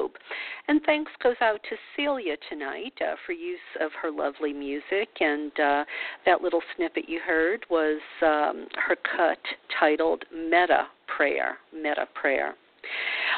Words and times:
globe. 0.00 0.12
And 0.68 0.80
thanks 0.84 1.10
goes 1.22 1.36
out 1.40 1.60
to 1.68 1.76
Celia 1.96 2.36
tonight 2.48 2.92
uh, 3.00 3.14
for 3.26 3.32
use 3.32 3.58
of 3.80 3.90
her 4.00 4.10
lovely 4.10 4.52
music. 4.52 5.08
And 5.20 5.52
uh, 5.58 5.84
that 6.26 6.42
little 6.42 6.62
snippet 6.76 7.08
you 7.08 7.20
heard 7.24 7.64
was 7.70 8.00
um, 8.22 8.66
her 8.86 8.96
cut 9.16 9.38
titled 9.78 10.24
Meta 10.32 10.86
Prayer. 11.16 11.58
Meta 11.74 12.06
Prayer. 12.14 12.54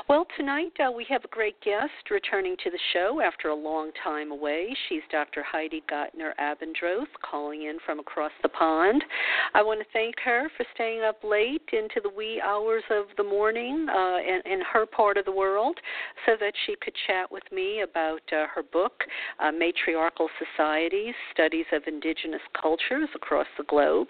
Well, 0.08 0.26
tonight 0.36 0.72
uh, 0.80 0.90
we 0.90 1.06
have 1.10 1.24
a 1.24 1.28
great 1.28 1.60
guest 1.60 2.10
returning 2.10 2.56
to 2.64 2.70
the 2.70 2.78
show 2.92 3.20
after 3.20 3.48
a 3.48 3.54
long 3.54 3.90
time 4.02 4.30
away. 4.30 4.74
She's 4.88 5.02
Dr. 5.10 5.42
Heide 5.42 5.82
Goettner 5.90 6.32
Abendroth, 6.40 7.06
calling 7.28 7.62
in 7.64 7.78
from 7.84 7.98
across 7.98 8.32
the 8.42 8.48
pond. 8.48 9.04
I 9.54 9.62
want 9.62 9.80
to 9.80 9.86
thank 9.92 10.16
her 10.24 10.50
for 10.56 10.64
staying 10.74 11.02
up 11.02 11.22
late 11.22 11.68
into 11.72 12.00
the 12.02 12.10
wee 12.10 12.42
hours 12.44 12.82
of 12.90 13.06
the 13.16 13.22
morning 13.22 13.86
uh, 13.88 14.18
in, 14.18 14.40
in 14.50 14.60
her 14.72 14.86
part 14.86 15.16
of 15.16 15.24
the 15.24 15.32
world 15.32 15.78
so 16.26 16.32
that 16.40 16.52
she 16.66 16.74
could 16.82 16.94
chat 17.06 17.30
with 17.30 17.44
me 17.52 17.82
about 17.82 18.22
uh, 18.32 18.46
her 18.54 18.62
book, 18.72 19.04
uh, 19.40 19.52
Matriarchal 19.52 20.28
Societies 20.38 21.14
Studies 21.32 21.66
of 21.72 21.82
Indigenous 21.86 22.42
Cultures 22.60 23.08
Across 23.14 23.46
the 23.58 23.64
Globe. 23.64 24.08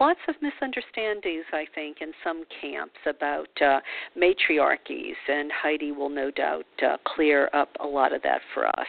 Lots 0.00 0.20
of 0.28 0.34
misunderstandings, 0.40 1.44
I 1.52 1.66
think, 1.74 1.98
in 2.00 2.12
some 2.24 2.44
camps 2.60 2.98
about 3.06 3.48
uh, 3.60 3.80
matriarchies 4.16 5.15
and 5.28 5.50
Heide 5.52 5.96
will 5.96 6.08
no 6.08 6.30
doubt 6.30 6.66
uh, 6.82 6.96
clear 7.06 7.50
up 7.52 7.70
a 7.80 7.86
lot 7.86 8.14
of 8.14 8.22
that 8.22 8.40
for 8.54 8.66
us. 8.66 8.88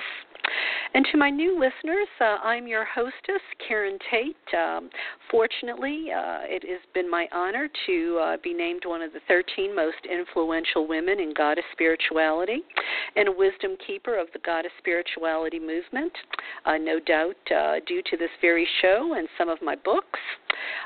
And 0.93 1.05
to 1.11 1.17
my 1.17 1.29
new 1.29 1.53
listeners, 1.53 2.07
uh, 2.21 2.37
I'm 2.43 2.67
your 2.67 2.85
hostess, 2.85 3.41
Karen 3.67 3.97
Tate. 4.09 4.35
Um, 4.57 4.89
fortunately, 5.29 6.07
uh, 6.11 6.41
it 6.43 6.63
has 6.67 6.79
been 6.93 7.09
my 7.09 7.27
honor 7.31 7.69
to 7.85 8.19
uh, 8.23 8.37
be 8.43 8.53
named 8.53 8.83
one 8.85 9.01
of 9.01 9.13
the 9.13 9.19
13 9.27 9.75
most 9.75 9.97
influential 10.09 10.87
women 10.87 11.19
in 11.19 11.33
goddess 11.33 11.65
spirituality 11.73 12.61
and 13.15 13.27
a 13.27 13.31
wisdom 13.31 13.75
keeper 13.85 14.17
of 14.17 14.27
the 14.33 14.39
goddess 14.39 14.71
spirituality 14.77 15.59
movement, 15.59 16.13
uh, 16.65 16.77
no 16.77 16.99
doubt 16.99 17.35
uh, 17.55 17.75
due 17.85 18.01
to 18.09 18.17
this 18.17 18.29
very 18.41 18.67
show 18.81 19.13
and 19.17 19.27
some 19.37 19.49
of 19.49 19.57
my 19.61 19.75
books. 19.75 20.19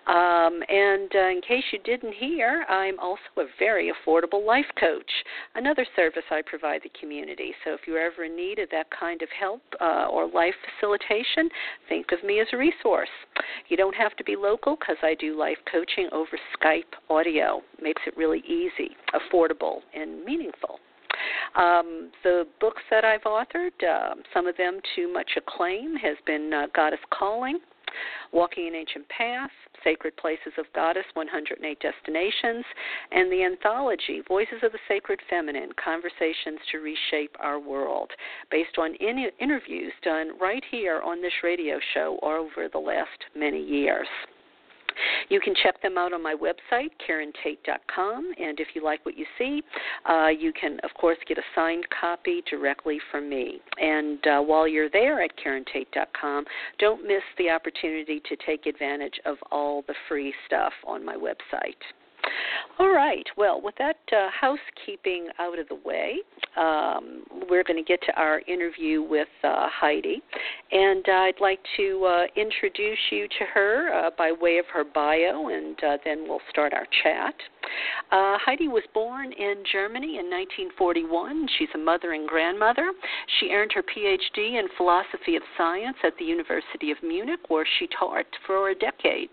Um, 0.08 0.62
and 0.68 1.12
uh, 1.14 1.30
in 1.30 1.42
case 1.48 1.64
you 1.72 1.80
didn't 1.86 2.14
hear, 2.14 2.66
I'm 2.70 3.00
also 3.00 3.22
a 3.38 3.46
very 3.60 3.92
affordable 3.92 4.46
life 4.46 4.66
coach, 4.80 5.12
another 5.56 5.86
service 5.96 6.24
I 6.32 6.42
provide 6.46 6.82
the 6.84 6.92
community. 7.00 7.54
So 7.64 7.74
if 7.74 7.82
you're 7.86 8.00
ever 8.00 8.26
in 8.26 8.36
need 8.36 8.60
of 8.60 8.70
that 8.72 8.88
kind 8.98 9.22
of 9.22 9.30
help 9.40 9.51
uh, 9.80 10.08
or 10.12 10.28
life 10.28 10.54
facilitation, 10.80 11.50
think 11.90 12.08
of 12.12 12.24
me 12.24 12.40
as 12.40 12.48
a 12.54 12.58
resource. 12.58 13.10
You 13.70 13.78
don't 13.78 13.96
have 13.96 14.16
to 14.18 14.24
be 14.24 14.36
local 14.36 14.76
because 14.80 14.98
I 15.02 15.16
do 15.16 15.38
life 15.38 15.58
coaching 15.72 16.08
over 16.12 16.38
Skype 16.58 16.94
audio. 17.10 17.62
Makes 17.82 18.04
it 18.08 18.16
really 18.18 18.40
easy, 18.40 18.96
affordable, 19.14 19.80
and 19.94 20.24
meaningful. 20.24 20.80
Um, 21.56 22.12
the 22.24 22.48
books 22.60 22.82
that 22.90 23.04
I've 23.04 23.22
authored, 23.22 23.72
uh, 23.84 24.16
some 24.34 24.48
of 24.48 24.56
them 24.58 24.80
to 24.96 25.12
much 25.12 25.32
acclaim, 25.38 25.96
has 25.96 26.18
been 26.26 26.52
uh, 26.54 26.68
Goddess 26.74 27.00
Calling, 27.12 27.60
Walking 28.32 28.68
in 28.68 28.76
Ancient 28.76 29.08
Paths, 29.10 29.54
Sacred 29.84 30.16
Places 30.18 30.54
of 30.58 30.66
Goddess 30.74 31.06
108 31.14 31.80
Destinations, 31.80 32.66
and 33.12 33.32
the 33.32 33.44
anthology 33.44 34.22
Voices 34.28 34.64
of 34.64 34.72
the 34.72 34.80
Sacred 34.88 35.20
Feminine 35.30 35.72
Conversations 35.84 36.60
to 36.72 36.80
Reshape 36.80 37.36
Our 37.40 37.60
World, 37.60 38.12
based 38.50 38.78
on 38.78 38.96
in- 38.96 39.32
interviews 39.40 39.94
done 40.04 40.38
right 40.40 40.64
here 40.72 41.02
on 41.02 41.22
this 41.22 41.34
radio 41.44 41.80
show 41.94 42.20
over 42.22 42.68
the 42.72 42.80
last 42.80 43.26
many 43.36 43.62
years. 43.62 44.08
You 45.30 45.40
can 45.40 45.54
check 45.64 45.82
them 45.82 45.98
out 45.98 46.14
on 46.14 46.22
my 46.22 46.36
website, 46.36 46.90
KarenTate.com, 47.08 48.34
and 48.40 48.60
if 48.60 48.70
you 48.74 48.84
like 48.84 49.06
what 49.06 49.18
you 49.18 49.26
see, 49.38 49.62
uh, 50.10 50.28
you 50.28 50.52
can, 50.54 50.80
of 50.84 50.92
course, 51.00 51.18
get 51.28 51.38
a 51.38 51.44
signed 51.56 51.86
copy 52.00 52.44
directly 52.50 53.00
from 53.12 53.30
me. 53.30 53.62
And 53.80 54.26
uh, 54.28 54.42
while 54.42 54.68
you're 54.68 54.90
there 54.90 55.22
at 55.22 55.32
KarenTate.com, 55.38 56.46
don't 56.80 57.04
miss 57.04 57.24
the 57.38 57.50
opportunity 57.50 58.22
to 58.28 58.36
take 58.46 58.66
advantage 58.66 59.20
of 59.26 59.38
all 59.52 59.84
the 59.88 59.96
free 60.08 60.34
stuff 60.48 60.74
on 60.86 61.06
my 61.06 61.16
website. 61.16 61.76
All 62.80 62.94
right. 62.94 63.26
Well, 63.38 63.62
with 63.62 63.76
that 63.78 63.98
uh, 64.12 64.30
housekeeping 64.32 65.28
out 65.40 65.60
of 65.60 65.68
the 65.68 65.76
way, 65.86 66.16
um, 66.58 67.24
we're 67.50 67.64
going 67.64 67.78
to 67.78 67.88
get 67.88 68.00
to 68.08 68.20
our 68.20 68.40
interview 68.48 69.04
with 69.04 69.28
uh, 69.44 69.68
Heide. 69.70 70.22
And 70.72 71.06
uh, 71.08 71.12
I'd 71.12 71.40
like 71.40 71.60
to 71.78 72.06
uh, 72.06 72.24
introduce 72.36 72.98
you 73.12 73.28
to 73.28 73.46
her 73.54 73.94
uh, 73.94 74.10
by 74.18 74.32
way 74.32 74.58
of 74.58 74.66
her 74.74 74.84
bio, 74.84 75.50
and 75.50 75.78
uh, 75.84 75.98
then 76.04 76.26
we'll 76.28 76.42
start 76.50 76.74
our 76.74 76.88
chat. 77.04 77.36
Heide 78.10 78.68
was 78.72 78.84
born 78.94 79.32
in 79.32 79.64
Germany 79.72 80.18
in 80.18 80.26
1941. 80.30 81.48
She's 81.60 81.70
a 81.76 81.78
mother 81.78 82.14
and 82.14 82.28
grandmother. 82.28 82.92
She 83.40 83.52
earned 83.52 83.72
her 83.76 83.84
PhD 83.84 84.60
in 84.60 84.68
philosophy 84.76 85.36
of 85.36 85.44
science 85.58 85.98
at 86.04 86.18
the 86.18 86.26
University 86.26 86.92
of 86.92 86.98
Munich, 87.04 87.50
where 87.50 87.66
she 87.78 87.88
taught 87.98 88.26
for 88.48 88.70
a 88.70 88.76
decade. 88.76 89.30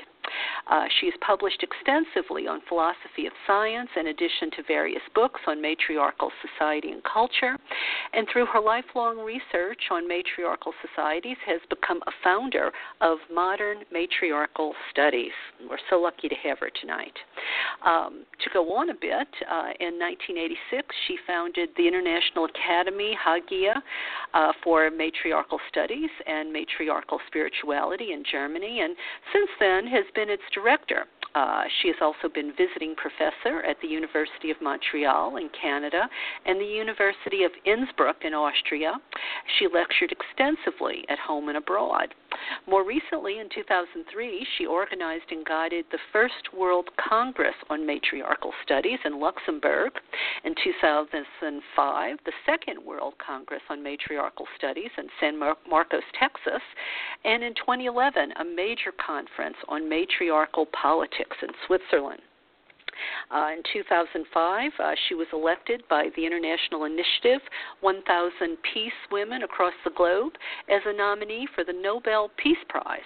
Uh, 0.70 0.84
she 1.00 1.06
has 1.06 1.14
published 1.20 1.62
extensively 1.62 2.46
on 2.46 2.60
philosophy 2.68 3.26
of 3.26 3.32
science, 3.46 3.88
in 3.96 4.08
addition 4.08 4.50
to 4.56 4.62
various 4.66 5.02
books 5.14 5.40
on 5.46 5.60
matriarchal 5.60 6.30
society 6.42 6.90
and 6.90 7.02
culture. 7.04 7.56
And 8.12 8.26
through 8.32 8.46
her 8.46 8.60
lifelong 8.60 9.18
research 9.18 9.80
on 9.90 10.08
matriarchal 10.08 10.72
societies, 10.86 11.36
has 11.46 11.60
become 11.70 12.00
a 12.06 12.12
founder 12.22 12.70
of 13.00 13.18
modern 13.32 13.78
matriarchal 13.92 14.74
studies. 14.90 15.32
We're 15.68 15.78
so 15.90 15.96
lucky 15.96 16.28
to 16.28 16.34
have 16.44 16.58
her 16.60 16.70
tonight. 16.80 17.16
Um, 17.84 18.24
to 18.42 18.50
go 18.52 18.74
on 18.76 18.90
a 18.90 18.94
bit, 18.94 19.28
uh, 19.50 19.72
in 19.80 19.98
1986, 19.98 20.86
she 21.06 21.16
founded 21.26 21.70
the 21.76 21.86
International 21.86 22.46
Academy 22.46 23.16
Hagia 23.22 23.82
uh, 24.34 24.52
for 24.62 24.90
Matriarchal 24.90 25.58
Studies 25.68 26.10
and 26.26 26.52
Matriarchal 26.52 27.18
Spirituality 27.26 28.12
in 28.12 28.24
Germany, 28.30 28.80
and 28.80 28.96
since 29.32 29.50
then 29.60 29.86
has 29.86 30.04
been 30.18 30.30
its 30.30 30.42
director. 30.52 31.06
Uh, 31.34 31.64
she 31.80 31.88
has 31.88 31.96
also 32.00 32.28
been 32.32 32.52
visiting 32.56 32.94
professor 32.96 33.62
at 33.62 33.76
the 33.82 33.88
University 33.88 34.50
of 34.50 34.56
Montreal 34.62 35.36
in 35.36 35.48
Canada 35.60 36.08
and 36.46 36.60
the 36.60 36.64
University 36.64 37.44
of 37.44 37.52
Innsbruck 37.64 38.24
in 38.24 38.32
Austria. 38.34 38.94
She 39.58 39.66
lectured 39.72 40.12
extensively 40.12 41.04
at 41.08 41.18
home 41.18 41.48
and 41.48 41.58
abroad. 41.58 42.14
More 42.66 42.84
recently, 42.84 43.40
in 43.40 43.48
2003, 43.54 44.46
she 44.56 44.66
organized 44.66 45.30
and 45.30 45.44
guided 45.44 45.84
the 45.90 45.98
First 46.12 46.52
World 46.56 46.88
Congress 46.96 47.54
on 47.68 47.86
Matriarchal 47.86 48.52
Studies 48.64 48.98
in 49.04 49.20
Luxembourg. 49.20 49.92
In 50.44 50.54
2005, 50.62 52.18
the 52.24 52.32
Second 52.46 52.84
World 52.84 53.14
Congress 53.24 53.62
on 53.68 53.82
Matriarchal 53.82 54.46
Studies 54.56 54.90
in 54.96 55.08
San 55.20 55.38
Marcos, 55.38 56.02
Texas. 56.18 56.62
And 57.24 57.42
in 57.42 57.54
2011, 57.54 58.32
a 58.38 58.44
major 58.44 58.92
conference 59.04 59.56
on 59.68 59.88
matriarchal 59.88 60.66
politics 60.66 61.17
in 61.42 61.48
Switzerland. 61.66 62.20
Uh, 63.30 63.50
in 63.56 63.62
2005, 63.72 64.72
uh, 64.78 64.94
she 65.08 65.14
was 65.14 65.26
elected 65.32 65.82
by 65.88 66.08
the 66.16 66.26
International 66.26 66.84
Initiative 66.84 67.40
1000 67.80 68.56
Peace 68.74 68.92
Women 69.12 69.42
across 69.42 69.74
the 69.84 69.90
globe 69.90 70.32
as 70.68 70.82
a 70.86 70.92
nominee 70.92 71.46
for 71.54 71.64
the 71.64 71.72
Nobel 71.72 72.30
Peace 72.36 72.58
Prize. 72.68 73.00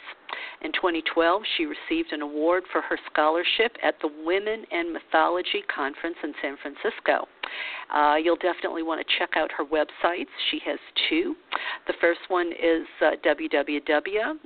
In 0.62 0.72
2012, 0.72 1.42
she 1.56 1.66
received 1.66 2.12
an 2.12 2.22
award 2.22 2.64
for 2.72 2.80
her 2.80 2.98
scholarship 3.10 3.76
at 3.82 3.96
the 4.00 4.08
Women 4.24 4.64
and 4.70 4.92
Mythology 4.92 5.62
Conference 5.74 6.16
in 6.22 6.32
San 6.40 6.56
Francisco. 6.62 7.28
Uh, 7.92 8.16
you'll 8.16 8.36
definitely 8.36 8.82
want 8.82 9.06
to 9.06 9.18
check 9.18 9.36
out 9.36 9.50
her 9.52 9.64
websites. 9.64 10.30
She 10.50 10.60
has 10.64 10.78
two. 11.10 11.36
The 11.86 11.94
first 12.00 12.20
one 12.28 12.52
is 12.52 12.86
uh, 13.02 13.16
www.hagia.com 13.24 14.38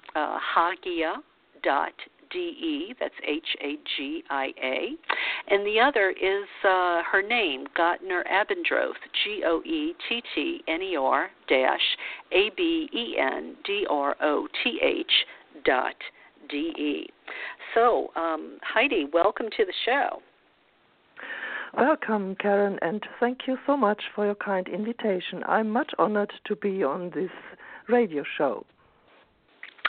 D 2.30 2.38
E, 2.38 2.94
that's 2.98 3.14
H 3.26 3.46
A 3.62 3.76
G 3.96 4.22
I 4.30 4.52
A, 4.62 4.90
and 5.48 5.66
the 5.66 5.80
other 5.80 6.10
is 6.10 6.48
uh, 6.64 7.02
her 7.10 7.22
name, 7.22 7.66
Goettner 7.78 8.22
Abendroth, 8.30 8.94
G 9.24 9.42
O 9.44 9.62
E 9.64 9.94
T 10.08 10.22
T 10.34 10.60
N 10.68 10.82
E 10.82 10.96
R 10.96 11.30
dash 11.48 11.80
A 12.32 12.50
B 12.56 12.88
E 12.92 13.18
N 13.18 13.56
D 13.64 13.86
R 13.88 14.16
O 14.22 14.48
T 14.62 14.78
H 14.82 15.12
dot 15.64 15.94
D 16.48 16.56
E. 16.56 17.06
So, 17.74 18.10
um, 18.16 18.58
Heide, 18.62 19.12
welcome 19.12 19.46
to 19.56 19.64
the 19.64 19.72
show. 19.84 20.20
Welcome, 21.76 22.36
Karen, 22.36 22.78
and 22.80 23.02
thank 23.20 23.40
you 23.46 23.58
so 23.66 23.76
much 23.76 24.00
for 24.14 24.24
your 24.24 24.34
kind 24.36 24.66
invitation. 24.66 25.42
I'm 25.46 25.68
much 25.68 25.90
honored 25.98 26.32
to 26.46 26.56
be 26.56 26.82
on 26.82 27.10
this 27.14 27.30
radio 27.88 28.24
show. 28.38 28.64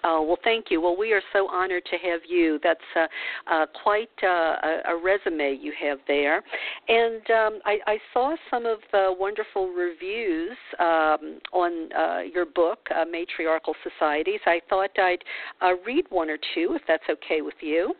Oh, 0.03 0.21
well, 0.23 0.37
thank 0.43 0.65
you. 0.69 0.81
Well, 0.81 0.95
we 0.97 1.13
are 1.13 1.21
so 1.33 1.47
honored 1.47 1.83
to 1.85 1.97
have 1.97 2.21
you. 2.27 2.59
That's 2.63 2.79
uh, 2.95 3.07
uh, 3.51 3.65
quite 3.83 4.09
uh, 4.23 4.27
a, 4.27 4.81
a, 4.89 5.01
resume 5.01 5.57
you 5.59 5.73
have 5.81 5.99
there. 6.07 6.43
And 6.87 7.29
um, 7.31 7.59
I, 7.65 7.77
I, 7.87 7.97
saw 8.13 8.35
some 8.49 8.65
of 8.65 8.79
the 8.91 9.15
wonderful 9.17 9.69
reviews 9.69 10.57
um, 10.79 11.39
on 11.53 11.91
uh, 11.93 12.19
your 12.31 12.45
book, 12.45 12.79
uh, 12.95 13.05
Matriarchal 13.05 13.73
Societies. 13.83 14.39
I 14.45 14.61
thought 14.69 14.91
I'd 14.97 15.23
uh, 15.61 15.73
read 15.85 16.05
one 16.09 16.29
or 16.29 16.37
two, 16.53 16.75
if 16.75 16.81
that's 16.87 17.03
okay 17.09 17.41
with 17.41 17.55
you. 17.61 17.93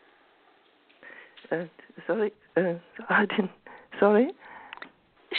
Uh, 1.52 1.64
sorry, 2.06 2.32
uh, 2.58 2.74
I 3.10 3.26
didn't. 3.26 3.52
Sorry. 4.00 4.30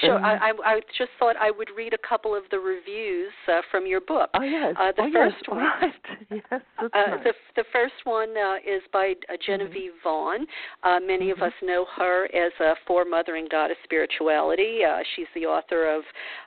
Sure. 0.00 0.16
Um, 0.16 0.24
I, 0.24 0.52
I 0.64 0.80
just 0.96 1.10
thought 1.18 1.36
I 1.36 1.50
would 1.50 1.68
read 1.76 1.94
a 1.94 2.08
couple 2.08 2.34
of 2.34 2.44
the 2.50 2.58
reviews 2.58 3.32
uh, 3.48 3.60
from 3.70 3.86
your 3.86 4.00
book. 4.00 4.30
Oh 4.34 4.42
yes. 4.42 4.74
Uh, 4.78 4.92
the 4.96 5.02
oh, 5.02 5.10
first 5.12 5.36
yes. 5.40 5.48
one. 5.48 5.58
Right. 5.58 5.94
Yes, 6.30 6.42
that's 6.50 6.94
uh, 6.94 7.16
nice. 7.16 7.24
The 7.24 7.32
the 7.56 7.64
first 7.72 7.94
one 8.04 8.30
uh, 8.36 8.56
is 8.56 8.82
by 8.92 9.14
uh, 9.28 9.36
Genevieve 9.44 9.92
mm-hmm. 9.92 10.08
Vaughan. 10.08 10.46
Uh, 10.82 11.00
many 11.00 11.30
mm-hmm. 11.30 11.42
of 11.42 11.46
us 11.46 11.52
know 11.62 11.86
her 11.96 12.26
as 12.26 12.52
a 12.60 12.74
foremothering 12.86 13.46
goddess 13.50 13.76
spirituality. 13.84 14.80
Uh, 14.84 14.98
she's 15.16 15.26
the 15.34 15.46
author 15.46 15.88
of 15.88 16.02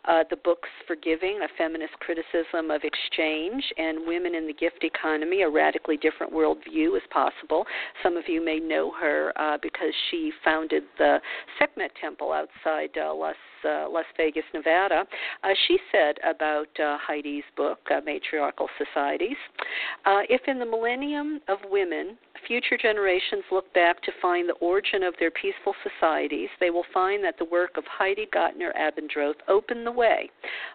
uh, 0.06 0.24
the 0.30 0.38
books 0.38 0.70
Forgiving, 0.88 1.40
a 1.44 1.48
feminist 1.58 1.94
criticism 2.00 2.72
of 2.72 2.82
exchange, 2.84 3.64
and 3.78 4.06
Women 4.06 4.36
in 4.36 4.48
the 4.48 4.54
Gift 4.54 4.84
Economy, 4.84 5.42
a 5.42 5.50
radically 5.50 5.98
different 5.98 6.34
worldview 6.34 6.96
is 6.96 7.04
possible. 7.12 7.66
Some 8.04 8.18
of 8.18 8.24
you 8.28 8.44
may 8.44 8.60
know 8.60 8.92
her 9.00 9.34
uh, 9.36 9.58
because 9.62 9.94
she 10.10 10.32
founded 10.44 10.84
the 10.98 11.20
Sekhmet 11.60 11.92
Temple 12.00 12.32
outside 12.32 12.90
uh, 12.98 13.14
Las 13.14 13.36
uh, 13.66 13.88
Las 13.90 14.06
Vegas, 14.18 14.44
Nevada. 14.54 15.06
Uh, 15.44 15.50
she 15.68 15.78
said 15.92 16.16
about 16.28 16.68
uh, 16.80 16.98
Heide's 16.98 17.46
book, 17.56 17.80
uh, 17.90 18.02
Matriarchal 18.06 18.68
Societies, 18.78 19.38
uh, 20.06 20.22
if 20.30 20.42
in 20.48 20.60
the 20.60 20.66
millennium 20.66 21.40
of 21.48 21.60
women 21.70 22.18
future 22.48 22.78
generations 22.78 23.44
look 23.52 23.72
back 23.74 24.02
to 24.04 24.12
find 24.22 24.50
the 24.50 24.54
origin 24.54 25.04
of 25.04 25.14
their 25.20 25.32
peaceful 25.32 25.74
societies, 25.84 26.50
they 26.60 26.70
will 26.70 26.86
find 26.94 27.24
that 27.24 27.38
the 27.38 27.46
work 27.46 27.78
of 27.78 27.84
Heide 27.86 28.28
Goettner 28.34 28.72
Abendroth 28.78 29.36
opened 29.48 29.86
the 29.86 29.92
way. 29.92 30.30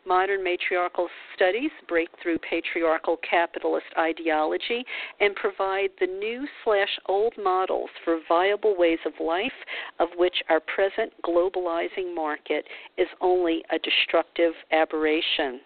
Modern 0.07 0.43
matriarchal 0.43 1.09
studies 1.35 1.71
break 1.89 2.09
through 2.23 2.39
patriarchal 2.39 3.19
capitalist 3.29 3.87
ideology 3.99 4.85
and 5.21 5.35
provide 5.35 5.91
the 6.01 6.07
new 6.07 6.47
slash 6.65 6.99
old 7.07 7.35
models 7.43 7.91
for 8.05 8.21
viable 8.29 8.77
ways 8.77 8.99
of 9.05 9.13
life, 9.21 9.53
of 9.99 10.09
which 10.17 10.37
our 10.49 10.61
present 10.61 11.13
globalizing 11.25 12.15
market 12.15 12.56
is 12.97 13.09
only 13.21 13.63
a 13.71 13.79
destructive 13.79 14.53
aberration. 14.73 15.61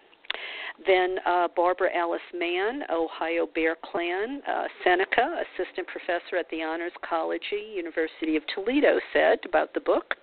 Then 0.85 1.17
uh, 1.25 1.47
Barbara 1.55 1.89
Alice 1.95 2.21
Mann, 2.33 2.83
Ohio 2.91 3.47
Bear 3.53 3.75
Clan, 3.91 4.41
uh, 4.47 4.65
Seneca, 4.83 5.43
assistant 5.43 5.87
professor 5.87 6.37
at 6.37 6.49
the 6.49 6.61
Honors 6.63 6.91
College, 7.07 7.43
University 7.75 8.35
of 8.35 8.43
Toledo, 8.53 8.99
said 9.13 9.39
about 9.45 9.73
the 9.73 9.79
book. 9.79 10.15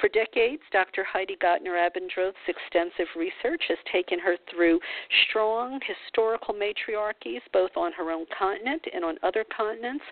For 0.00 0.08
decades, 0.08 0.62
Dr. 0.72 1.04
Heide 1.04 1.36
Goettner 1.42 1.76
Abendroth's 1.78 2.36
extensive 2.48 3.06
research 3.16 3.62
has 3.68 3.78
taken 3.92 4.18
her 4.18 4.36
through 4.50 4.80
strong 5.28 5.80
historical 5.86 6.54
matriarchies, 6.54 7.42
both 7.52 7.70
on 7.76 7.92
her 7.92 8.10
own 8.10 8.26
continent 8.36 8.82
and 8.92 9.04
on 9.04 9.18
other 9.22 9.44
continents, 9.56 10.04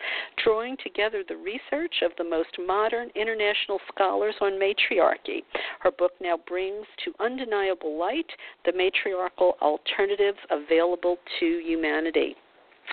drawing 0.45 0.77
together 0.83 1.23
the 1.27 1.37
research 1.37 2.03
of 2.03 2.13
the 2.19 2.25
most 2.25 2.57
modern 2.67 3.11
international 3.15 3.81
scholars 3.93 4.35
on 4.41 4.59
matriarchy. 4.59 5.45
Her 5.81 5.91
book 5.91 6.13
now 6.21 6.39
brings 6.47 6.87
to 7.05 7.15
undeniable 7.21 7.99
light 7.99 8.31
the 8.65 8.73
matriarchal 8.73 9.57
alternatives 9.87 10.39
available 10.51 11.17
to 11.41 11.61
humanity. 11.65 12.35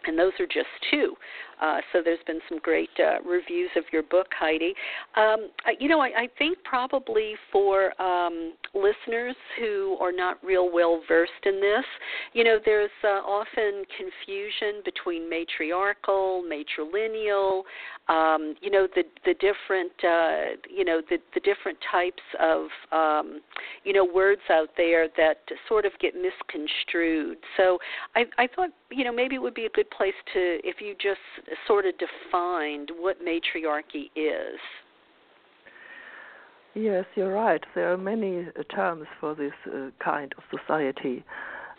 And 0.06 0.18
those 0.18 0.34
are 0.40 0.46
just 0.46 0.68
two. 0.92 1.16
Uh, 1.62 1.78
so 1.92 2.02
there's 2.04 2.20
been 2.28 2.40
some 2.50 2.60
great 2.60 2.90
uh, 3.00 3.22
reviews 3.28 3.70
of 3.76 3.84
your 3.92 4.04
book, 4.04 4.28
Heide. 4.38 4.74
Um, 5.16 5.50
you 5.80 5.88
know, 5.88 6.00
I, 6.00 6.08
I 6.08 6.28
think 6.38 6.58
probably 6.64 7.34
for 7.52 8.00
um, 8.02 8.54
listeners 8.74 9.36
who 9.60 9.98
are 10.00 10.12
not 10.12 10.44
real 10.44 10.72
well 10.72 11.02
versed 11.08 11.32
in 11.46 11.60
this, 11.62 11.86
you 12.34 12.44
know, 12.44 12.60
there's 12.64 12.90
uh, 13.04 13.08
often 13.08 13.84
confusion 13.98 14.82
between 14.84 15.30
matriarchal, 15.30 16.44
matrilineal, 16.44 17.64
um, 18.08 18.56
you 18.62 18.70
know, 18.70 18.88
the 18.96 19.04
the 19.26 19.34
different, 19.36 19.92
uh, 20.04 20.58
you 20.70 20.86
know, 20.86 21.02
the 21.10 21.18
the 21.34 21.40
different 21.40 21.78
types 21.92 22.22
of, 22.40 22.68
um, 22.92 23.42
you 23.84 23.94
know, 23.94 24.06
words 24.06 24.42
out 24.52 24.70
there 24.78 25.08
that 25.18 25.38
sort 25.68 25.86
of 25.86 25.92
get 26.00 26.14
misconstrued. 26.14 27.38
So 27.58 27.80
I 28.16 28.26
I 28.38 28.48
thought, 28.48 28.70
you 28.92 29.04
know, 29.04 29.12
maybe 29.12 29.36
it 29.36 29.42
would 29.42 29.56
be 29.56 29.66
a 29.66 29.70
good 29.72 29.90
place 29.90 30.14
to 30.34 30.60
if 30.64 30.82
you 30.82 30.94
just 31.02 31.20
sort 31.68 31.86
of 31.86 31.94
defined 31.98 32.92
what 32.98 33.18
matriarchy 33.24 34.12
is. 34.16 34.60
Yes, 36.74 37.06
you're 37.16 37.34
right. 37.34 37.64
There 37.74 37.92
are 37.92 37.98
many 37.98 38.48
uh, 38.48 38.64
terms 38.76 39.08
for 39.20 39.34
this 39.34 39.54
uh, 39.66 39.92
kind 40.04 40.34
of 40.38 40.44
society. 40.60 41.24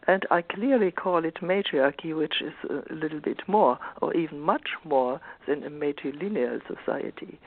And 0.06 0.24
I 0.30 0.40
clearly 0.40 0.90
call 0.90 1.24
it 1.24 1.42
matriarchy, 1.42 2.14
which 2.14 2.40
is 2.40 2.54
a 2.70 2.94
little 2.94 3.20
bit 3.20 3.42
more, 3.46 3.78
or 4.00 4.14
even 4.14 4.40
much 4.40 4.68
more, 4.84 5.20
than 5.46 5.64
a 5.64 5.70
matrilineal 5.70 6.60
society. 6.67 7.38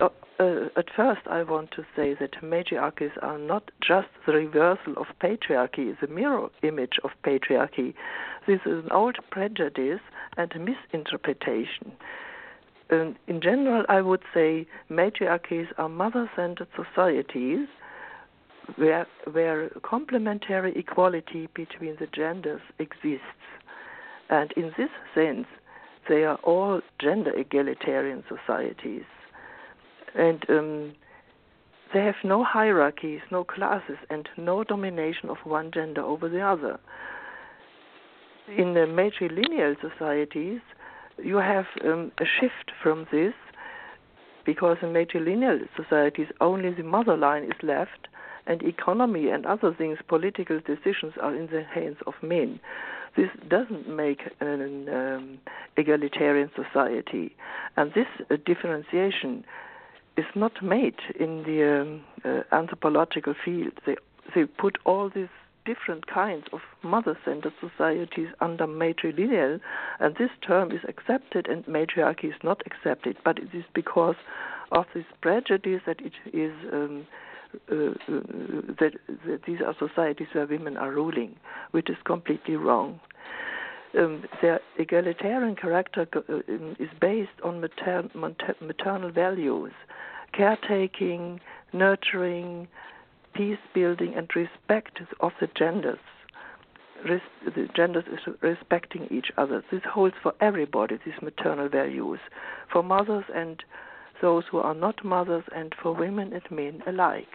Uh, 0.00 0.08
uh, 0.40 0.68
at 0.76 0.86
first, 0.96 1.20
I 1.26 1.42
want 1.44 1.70
to 1.72 1.84
say 1.94 2.14
that 2.18 2.42
matriarchies 2.42 3.12
are 3.22 3.38
not 3.38 3.70
just 3.86 4.08
the 4.26 4.32
reversal 4.32 4.94
of 4.96 5.06
patriarchy, 5.22 5.94
the 6.00 6.08
mirror 6.08 6.48
image 6.62 6.98
of 7.04 7.10
patriarchy. 7.24 7.94
This 8.46 8.60
is 8.66 8.84
an 8.84 8.90
old 8.90 9.18
prejudice 9.30 10.00
and 10.36 10.52
misinterpretation. 10.58 11.92
Um, 12.90 13.16
in 13.26 13.40
general, 13.40 13.84
I 13.88 14.00
would 14.00 14.22
say 14.34 14.66
matriarchies 14.90 15.68
are 15.78 15.88
mother 15.88 16.30
centered 16.36 16.68
societies 16.76 17.68
where, 18.76 19.06
where 19.30 19.70
complementary 19.82 20.76
equality 20.76 21.48
between 21.54 21.96
the 21.98 22.06
genders 22.06 22.60
exists. 22.78 23.22
And 24.28 24.52
in 24.52 24.72
this 24.76 24.90
sense, 25.14 25.46
they 26.08 26.24
are 26.24 26.36
all 26.42 26.80
gender 26.98 27.32
egalitarian 27.32 28.24
societies 28.28 29.04
and 30.14 30.44
um, 30.48 30.92
they 31.92 32.00
have 32.00 32.16
no 32.24 32.44
hierarchies, 32.44 33.20
no 33.30 33.44
classes, 33.44 33.98
and 34.10 34.28
no 34.36 34.64
domination 34.64 35.28
of 35.28 35.36
one 35.44 35.70
gender 35.72 36.02
over 36.02 36.28
the 36.28 36.40
other. 36.40 36.78
In 38.56 38.74
the 38.74 38.80
matrilineal 38.80 39.76
societies, 39.80 40.60
you 41.22 41.36
have 41.36 41.66
um, 41.84 42.12
a 42.18 42.24
shift 42.24 42.72
from 42.82 43.06
this 43.10 43.34
because 44.44 44.76
in 44.82 44.88
matrilineal 44.88 45.60
societies 45.76 46.26
only 46.40 46.70
the 46.74 46.82
mother 46.82 47.16
line 47.16 47.44
is 47.44 47.62
left 47.62 48.08
and 48.46 48.62
economy 48.62 49.28
and 49.28 49.46
other 49.46 49.72
things, 49.72 49.98
political 50.08 50.60
decisions 50.60 51.14
are 51.20 51.34
in 51.34 51.46
the 51.46 51.62
hands 51.62 51.98
of 52.06 52.14
men. 52.22 52.58
This 53.16 53.28
doesn't 53.48 53.88
make 53.88 54.20
an 54.40 54.88
um, 54.88 55.38
egalitarian 55.76 56.50
society. 56.56 57.34
And 57.76 57.92
this 57.94 58.06
uh, 58.30 58.36
differentiation 58.44 59.44
is 60.16 60.24
not 60.34 60.62
made 60.62 60.98
in 61.18 61.44
the 61.44 61.82
um, 61.82 62.04
uh, 62.24 62.42
anthropological 62.54 63.34
field. 63.44 63.72
They 63.86 63.96
they 64.34 64.44
put 64.44 64.78
all 64.84 65.10
these 65.10 65.28
different 65.64 66.06
kinds 66.06 66.46
of 66.52 66.60
mother-centered 66.82 67.52
societies 67.60 68.28
under 68.40 68.66
matrilineal, 68.66 69.60
and 70.00 70.16
this 70.16 70.30
term 70.46 70.72
is 70.72 70.80
accepted 70.88 71.46
and 71.46 71.66
matriarchy 71.66 72.28
is 72.28 72.34
not 72.42 72.62
accepted. 72.66 73.16
But 73.24 73.38
it 73.38 73.48
is 73.54 73.64
because 73.74 74.16
of 74.72 74.86
this 74.94 75.04
prejudice 75.20 75.82
that 75.86 76.00
it 76.00 76.12
is 76.32 76.52
um, 76.72 77.06
uh, 77.70 77.74
uh, 77.74 77.92
that, 78.80 78.92
that 79.26 79.40
these 79.46 79.58
are 79.60 79.74
societies 79.78 80.28
where 80.32 80.46
women 80.46 80.76
are 80.76 80.90
ruling, 80.90 81.36
which 81.72 81.90
is 81.90 81.96
completely 82.04 82.56
wrong. 82.56 82.98
Um, 83.98 84.24
their 84.40 84.60
egalitarian 84.78 85.54
character 85.54 86.06
uh, 86.16 86.38
is 86.82 86.88
based 86.98 87.38
on 87.44 87.60
matern- 87.60 88.14
maternal 88.62 89.10
values 89.10 89.72
caretaking, 90.32 91.40
nurturing, 91.72 92.68
peace 93.34 93.58
building, 93.74 94.14
and 94.16 94.28
respect 94.34 95.00
of 95.20 95.32
the 95.40 95.48
genders. 95.56 95.98
Res- 97.08 97.20
the 97.44 97.68
genders 97.74 98.04
is 98.12 98.20
respecting 98.40 99.08
each 99.10 99.30
other. 99.36 99.64
This 99.70 99.82
holds 99.90 100.14
for 100.22 100.34
everybody, 100.40 100.98
these 101.04 101.20
maternal 101.20 101.68
values, 101.68 102.20
for 102.72 102.82
mothers 102.82 103.24
and 103.34 103.62
those 104.20 104.44
who 104.50 104.58
are 104.58 104.74
not 104.74 105.04
mothers, 105.04 105.44
and 105.54 105.74
for 105.82 105.92
women 105.94 106.32
and 106.32 106.42
men 106.50 106.82
alike. 106.86 107.28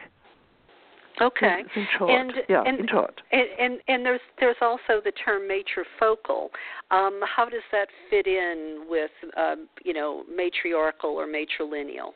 Okay. 1.20 1.64
In, 1.76 1.88
short, 1.98 2.12
and, 2.12 2.34
yeah, 2.48 2.64
and, 2.66 2.80
in 2.80 2.88
short. 2.88 3.22
And, 3.32 3.48
and, 3.60 3.80
and 3.88 4.06
there's 4.06 4.22
there's 4.40 4.58
also 4.62 5.02
the 5.04 5.12
term 5.12 5.50
matrifocal. 5.50 6.50
Um, 6.92 7.20
how 7.24 7.50
does 7.50 7.64
that 7.72 7.88
fit 8.10 8.28
in 8.28 8.86
with 8.88 9.12
um, 9.36 9.68
you 9.84 9.94
know 9.94 10.24
matriarchal 10.34 11.10
or 11.10 11.26
matrilineal? 11.28 12.14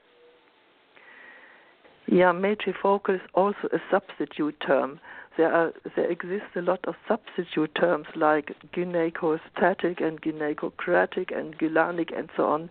Yeah, 2.11 2.33
matrifocal 2.33 3.15
is 3.15 3.21
also 3.33 3.67
a 3.73 3.79
substitute 3.89 4.55
term 4.65 4.99
there 5.37 5.53
are 5.53 5.73
there 5.95 6.11
exist 6.11 6.55
a 6.55 6.61
lot 6.61 6.83
of 6.85 6.95
substitute 7.07 7.73
terms 7.75 8.07
like 8.15 8.51
gynecostatic 8.73 10.03
and 10.03 10.21
gynecocratic 10.21 11.35
and 11.35 11.57
gylanic 11.57 12.17
and 12.17 12.29
so 12.35 12.45
on. 12.45 12.69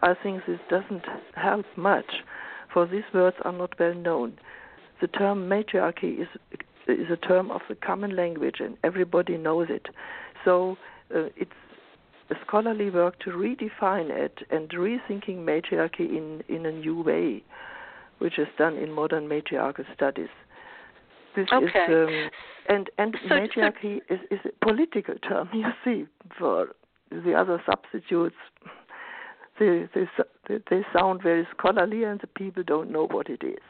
I 0.00 0.14
think 0.14 0.42
this 0.46 0.60
doesn't 0.70 1.04
help 1.34 1.66
much, 1.76 2.22
for 2.72 2.86
these 2.86 3.02
words 3.12 3.36
are 3.44 3.52
not 3.52 3.78
well 3.78 3.94
known. 3.94 4.38
The 5.00 5.08
term 5.08 5.48
matriarchy 5.48 6.20
is 6.22 6.28
is 6.86 7.10
a 7.10 7.16
term 7.16 7.50
of 7.50 7.62
the 7.68 7.74
common 7.74 8.14
language, 8.14 8.60
and 8.60 8.76
everybody 8.84 9.36
knows 9.36 9.66
it. 9.68 9.88
So 10.44 10.78
uh, 11.14 11.28
it's 11.36 11.50
a 12.30 12.36
scholarly 12.46 12.90
work 12.90 13.18
to 13.20 13.30
redefine 13.30 14.10
it 14.10 14.38
and 14.50 14.68
rethinking 14.70 15.44
matriarchy 15.44 16.16
in, 16.16 16.42
in 16.48 16.64
a 16.64 16.72
new 16.72 17.02
way, 17.02 17.42
which 18.18 18.38
is 18.38 18.48
done 18.56 18.76
in 18.76 18.92
modern 18.92 19.28
matriarchal 19.28 19.84
studies. 19.94 20.28
This 21.36 21.46
okay. 21.52 21.66
is 21.66 22.08
um, 22.08 22.30
and 22.68 22.90
and 22.98 23.16
so, 23.28 23.34
matriarchy 23.34 24.00
so, 24.08 24.14
is, 24.14 24.20
is 24.30 24.40
a 24.44 24.64
political 24.64 25.14
term. 25.16 25.48
You 25.54 25.66
see, 25.84 26.06
for 26.38 26.68
the 27.10 27.34
other 27.34 27.62
substitutes, 27.64 28.36
they, 29.58 29.88
they 29.94 30.58
they 30.70 30.82
sound 30.92 31.22
very 31.22 31.46
scholarly, 31.56 32.04
and 32.04 32.20
the 32.20 32.26
people 32.26 32.62
don't 32.62 32.90
know 32.90 33.06
what 33.06 33.28
it 33.28 33.42
is. 33.44 33.62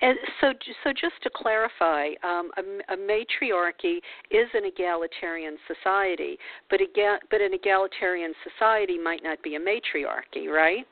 And 0.00 0.18
so, 0.40 0.52
so 0.84 0.90
just 0.90 1.22
to 1.22 1.30
clarify, 1.34 2.10
um, 2.24 2.50
a, 2.56 2.94
a, 2.94 2.96
matriarchy 2.96 4.00
is 4.30 4.48
an 4.54 4.64
egalitarian 4.64 5.58
society, 5.66 6.38
but, 6.70 6.80
ega- 6.80 7.20
but 7.30 7.40
an 7.40 7.52
egalitarian 7.52 8.32
society 8.42 8.98
might 8.98 9.22
not 9.22 9.42
be 9.42 9.56
a 9.56 9.60
matriarchy, 9.60 10.48
right? 10.48 10.86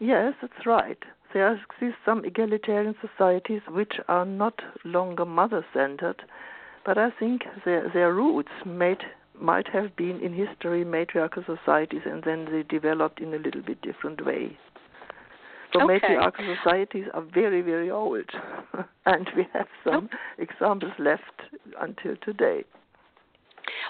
Yes, 0.00 0.32
that's 0.40 0.66
right. 0.66 0.98
There 1.32 1.52
exist 1.52 1.98
some 2.04 2.24
egalitarian 2.24 2.96
societies 3.00 3.60
which 3.68 3.94
are 4.08 4.24
not 4.24 4.60
longer 4.84 5.24
mother-centered, 5.24 6.22
but 6.84 6.98
I 6.98 7.10
think 7.10 7.42
their, 7.64 7.88
their 7.92 8.12
roots 8.12 8.50
might 8.64 9.02
might 9.38 9.68
have 9.68 9.96
been 9.96 10.20
in 10.20 10.34
history 10.34 10.84
matriarchal 10.84 11.42
societies, 11.46 12.02
and 12.04 12.22
then 12.24 12.46
they 12.50 12.62
developed 12.62 13.20
in 13.20 13.32
a 13.32 13.38
little 13.38 13.62
bit 13.62 13.80
different 13.80 14.24
way. 14.24 14.58
So 15.72 15.82
okay. 15.82 15.94
matriarchal 15.94 16.56
societies 16.56 17.06
are 17.14 17.22
very, 17.22 17.62
very 17.62 17.90
old, 17.90 18.28
and 19.06 19.30
we 19.34 19.46
have 19.54 19.68
some 19.82 20.06
okay. 20.06 20.16
examples 20.38 20.92
left 20.98 21.22
until 21.80 22.16
today. 22.22 22.64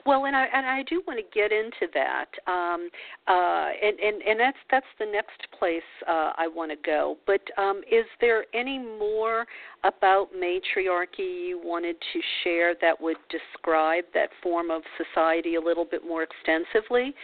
Well, 0.06 0.26
and 0.26 0.36
I 0.36 0.46
and 0.52 0.66
I 0.66 0.82
do 0.84 1.02
want 1.06 1.18
to 1.18 1.38
get 1.38 1.52
into 1.52 1.86
that, 1.94 2.26
um, 2.46 2.88
uh, 3.28 3.68
and 3.82 3.98
and 3.98 4.22
and 4.22 4.40
that's 4.40 4.58
that's 4.70 4.86
the 4.98 5.06
next 5.06 5.46
place 5.58 5.82
uh, 6.08 6.32
I 6.36 6.48
want 6.48 6.70
to 6.70 6.76
go. 6.84 7.16
But 7.26 7.40
um, 7.58 7.82
is 7.90 8.04
there 8.20 8.44
any 8.54 8.78
more 8.78 9.46
about 9.84 10.28
matriarchy 10.38 11.22
you 11.22 11.60
wanted 11.62 11.96
to 12.12 12.20
share 12.44 12.74
that 12.80 13.00
would 13.00 13.16
describe 13.30 14.04
that 14.14 14.30
form 14.42 14.70
of 14.70 14.82
society 14.96 15.54
a 15.56 15.60
little 15.60 15.84
bit 15.84 16.02
more 16.06 16.22
extensively? 16.22 17.14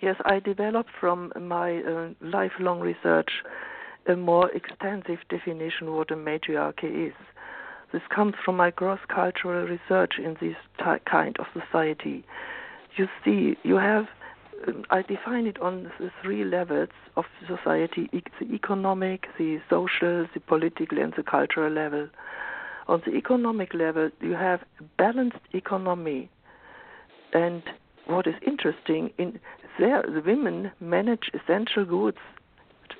Yes, 0.00 0.16
I 0.24 0.40
developed 0.40 0.90
from 1.00 1.32
my 1.40 1.78
uh, 1.78 2.08
lifelong 2.20 2.80
research 2.80 3.30
a 4.08 4.16
more 4.16 4.50
extensive 4.50 5.18
definition 5.28 5.88
of 5.88 5.94
what 5.94 6.10
a 6.10 6.16
matriarchy 6.16 7.06
is. 7.06 7.12
This 7.92 8.02
comes 8.08 8.34
from 8.42 8.56
my 8.56 8.70
cross-cultural 8.70 9.66
research 9.66 10.14
in 10.18 10.36
this 10.40 10.56
kind 11.04 11.36
of 11.38 11.46
society. 11.52 12.24
You 12.96 13.08
see, 13.24 13.56
you 13.62 13.76
have 13.76 14.06
I 14.90 15.02
define 15.02 15.46
it 15.46 15.60
on 15.60 15.90
the 15.98 16.10
three 16.22 16.44
levels 16.44 16.90
of 17.16 17.24
society: 17.46 18.08
the 18.12 18.54
economic, 18.54 19.26
the 19.38 19.60
social, 19.68 20.26
the 20.32 20.40
political, 20.40 20.98
and 20.98 21.12
the 21.16 21.22
cultural 21.22 21.72
level. 21.72 22.08
On 22.88 23.02
the 23.04 23.14
economic 23.14 23.74
level, 23.74 24.10
you 24.20 24.34
have 24.34 24.60
a 24.80 24.84
balanced 24.98 25.44
economy, 25.52 26.30
and 27.32 27.62
what 28.06 28.26
is 28.26 28.34
interesting 28.46 29.10
in 29.18 29.38
there 29.78 30.02
the 30.02 30.20
women 30.20 30.70
manage 30.80 31.30
essential 31.34 31.84
goods 31.84 32.18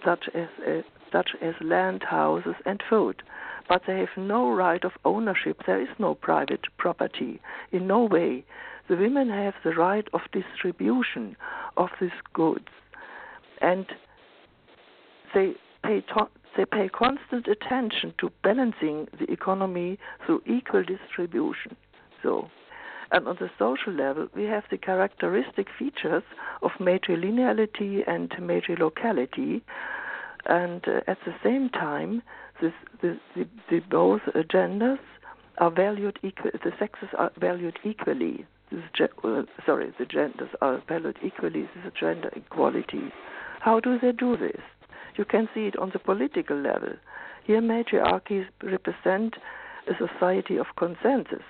such 0.04 0.28
as 0.34 0.48
uh, 0.66 0.82
such 1.12 1.30
as 1.40 1.54
land, 1.60 2.02
houses, 2.02 2.54
and 2.64 2.82
food, 2.88 3.22
but 3.68 3.82
they 3.86 3.98
have 3.98 4.16
no 4.16 4.50
right 4.50 4.84
of 4.84 4.92
ownership. 5.04 5.62
There 5.66 5.80
is 5.80 5.88
no 5.98 6.14
private 6.14 6.66
property 6.78 7.40
in 7.70 7.86
no 7.86 8.04
way. 8.04 8.44
The 8.88 8.96
women 8.96 9.30
have 9.30 9.54
the 9.64 9.74
right 9.74 10.06
of 10.12 10.20
distribution 10.32 11.36
of 11.76 11.90
these 12.00 12.10
goods, 12.32 12.68
and 13.60 13.86
they 15.34 15.54
pay 15.82 16.00
to- 16.00 16.28
they 16.56 16.64
pay 16.66 16.88
constant 16.88 17.48
attention 17.48 18.14
to 18.18 18.30
balancing 18.42 19.08
the 19.18 19.30
economy 19.30 19.98
through 20.24 20.42
equal 20.46 20.82
distribution. 20.82 21.76
So 22.22 22.50
and 23.12 23.28
on 23.28 23.36
the 23.38 23.50
social 23.58 23.92
level, 23.92 24.26
we 24.34 24.44
have 24.44 24.64
the 24.70 24.78
characteristic 24.78 25.68
features 25.78 26.22
of 26.62 26.70
matrilineality 26.80 28.02
and 28.06 28.30
matrilocality. 28.30 29.60
And 30.46 30.82
uh, 30.88 31.00
at 31.06 31.18
the 31.26 31.34
same 31.44 31.68
time, 31.68 32.22
the, 33.00 33.18
the, 33.34 33.46
the 33.70 33.80
both 33.90 34.22
genders 34.50 34.98
are 35.58 35.70
valued 35.70 36.18
equal. 36.22 36.50
The 36.52 36.72
sexes 36.78 37.08
are 37.18 37.30
valued 37.38 37.78
equally. 37.84 38.46
This, 38.70 38.80
uh, 39.00 39.42
sorry, 39.66 39.92
the 39.98 40.06
genders 40.06 40.48
are 40.60 40.82
valued 40.88 41.18
equally. 41.22 41.62
This 41.62 41.84
is 41.86 41.92
gender 41.98 42.30
equality. 42.34 43.12
How 43.60 43.80
do 43.80 43.98
they 43.98 44.12
do 44.12 44.36
this? 44.36 44.60
You 45.16 45.24
can 45.24 45.48
see 45.54 45.66
it 45.66 45.76
on 45.76 45.90
the 45.92 45.98
political 45.98 46.56
level. 46.56 46.94
Here, 47.44 47.60
matriarchies 47.60 48.46
represent 48.62 49.36
a 49.86 49.92
society 49.98 50.56
of 50.56 50.66
consensus 50.76 51.42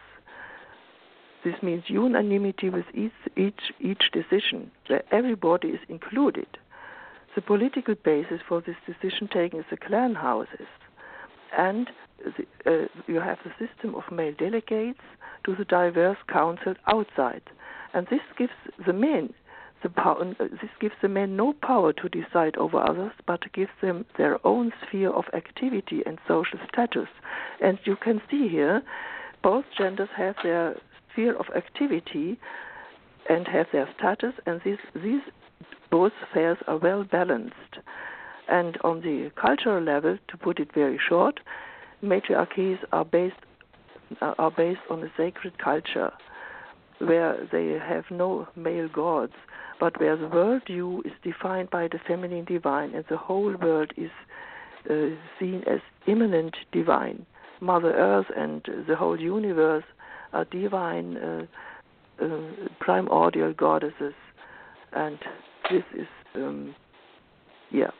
this 1.44 1.60
means 1.62 1.84
unanimity 1.88 2.70
with 2.70 2.84
each, 2.94 3.12
each, 3.36 3.72
each 3.80 4.10
decision, 4.12 4.70
where 4.86 5.02
everybody 5.10 5.68
is 5.68 5.80
included. 5.88 6.46
The 7.34 7.42
political 7.42 7.94
basis 7.94 8.40
for 8.46 8.60
this 8.60 8.76
decision 8.86 9.28
taking 9.32 9.60
is 9.60 9.66
the 9.70 9.76
clan 9.76 10.14
houses. 10.14 10.68
And 11.56 11.88
the, 12.24 12.70
uh, 12.70 12.86
you 13.06 13.20
have 13.20 13.38
the 13.44 13.66
system 13.66 13.94
of 13.94 14.04
male 14.10 14.34
delegates 14.38 15.00
to 15.44 15.54
the 15.56 15.64
diverse 15.64 16.18
council 16.28 16.74
outside. 16.86 17.42
And 17.94 18.06
this 18.10 18.20
gives 18.38 18.52
the 18.86 18.92
men 18.92 19.34
the 19.82 19.88
power, 19.88 20.34
uh, 20.38 20.44
this 20.60 20.70
gives 20.80 20.94
the 21.02 21.08
men 21.08 21.36
no 21.36 21.52
power 21.52 21.92
to 21.92 22.08
decide 22.08 22.56
over 22.56 22.78
others, 22.78 23.12
but 23.26 23.52
gives 23.52 23.70
them 23.80 24.04
their 24.16 24.44
own 24.46 24.72
sphere 24.86 25.10
of 25.10 25.24
activity 25.34 26.02
and 26.06 26.18
social 26.28 26.58
status. 26.72 27.08
And 27.60 27.78
you 27.84 27.96
can 27.96 28.20
see 28.30 28.48
here, 28.48 28.82
both 29.42 29.64
genders 29.76 30.08
have 30.16 30.36
their 30.42 30.76
sphere 31.10 31.36
of 31.36 31.46
activity 31.56 32.38
and 33.28 33.46
have 33.48 33.66
their 33.72 33.88
status, 33.98 34.34
and 34.46 34.60
these, 34.64 34.78
these 34.94 35.22
both 35.90 36.12
spheres 36.30 36.58
are 36.66 36.78
well 36.78 37.04
balanced. 37.04 37.78
And 38.48 38.76
on 38.82 39.00
the 39.00 39.30
cultural 39.40 39.82
level, 39.82 40.18
to 40.28 40.36
put 40.36 40.58
it 40.58 40.74
very 40.74 40.98
short, 41.08 41.40
matriarchies 42.02 42.78
are 42.92 43.04
based 43.04 43.36
are 44.20 44.50
based 44.50 44.80
on 44.90 45.02
a 45.02 45.10
sacred 45.16 45.58
culture 45.58 46.12
where 46.98 47.48
they 47.50 47.78
have 47.78 48.04
no 48.10 48.46
male 48.54 48.88
gods, 48.88 49.32
but 49.80 49.98
where 49.98 50.16
the 50.16 50.26
worldview 50.26 51.04
is 51.06 51.12
defined 51.22 51.70
by 51.70 51.88
the 51.88 51.98
feminine 52.06 52.44
divine, 52.44 52.94
and 52.94 53.04
the 53.08 53.16
whole 53.16 53.56
world 53.56 53.90
is 53.96 54.10
uh, 54.90 55.16
seen 55.38 55.62
as 55.66 55.80
immanent 56.06 56.56
divine. 56.72 57.24
Mother 57.60 57.92
Earth 57.92 58.26
and 58.36 58.62
the 58.86 58.96
whole 58.96 59.18
universe 59.18 59.84
are 60.32 60.44
divine 60.44 61.16
uh, 61.16 61.46
uh, 62.22 62.28
primordial 62.80 63.52
goddesses, 63.52 64.14
and 64.92 65.18
this 65.70 65.84
is 65.96 66.06
um, 66.34 66.74
yeah, 67.70 67.90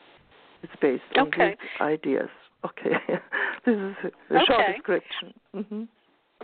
it's 0.62 0.72
based 0.80 1.02
on 1.16 1.28
okay. 1.28 1.50
these 1.50 1.80
ideas. 1.80 2.28
Okay, 2.64 2.96
this 3.66 3.74
is 3.74 3.94
a, 4.30 4.34
okay. 4.34 4.44
short 4.46 4.66
description. 4.74 5.34
Mm-hmm. 5.54 5.82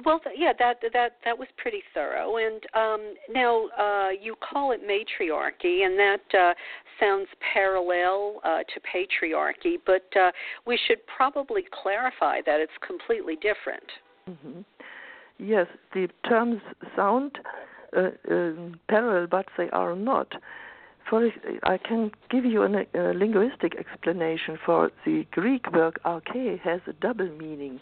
Well, 0.05 0.21
yeah, 0.37 0.53
that 0.59 0.77
that 0.93 1.17
that 1.25 1.39
was 1.39 1.49
pretty 1.57 1.83
thorough. 1.95 2.37
And 2.37 2.63
um, 2.75 3.15
now 3.31 3.67
uh, 3.79 4.11
you 4.11 4.37
call 4.37 4.73
it 4.73 4.81
matriarchy, 4.87 5.83
and 5.83 5.99
that 5.99 6.39
uh, 6.39 6.55
sounds 7.01 7.29
parallel 7.53 8.41
uh, 8.45 8.59
to 8.59 8.81
patriarchy, 8.81 9.77
but 9.85 10.07
uh, 10.19 10.31
we 10.67 10.79
should 10.87 10.99
probably 11.07 11.65
clarify 11.83 12.41
that 12.47 12.61
it's 12.61 12.73
completely 12.87 13.37
different. 13.37 13.85
Mm-hmm. 14.29 14.61
Yes, 15.39 15.67
the 15.95 16.09
terms 16.29 16.61
sound 16.97 17.39
uh, 17.97 18.01
uh, 18.31 18.53
parallel, 18.89 19.29
but 19.31 19.47
they 19.57 19.71
are 19.71 19.95
not. 19.95 20.33
For 21.09 21.31
I 21.63 21.79
can 21.79 22.11
give 22.31 22.45
you 22.45 22.63
a, 22.65 22.69
linguistic 23.15 23.77
explanation 23.77 24.59
for 24.65 24.91
the 25.07 25.27
Greek 25.31 25.73
word 25.73 25.99
arche 26.05 26.61
has 26.61 26.81
a 26.87 26.93
double 26.93 27.29
meaning. 27.31 27.81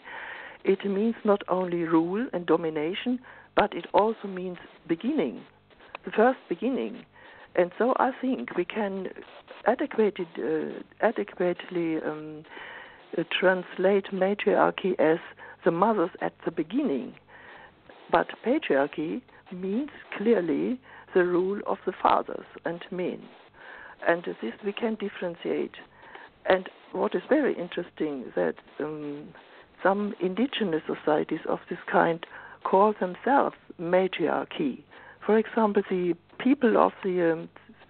It 0.63 0.85
means 0.85 1.15
not 1.25 1.41
only 1.49 1.83
rule 1.83 2.27
and 2.31 2.45
domination, 2.45 3.19
but 3.55 3.73
it 3.73 3.85
also 3.93 4.27
means 4.27 4.57
beginning, 4.87 5.41
the 6.05 6.11
first 6.11 6.39
beginning. 6.47 7.05
And 7.55 7.71
so 7.77 7.93
I 7.97 8.11
think 8.21 8.55
we 8.55 8.65
can 8.65 9.07
adequately, 9.65 10.27
uh, 10.37 10.79
adequately 11.01 11.97
um, 11.97 12.45
uh, 13.17 13.23
translate 13.37 14.13
matriarchy 14.13 14.95
as 14.99 15.17
the 15.65 15.71
mothers 15.71 16.11
at 16.21 16.33
the 16.45 16.51
beginning, 16.51 17.13
but 18.11 18.27
patriarchy 18.45 19.21
means 19.51 19.89
clearly 20.17 20.79
the 21.17 21.25
rule 21.25 21.59
of 21.65 21.79
the 21.87 21.93
fathers 21.99 22.45
and 22.63 22.79
men. 22.91 23.19
And 24.07 24.23
this 24.23 24.53
we 24.63 24.71
can 24.71 24.95
differentiate. 24.95 25.75
And 26.45 26.69
what 26.91 27.15
is 27.15 27.23
very 27.27 27.57
interesting 27.57 28.31
that 28.35 28.53
um, 28.79 29.29
some 29.81 30.13
indigenous 30.21 30.83
societies 30.85 31.39
of 31.49 31.57
this 31.71 31.79
kind 31.91 32.23
call 32.63 32.93
themselves 32.99 33.55
matriarchy. 33.79 34.83
For 35.25 35.39
example, 35.39 35.81
the 35.89 36.13
people 36.37 36.77
of 36.77 36.91
the 37.03 37.33
um, 37.33 37.49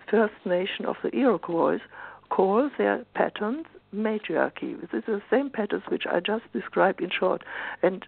First 0.10 0.40
Nation 0.46 0.86
of 0.86 0.96
the 1.04 1.14
Iroquois 1.14 1.80
call 2.30 2.70
their 2.78 3.04
patterns 3.14 3.66
matriarchy. 3.92 4.76
This 4.80 4.90
is 5.00 5.04
the 5.06 5.22
same 5.30 5.50
patterns 5.50 5.84
which 5.90 6.06
I 6.10 6.22
just 6.22 6.46
described 6.54 7.02
in 7.02 7.10
short, 7.10 7.44
and 7.84 8.06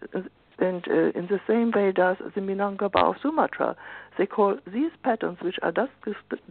and 0.59 0.85
uh, 0.87 1.17
in 1.17 1.27
the 1.27 1.39
same 1.47 1.71
way 1.71 1.91
does 1.91 2.17
the 2.35 2.41
Minangkabau 2.41 3.09
of 3.09 3.15
Sumatra. 3.21 3.75
They 4.17 4.25
call 4.25 4.57
these 4.71 4.91
patterns, 5.03 5.37
which 5.41 5.55
are 5.61 5.71
just, 5.71 5.91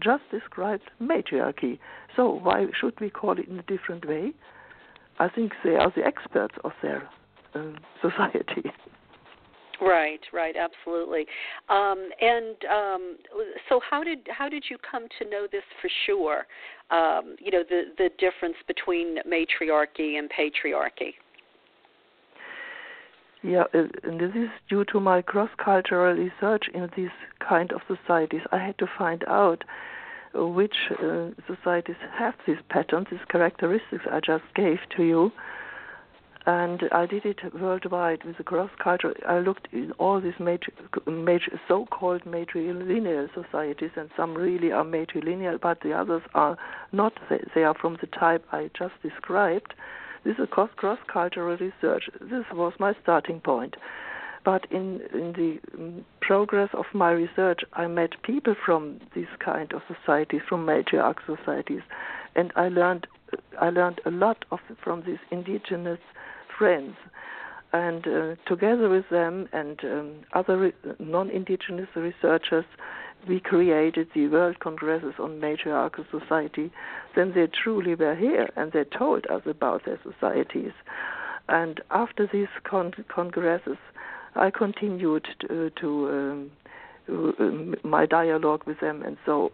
just 0.01 0.23
described, 0.31 0.85
matriarchy. 1.01 1.79
So 2.17 2.31
why 2.43 2.67
should 2.81 2.99
we 3.01 3.11
call 3.11 3.39
it 3.39 3.49
in 3.49 3.59
a 3.59 3.63
different 3.63 4.09
way? 4.09 4.33
I 5.19 5.29
think 5.29 5.53
they 5.65 5.75
are 5.75 5.93
the 5.95 6.05
experts 6.05 6.55
of 6.65 6.73
their 6.83 7.09
uh, 7.55 7.73
society. 8.03 8.71
Right, 9.81 10.21
right, 10.33 10.57
absolutely. 10.57 11.27
Um, 11.69 12.09
and 12.21 12.57
um, 12.65 13.17
so, 13.69 13.81
how 13.89 14.03
did 14.03 14.27
how 14.29 14.49
did 14.49 14.65
you 14.69 14.77
come 14.91 15.07
to 15.21 15.31
know 15.31 15.47
this 15.51 15.63
for 15.81 15.89
sure? 16.05 16.47
Um, 16.91 17.37
you 17.39 17.53
know, 17.53 17.63
the 17.69 17.85
the 17.97 18.11
difference 18.19 18.57
between 18.67 19.19
matriarchy 19.25 20.19
and 20.19 20.29
patriarchy. 20.31 21.15
Yeah, 23.43 23.65
uh, 23.73 23.87
and 24.03 24.21
this 24.21 24.35
is 24.35 24.49
due 24.69 24.85
to 24.87 25.01
my 25.01 25.23
cross-cultural 25.23 26.17
research 26.17 26.65
in 26.75 26.91
these 26.97 27.15
kind 27.47 27.73
of 27.73 27.81
societies. 27.87 28.43
I 28.51 28.59
had 28.59 28.79
to 28.79 28.87
find 28.99 29.25
out 29.29 29.65
which 30.35 30.75
uh, 30.91 31.31
societies 31.47 31.97
have 32.19 32.35
these 32.47 32.59
patterns, 32.69 33.07
these 33.11 33.21
characteristics 33.31 34.05
I 34.11 34.21
just 34.21 34.45
gave 34.55 34.79
to 34.97 35.05
you 35.05 35.33
and 36.49 36.85
I 36.93 37.05
did 37.05 37.27
it 37.27 37.41
worldwide 37.61 38.25
with 38.25 38.41
a 38.41 38.43
cross 38.43 38.71
culture. 38.83 39.13
I 39.29 39.41
looked 39.41 39.69
in 39.71 39.93
all 39.99 40.19
these 40.19 40.41
major, 40.41 40.73
major 41.07 41.61
so-called 41.69 42.25
matrilineal 42.25 43.29
societies, 43.35 43.91
and 43.97 44.09
some 44.17 44.35
really 44.35 44.73
are 44.73 44.83
matrilineal, 44.83 45.61
but 45.61 45.83
the 45.83 45.93
others 45.93 46.23
are 46.35 46.57
not. 46.91 47.13
They 47.55 47.65
are 47.65 47.75
from 47.75 47.99
the 48.01 48.07
type 48.07 48.47
I 48.51 48.71
just 48.79 48.95
described. 49.03 49.75
This 50.25 50.39
is 50.39 50.49
cross 50.51 50.71
cross-cultural 50.77 51.57
research. 51.57 52.11
This 52.21 52.45
was 52.53 52.73
my 52.79 52.95
starting 53.03 53.41
point. 53.41 53.77
But 54.45 54.67
in 54.71 55.01
in 55.13 55.33
the 55.33 55.61
um, 55.77 56.05
progress 56.21 56.71
of 56.73 56.87
my 56.95 57.11
research, 57.11 57.61
I 57.75 57.87
met 57.87 58.23
people 58.23 58.55
from 58.65 59.01
these 59.15 59.33
kind 59.39 59.73
of 59.73 59.83
societies, 59.93 60.43
from 60.49 60.65
matriarch 60.65 61.19
societies, 61.27 61.83
and 62.35 62.53
I 62.57 62.69
learned 62.69 63.07
I 63.61 63.71
learned 63.71 64.01
a 64.07 64.11
lot 64.11 64.45
of 64.51 64.61
from 64.83 65.03
these 65.03 65.19
indigenous 65.31 66.01
friends. 66.59 66.97
And 67.71 68.07
uh, 68.09 68.37
together 68.47 68.89
with 68.89 69.11
them 69.11 69.47
and 69.53 69.79
um, 69.85 70.13
other 70.33 70.57
re- 70.57 70.73
non-indigenous 70.99 71.89
researchers, 71.95 72.65
we 73.27 73.41
created 73.41 74.09
the 74.15 74.29
World 74.29 74.61
Congresses 74.61 75.15
on 75.19 75.41
Matriarchal 75.41 76.05
Society. 76.11 76.71
Then 77.17 77.33
they 77.35 77.47
truly 77.47 77.95
were 77.95 78.15
here 78.15 78.49
and 78.57 78.73
they 78.73 78.85
told 78.85 79.27
us 79.27 79.43
about 79.47 79.85
their 79.85 79.99
societies. 80.03 80.73
And 81.49 81.81
after 81.91 82.29
these 82.31 82.49
con- 82.65 83.05
congresses, 83.09 83.79
I 84.35 84.51
continued 84.51 85.27
uh, 85.45 85.47
to, 85.49 85.71
to 85.81 86.51
um, 87.09 87.75
my 87.83 88.07
dialogue 88.07 88.63
with 88.67 88.81
them, 88.81 89.03
and 89.03 89.17
so 89.25 89.51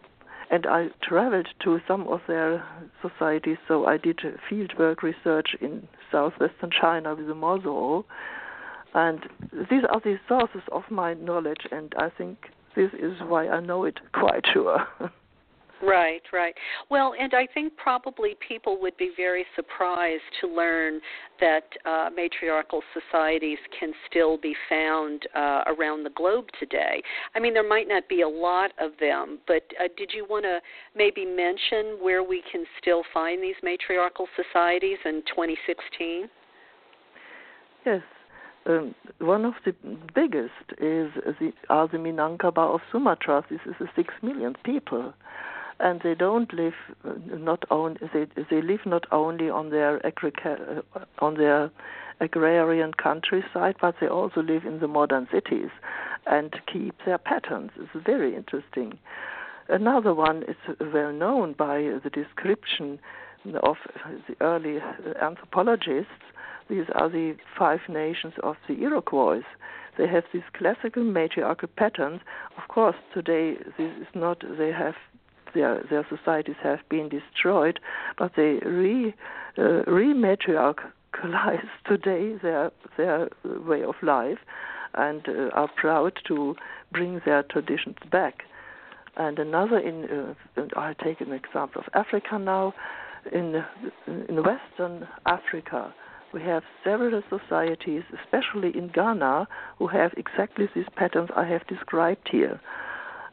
and 0.50 0.66
I 0.66 0.88
traveled 1.02 1.48
to 1.64 1.80
some 1.88 2.06
of 2.08 2.20
their 2.28 2.62
societies. 3.00 3.56
So 3.66 3.86
I 3.86 3.96
did 3.96 4.20
fieldwork 4.50 5.02
research 5.02 5.56
in 5.60 5.88
southwestern 6.12 6.70
China 6.70 7.14
with 7.14 7.26
the 7.26 7.34
Mosuo. 7.34 8.04
And 8.92 9.20
these 9.70 9.82
are 9.90 10.00
the 10.00 10.18
sources 10.28 10.62
of 10.70 10.82
my 10.90 11.14
knowledge, 11.14 11.66
and 11.72 11.92
I 11.98 12.10
think 12.10 12.50
this 12.76 12.90
is 12.94 13.14
why 13.26 13.48
I 13.48 13.60
know 13.60 13.84
it 13.84 13.98
quite 14.12 14.44
sure. 14.52 14.86
Right, 15.82 16.22
right. 16.32 16.54
Well, 16.90 17.14
and 17.18 17.34
I 17.34 17.46
think 17.52 17.76
probably 17.76 18.36
people 18.46 18.80
would 18.80 18.96
be 18.96 19.10
very 19.16 19.44
surprised 19.54 20.22
to 20.40 20.46
learn 20.46 21.00
that 21.40 21.64
uh, 21.84 22.10
matriarchal 22.14 22.82
societies 22.94 23.58
can 23.78 23.92
still 24.08 24.38
be 24.38 24.54
found 24.68 25.26
uh, 25.34 25.64
around 25.66 26.04
the 26.04 26.10
globe 26.10 26.46
today. 26.58 27.02
I 27.34 27.40
mean, 27.40 27.52
there 27.52 27.68
might 27.68 27.88
not 27.88 28.08
be 28.08 28.22
a 28.22 28.28
lot 28.28 28.70
of 28.78 28.92
them, 28.98 29.40
but 29.46 29.62
uh, 29.78 29.88
did 29.96 30.10
you 30.14 30.26
want 30.28 30.44
to 30.44 30.60
maybe 30.96 31.26
mention 31.26 31.98
where 32.00 32.22
we 32.22 32.42
can 32.50 32.64
still 32.80 33.02
find 33.12 33.42
these 33.42 33.56
matriarchal 33.62 34.26
societies 34.36 34.98
in 35.04 35.22
2016? 35.28 36.28
Yes. 37.84 38.00
Um, 38.66 38.94
one 39.18 39.44
of 39.44 39.54
the 39.64 39.74
biggest 40.14 40.72
is 40.78 41.12
the, 41.38 41.52
are 41.68 41.86
the 41.86 41.98
Minangkabau 41.98 42.74
of 42.74 42.80
Sumatra. 42.90 43.44
This 43.50 43.60
is 43.66 43.74
six 43.94 44.14
million 44.22 44.56
people 44.64 45.12
and 45.80 46.00
they 46.02 46.14
don't 46.14 46.52
live 46.52 46.74
uh, 47.04 47.12
not 47.36 47.64
only 47.70 47.98
they 48.12 48.26
they 48.50 48.62
live 48.62 48.80
not 48.86 49.06
only 49.12 49.50
on 49.50 49.70
their 49.70 49.98
agric- 50.00 50.46
uh, 50.46 51.00
on 51.18 51.34
their 51.34 51.70
agrarian 52.20 52.92
countryside, 52.94 53.76
but 53.80 53.96
they 54.00 54.06
also 54.06 54.40
live 54.40 54.64
in 54.64 54.80
the 54.80 54.88
modern 54.88 55.26
cities 55.32 55.70
and 56.26 56.54
keep 56.72 56.94
their 57.04 57.18
patterns. 57.18 57.70
It's 57.76 58.06
very 58.06 58.36
interesting. 58.36 58.98
Another 59.68 60.14
one 60.14 60.44
is 60.44 60.56
well 60.92 61.12
known 61.12 61.54
by 61.54 61.78
the 62.02 62.10
description 62.10 62.98
of 63.62 63.76
the 64.28 64.36
early 64.40 64.78
anthropologists. 65.20 66.10
These 66.68 66.86
are 66.94 67.08
the 67.08 67.36
five 67.58 67.80
nations 67.88 68.34
of 68.42 68.56
the 68.68 68.74
Iroquois. 68.82 69.42
They 69.98 70.08
have 70.08 70.24
these 70.32 70.42
classical 70.54 71.04
matriarchal 71.04 71.68
patterns. 71.76 72.20
Of 72.56 72.68
course, 72.68 72.96
today 73.12 73.56
this 73.78 73.92
is 74.00 74.08
not. 74.14 74.42
They 74.58 74.72
have 74.72 74.94
their 75.54 75.82
their 75.88 76.06
societies 76.08 76.56
have 76.62 76.80
been 76.88 77.08
destroyed, 77.08 77.80
but 78.18 78.32
they 78.36 78.58
re 78.64 79.14
uh, 79.56 79.82
rematriarchalize 79.86 81.68
today 81.86 82.36
their 82.42 82.72
their 82.96 83.28
way 83.44 83.84
of 83.84 83.94
life, 84.02 84.38
and 84.94 85.28
uh, 85.28 85.50
are 85.52 85.68
proud 85.76 86.18
to 86.26 86.56
bring 86.92 87.20
their 87.24 87.42
traditions 87.42 87.96
back. 88.10 88.42
And 89.16 89.38
another 89.38 89.78
in 89.78 90.34
uh, 90.56 90.62
I 90.76 90.94
take 90.94 91.20
an 91.20 91.32
example 91.32 91.82
of 91.82 91.88
Africa 91.94 92.38
now. 92.38 92.74
In 93.32 93.64
in 94.06 94.42
Western 94.42 95.08
Africa, 95.26 95.94
we 96.34 96.42
have 96.42 96.64
several 96.82 97.22
societies, 97.30 98.02
especially 98.22 98.76
in 98.76 98.88
Ghana, 98.88 99.46
who 99.78 99.86
have 99.86 100.12
exactly 100.16 100.68
these 100.74 100.88
patterns 100.96 101.30
I 101.36 101.44
have 101.46 101.66
described 101.68 102.28
here. 102.30 102.60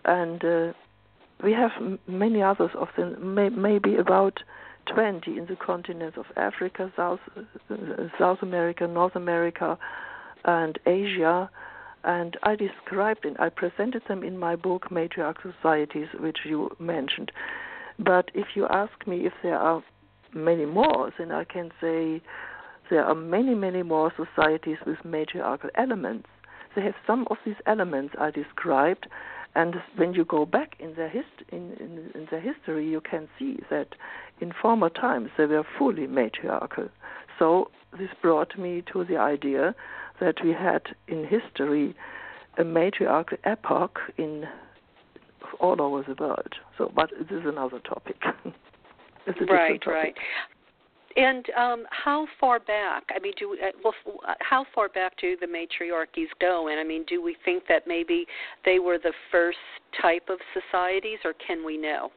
And 0.05 0.45
uh, 0.45 0.73
we 1.43 1.51
have 1.53 1.71
many 2.07 2.41
others 2.43 2.69
of 2.75 2.89
them, 2.95 3.33
may, 3.33 3.49
maybe 3.49 3.95
about 3.95 4.39
20 4.93 5.37
in 5.37 5.45
the 5.47 5.55
continents 5.55 6.17
of 6.17 6.25
Africa, 6.37 6.91
South, 6.95 7.19
uh, 7.69 7.75
South 8.19 8.39
America, 8.43 8.87
North 8.87 9.15
America, 9.15 9.77
and 10.45 10.77
Asia. 10.85 11.49
And 12.03 12.37
I 12.43 12.55
described 12.55 13.25
and 13.25 13.37
I 13.39 13.49
presented 13.49 14.03
them 14.07 14.23
in 14.23 14.37
my 14.37 14.55
book, 14.55 14.89
Matriarch 14.91 15.37
Societies, 15.41 16.07
which 16.19 16.39
you 16.45 16.69
mentioned. 16.79 17.31
But 18.03 18.31
if 18.33 18.47
you 18.55 18.67
ask 18.67 19.05
me 19.05 19.25
if 19.27 19.33
there 19.43 19.57
are 19.57 19.83
many 20.33 20.65
more, 20.65 21.11
then 21.17 21.31
I 21.31 21.43
can 21.43 21.71
say 21.79 22.21
there 22.89 23.05
are 23.05 23.15
many, 23.15 23.53
many 23.53 23.83
more 23.83 24.11
societies 24.15 24.77
with 24.85 25.05
matriarchal 25.05 25.69
elements. 25.75 26.27
They 26.75 26.81
have 26.81 26.95
some 27.05 27.27
of 27.29 27.37
these 27.45 27.55
elements 27.65 28.15
I 28.19 28.31
described, 28.31 29.07
and 29.55 29.75
when 29.97 30.13
you 30.13 30.25
go 30.25 30.45
back 30.45 30.75
in 30.79 30.95
their, 30.95 31.09
hist- 31.09 31.47
in, 31.49 31.73
in, 31.79 32.11
in 32.15 32.27
their 32.31 32.39
history, 32.39 32.89
you 32.89 33.01
can 33.01 33.27
see 33.37 33.59
that 33.69 33.89
in 34.39 34.51
former 34.59 34.89
times 34.89 35.29
they 35.37 35.45
were 35.45 35.65
fully 35.77 36.07
matriarchal. 36.07 36.89
So 37.37 37.69
this 37.97 38.09
brought 38.21 38.57
me 38.57 38.83
to 38.93 39.03
the 39.03 39.17
idea 39.17 39.75
that 40.19 40.35
we 40.43 40.51
had 40.53 40.95
in 41.07 41.25
history 41.25 41.95
a 42.57 42.63
matriarchal 42.63 43.37
epoch 43.43 43.99
in 44.17 44.45
all 45.61 45.81
over 45.81 46.03
the 46.03 46.21
world. 46.21 46.53
So, 46.77 46.91
but 46.95 47.09
this 47.17 47.39
is 47.39 47.45
another 47.45 47.79
topic. 47.79 48.17
right, 49.49 49.81
topic. 49.81 49.87
right. 49.87 50.15
And 51.17 51.45
um, 51.57 51.83
how 51.89 52.25
far 52.39 52.59
back? 52.59 53.03
I 53.13 53.19
mean, 53.19 53.33
do 53.37 53.57
uh, 53.61 53.71
well, 53.83 53.93
uh, 54.27 54.33
how 54.39 54.65
far 54.73 54.89
back 54.89 55.13
do 55.19 55.35
the 55.39 55.47
matriarchies 55.47 56.29
go? 56.39 56.69
And 56.69 56.79
I 56.79 56.83
mean, 56.83 57.03
do 57.07 57.21
we 57.21 57.35
think 57.43 57.63
that 57.67 57.83
maybe 57.85 58.25
they 58.63 58.79
were 58.79 58.97
the 58.97 59.13
first 59.29 59.57
type 60.01 60.29
of 60.29 60.39
societies, 60.53 61.19
or 61.25 61.33
can 61.45 61.65
we 61.65 61.77
know? 61.77 62.11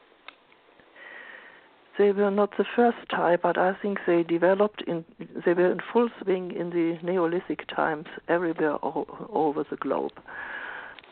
they 1.98 2.12
were 2.12 2.30
not 2.30 2.50
the 2.58 2.64
first 2.74 2.98
type, 3.10 3.42
but 3.42 3.56
I 3.56 3.74
think 3.80 3.98
they 4.06 4.22
developed 4.22 4.82
in 4.86 5.04
they 5.44 5.54
were 5.54 5.70
in 5.70 5.78
full 5.92 6.08
swing 6.22 6.50
in 6.52 6.70
the 6.70 6.98
Neolithic 7.02 7.66
times 7.74 8.06
everywhere 8.28 8.76
all, 8.76 9.06
over 9.32 9.64
the 9.68 9.76
globe. 9.76 10.12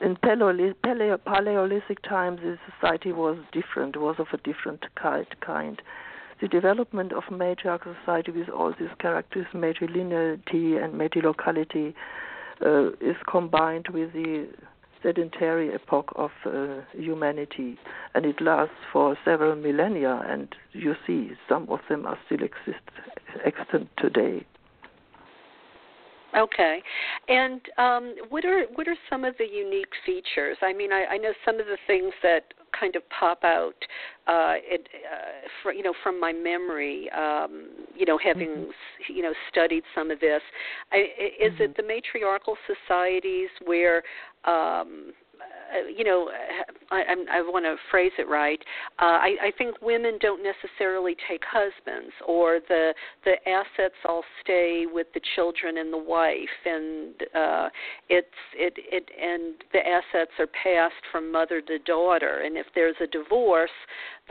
In 0.02 0.16
Paleolithic, 0.16 0.82
Paleolithic 0.82 2.02
times, 2.02 2.40
the 2.42 2.58
society 2.72 3.12
was 3.12 3.38
different, 3.52 3.96
was 3.96 4.16
of 4.18 4.26
a 4.32 4.36
different 4.38 4.84
kind. 4.96 5.80
The 6.40 6.48
development 6.48 7.12
of 7.12 7.22
matriarchal 7.30 7.94
society 8.00 8.32
with 8.32 8.48
all 8.48 8.74
these 8.76 8.90
characters, 8.98 9.46
matrilineality 9.54 10.82
and 10.82 10.94
matrilocality, 10.94 11.94
uh, 12.66 12.88
is 13.00 13.14
combined 13.30 13.88
with 13.90 14.12
the 14.12 14.48
sedentary 15.04 15.72
epoch 15.72 16.12
of 16.16 16.32
uh, 16.46 16.80
humanity, 16.92 17.78
and 18.16 18.26
it 18.26 18.40
lasts 18.40 18.74
for 18.92 19.16
several 19.24 19.54
millennia. 19.54 20.24
And 20.26 20.52
you 20.72 20.96
see, 21.06 21.30
some 21.48 21.68
of 21.68 21.78
them 21.88 22.06
are 22.06 22.18
still 22.26 22.42
exist 22.42 22.82
extant 23.44 23.88
today. 23.96 24.44
Okay, 26.36 26.82
and 27.28 27.60
um, 27.76 28.14
what 28.30 28.44
are 28.44 28.64
what 28.74 28.88
are 28.88 28.96
some 29.10 29.24
of 29.24 29.34
the 29.38 29.44
unique 29.44 29.92
features? 30.06 30.56
I 30.62 30.72
mean, 30.72 30.90
I, 30.92 31.04
I 31.10 31.18
know 31.18 31.32
some 31.44 31.60
of 31.60 31.66
the 31.66 31.76
things 31.86 32.12
that 32.22 32.54
kind 32.78 32.96
of 32.96 33.02
pop 33.10 33.44
out, 33.44 33.74
uh, 34.26 34.54
it, 34.56 34.88
uh, 34.94 35.48
for, 35.62 35.74
you 35.74 35.82
know, 35.82 35.92
from 36.02 36.18
my 36.18 36.32
memory. 36.32 37.10
Um, 37.10 37.68
you 37.94 38.06
know, 38.06 38.18
having 38.18 38.48
mm-hmm. 38.48 39.14
you 39.14 39.22
know 39.22 39.32
studied 39.50 39.84
some 39.94 40.10
of 40.10 40.20
this, 40.20 40.40
I, 40.90 40.96
is 40.96 41.52
mm-hmm. 41.52 41.62
it 41.64 41.76
the 41.76 41.82
matriarchal 41.82 42.56
societies 42.66 43.50
where 43.64 44.02
um, 44.44 45.12
you 45.94 46.04
know, 46.04 46.30
I, 46.90 47.02
I, 47.08 47.38
I 47.38 47.40
want 47.42 47.64
to 47.64 47.76
phrase 47.90 48.12
it 48.18 48.28
right. 48.28 48.58
Uh, 49.00 49.04
I, 49.04 49.36
I 49.42 49.52
think 49.56 49.80
women 49.82 50.18
don't 50.20 50.42
necessarily 50.42 51.16
take 51.28 51.42
husbands, 51.50 52.12
or 52.26 52.60
the 52.68 52.94
the 53.24 53.34
assets 53.48 53.94
all 54.08 54.22
stay 54.42 54.84
with 54.90 55.06
the 55.14 55.20
children 55.34 55.78
and 55.78 55.92
the 55.92 55.98
wife, 55.98 56.36
and 56.64 57.14
uh, 57.34 57.68
it's 58.08 58.28
it 58.54 58.74
it 58.76 59.08
and 59.20 59.54
the 59.72 59.80
assets 59.86 60.32
are 60.38 60.48
passed 60.62 61.02
from 61.10 61.30
mother 61.32 61.60
to 61.60 61.78
daughter. 61.80 62.42
And 62.44 62.56
if 62.56 62.66
there's 62.74 62.96
a 63.02 63.06
divorce, 63.06 63.70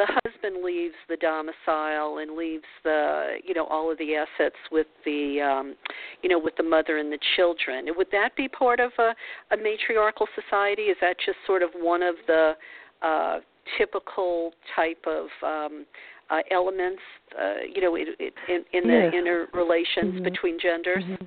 the 0.02 0.20
husband 0.26 0.64
leaves 0.64 0.96
the 1.10 1.18
domicile 1.18 2.18
and 2.18 2.36
leaves 2.36 2.66
the 2.84 3.36
you 3.44 3.54
know 3.54 3.66
all 3.66 3.92
of 3.92 3.98
the 3.98 4.16
assets 4.16 4.56
with 4.72 4.88
the 5.06 5.40
um, 5.42 5.76
you 6.24 6.30
know 6.30 6.40
with 6.40 6.56
the 6.58 6.64
mother 6.64 6.98
and 6.98 7.12
the 7.12 7.20
children. 7.36 7.86
Would 7.96 8.08
that 8.12 8.36
be 8.36 8.48
part 8.48 8.80
of 8.80 8.92
a, 8.98 9.14
a 9.54 9.58
matriarchal 9.58 10.28
society? 10.36 10.84
Is 10.84 10.98
that 11.02 11.18
just 11.24 11.38
sort 11.46 11.62
of 11.62 11.70
one 11.76 12.02
of 12.02 12.16
the 12.28 12.54
uh, 13.02 13.40
typical 13.78 14.54
type 14.76 15.06
of 15.06 15.28
um, 15.44 15.86
uh, 16.30 16.40
elements, 16.50 17.02
uh, 17.40 17.56
you 17.74 17.82
know, 17.82 17.96
it, 17.96 18.08
it, 18.20 18.34
in, 18.48 18.64
in 18.74 18.90
yes. 18.90 19.12
the 19.12 19.18
interrelations 19.18 20.16
mm-hmm. 20.16 20.24
between 20.24 20.58
genders? 20.60 21.04
Mm-hmm. 21.04 21.26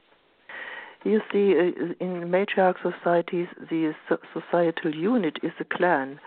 You 1.09 1.21
see, 1.31 1.55
uh, 1.55 2.05
in 2.05 2.31
matriarchal 2.31 2.93
societies, 2.99 3.47
the 3.71 3.93
societal 4.33 4.95
unit 4.95 5.37
is 5.43 5.53
a 5.61 5.65
clan, 5.65 6.19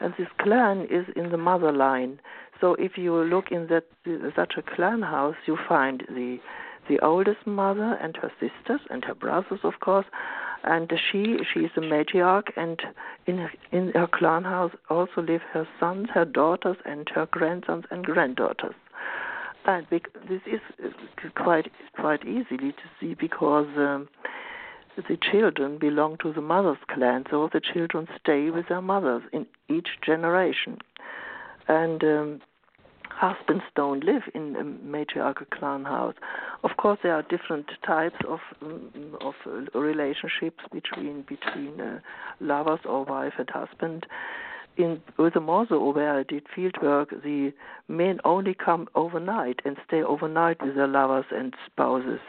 and 0.00 0.14
this 0.18 0.28
clan 0.40 0.86
is 0.90 1.06
in 1.16 1.30
the 1.30 1.36
mother 1.36 1.72
line. 1.72 2.20
So 2.60 2.74
if 2.74 2.96
you 2.96 3.14
look 3.14 3.50
in 3.50 3.68
that 3.68 3.84
such 4.34 4.54
a 4.56 4.62
clan 4.62 5.02
house, 5.02 5.36
you 5.46 5.56
find 5.68 6.04
the 6.08 6.38
the 6.88 7.00
oldest 7.00 7.44
mother 7.46 7.98
and 8.00 8.16
her 8.16 8.30
sisters 8.38 8.80
and 8.90 9.04
her 9.04 9.14
brothers, 9.14 9.58
of 9.64 9.80
course, 9.80 10.06
and 10.62 10.92
she 11.10 11.38
she 11.52 11.60
is 11.60 11.70
a 11.76 11.80
matriarch, 11.80 12.48
and 12.56 12.80
in 13.26 13.38
her, 13.38 13.52
in 13.72 13.90
her 13.92 14.06
clan 14.06 14.44
house 14.44 14.72
also 14.88 15.20
live 15.20 15.42
her 15.52 15.66
sons, 15.80 16.08
her 16.14 16.24
daughters, 16.24 16.76
and 16.84 17.08
her 17.14 17.26
grandsons 17.26 17.84
and 17.90 18.04
granddaughters. 18.04 18.74
And 19.64 19.86
this 19.90 20.42
is 20.46 20.60
quite 21.34 21.70
quite 21.94 22.24
easily 22.24 22.72
to 22.72 22.86
see 23.00 23.14
because. 23.14 23.68
Um, 23.76 24.08
the 24.96 25.16
children 25.16 25.78
belong 25.78 26.16
to 26.22 26.32
the 26.32 26.40
mother's 26.40 26.78
clan, 26.88 27.24
so 27.30 27.48
the 27.52 27.60
children 27.60 28.08
stay 28.20 28.50
with 28.50 28.68
their 28.68 28.80
mothers 28.80 29.22
in 29.32 29.46
each 29.68 29.88
generation. 30.04 30.78
And 31.68 32.02
um, 32.02 32.40
husbands 33.10 33.64
don't 33.74 34.04
live 34.04 34.22
in 34.34 34.56
a 34.56 34.64
matriarchal 34.64 35.46
clan 35.50 35.84
house. 35.84 36.14
Of 36.64 36.76
course, 36.76 36.98
there 37.02 37.14
are 37.14 37.22
different 37.22 37.66
types 37.84 38.16
of 38.28 38.40
um, 38.62 39.16
of 39.20 39.34
uh, 39.46 39.78
relationships 39.78 40.62
between 40.72 41.22
between 41.22 41.80
uh, 41.80 42.00
lovers 42.40 42.80
or 42.84 43.04
wife 43.04 43.34
and 43.38 43.48
husband. 43.50 44.06
In 44.76 45.00
with 45.18 45.34
the 45.34 45.40
Mausoleum 45.40 45.94
where 45.94 46.18
I 46.18 46.22
did 46.22 46.44
field 46.54 46.76
work, 46.82 47.10
the 47.10 47.52
men 47.88 48.20
only 48.24 48.54
come 48.54 48.88
overnight 48.94 49.60
and 49.64 49.76
stay 49.86 50.02
overnight 50.02 50.62
with 50.62 50.74
their 50.76 50.86
lovers 50.86 51.24
and 51.32 51.54
spouses 51.66 52.20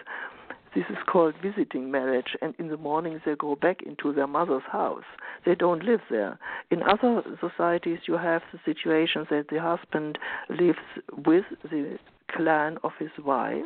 this 0.76 0.86
is 0.90 0.98
called 1.08 1.36
visiting 1.42 1.92
marriage, 1.92 2.36
and 2.42 2.54
in 2.60 2.68
the 2.68 2.78
morning 2.78 3.20
they 3.26 3.36
go 3.36 3.56
back 3.56 3.82
into 3.82 4.14
their 4.14 4.28
mother's 4.28 4.64
house. 4.72 5.06
They 5.46 5.56
don't 5.56 5.84
live 5.84 6.02
there. 6.10 6.40
In 6.72 6.84
other 6.84 7.24
societies, 7.40 8.00
you 8.08 8.18
have 8.18 8.42
the 8.52 8.60
situation 8.66 9.26
that 9.30 9.48
the 9.50 9.60
husband 9.60 10.18
lives 10.50 10.80
with 11.26 11.46
the 11.64 11.98
clan 12.32 12.78
of 12.84 12.92
his 13.00 13.12
wife, 13.24 13.66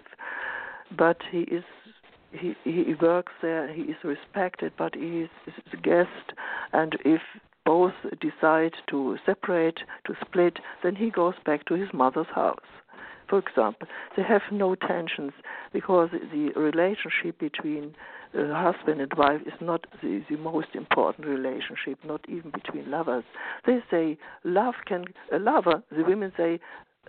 but 0.98 1.18
he 1.32 1.42
is 1.42 1.64
he 2.32 2.56
he 2.64 2.96
works 3.02 3.34
there. 3.42 3.72
He 3.72 3.84
is 3.84 3.98
respected, 4.04 4.74
but 4.78 4.96
he 4.96 5.22
is, 5.22 5.30
is 5.48 5.54
a 5.74 5.78
guest, 5.78 6.34
and 6.72 6.98
if 7.04 7.22
both 7.66 7.94
decide 8.20 8.74
to 8.90 9.18
separate, 9.26 9.80
to 10.08 10.16
split, 10.26 10.60
then 10.84 10.96
he 10.96 11.10
goes 11.10 11.36
back 11.46 11.66
to 11.66 11.76
his 11.76 11.90
mother's 11.94 12.28
house 12.34 12.81
for 13.32 13.40
example, 13.40 13.88
they 14.18 14.24
have 14.24 14.42
no 14.52 14.76
tensions 14.76 15.32
because 15.72 16.10
the 16.12 16.52
relationship 16.60 17.40
between 17.40 17.96
uh, 18.38 18.54
husband 18.54 19.00
and 19.00 19.12
wife 19.18 19.40
is 19.46 19.54
not 19.62 19.88
the, 20.04 20.22
the 20.30 20.36
most 20.36 20.68
important 20.74 21.26
relationship, 21.26 21.98
not 22.06 22.20
even 22.28 22.52
between 22.52 22.92
lovers. 22.92 23.24
They 23.66 23.80
say 23.90 24.18
love 24.44 24.74
can, 24.86 25.06
a 25.32 25.40
lover, 25.40 25.82
the 25.96 26.04
women 26.04 26.34
say, 26.36 26.60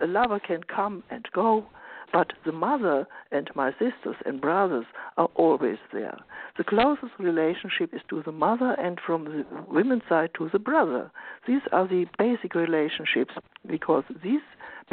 a 0.01 0.07
lover 0.07 0.39
can 0.39 0.63
come 0.63 1.03
and 1.09 1.27
go, 1.35 1.65
but 2.13 2.31
the 2.45 2.53
mother 2.53 3.05
and 3.33 3.49
my 3.53 3.71
sisters 3.71 4.15
and 4.25 4.39
brothers 4.39 4.85
are 5.17 5.29
always 5.35 5.79
there. 5.91 6.19
The 6.57 6.63
closest 6.63 7.11
relationship 7.19 7.93
is 7.93 8.01
to 8.09 8.23
the 8.23 8.31
mother 8.31 8.77
and 8.79 8.97
from 9.05 9.25
the 9.25 9.45
women's 9.67 10.03
side 10.07 10.29
to 10.37 10.49
the 10.53 10.59
brother. 10.59 11.11
These 11.47 11.63
are 11.73 11.85
the 11.85 12.05
basic 12.17 12.55
relationships 12.55 13.33
because 13.67 14.05
these 14.23 14.41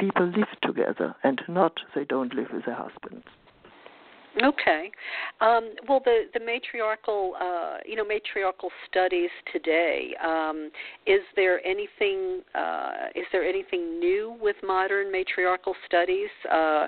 people 0.00 0.26
live 0.26 0.48
together 0.62 1.14
and 1.22 1.40
not 1.48 1.72
they 1.94 2.04
don't 2.04 2.34
live 2.34 2.48
with 2.52 2.64
their 2.64 2.74
husbands. 2.74 3.26
Okay. 4.42 4.90
Um, 5.40 5.74
well, 5.88 6.00
the 6.04 6.26
the 6.32 6.40
matriarchal, 6.40 7.34
uh, 7.40 7.78
you 7.84 7.96
know, 7.96 8.04
matriarchal 8.04 8.70
studies 8.88 9.30
today. 9.52 10.14
Um, 10.24 10.70
is 11.06 11.20
there 11.34 11.64
anything? 11.66 12.42
Uh, 12.54 13.08
is 13.14 13.26
there 13.32 13.44
anything 13.44 13.98
new 13.98 14.36
with 14.40 14.56
modern 14.62 15.10
matriarchal 15.10 15.74
studies? 15.86 16.30
Uh, 16.50 16.86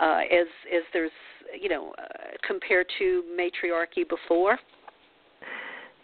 uh 0.00 0.20
as 0.30 0.46
as 0.72 0.82
there's, 0.92 1.10
you 1.58 1.70
know, 1.70 1.94
uh, 1.98 2.02
compared 2.46 2.86
to 2.98 3.24
matriarchy 3.34 4.04
before? 4.04 4.58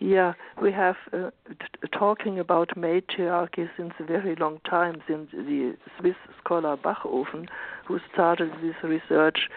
Yeah, 0.00 0.34
we 0.62 0.70
have 0.72 0.96
uh, 1.12 1.30
t- 1.48 1.88
talking 1.92 2.38
about 2.38 2.76
matriarchy 2.76 3.68
since 3.76 3.94
a 3.98 4.04
very 4.04 4.36
long 4.36 4.60
time, 4.68 5.02
since 5.08 5.28
the 5.32 5.76
Swiss 5.98 6.14
scholar 6.38 6.76
Bachofen, 6.76 7.48
who 7.86 7.98
started 8.12 8.52
this 8.62 8.76
research 8.84 9.48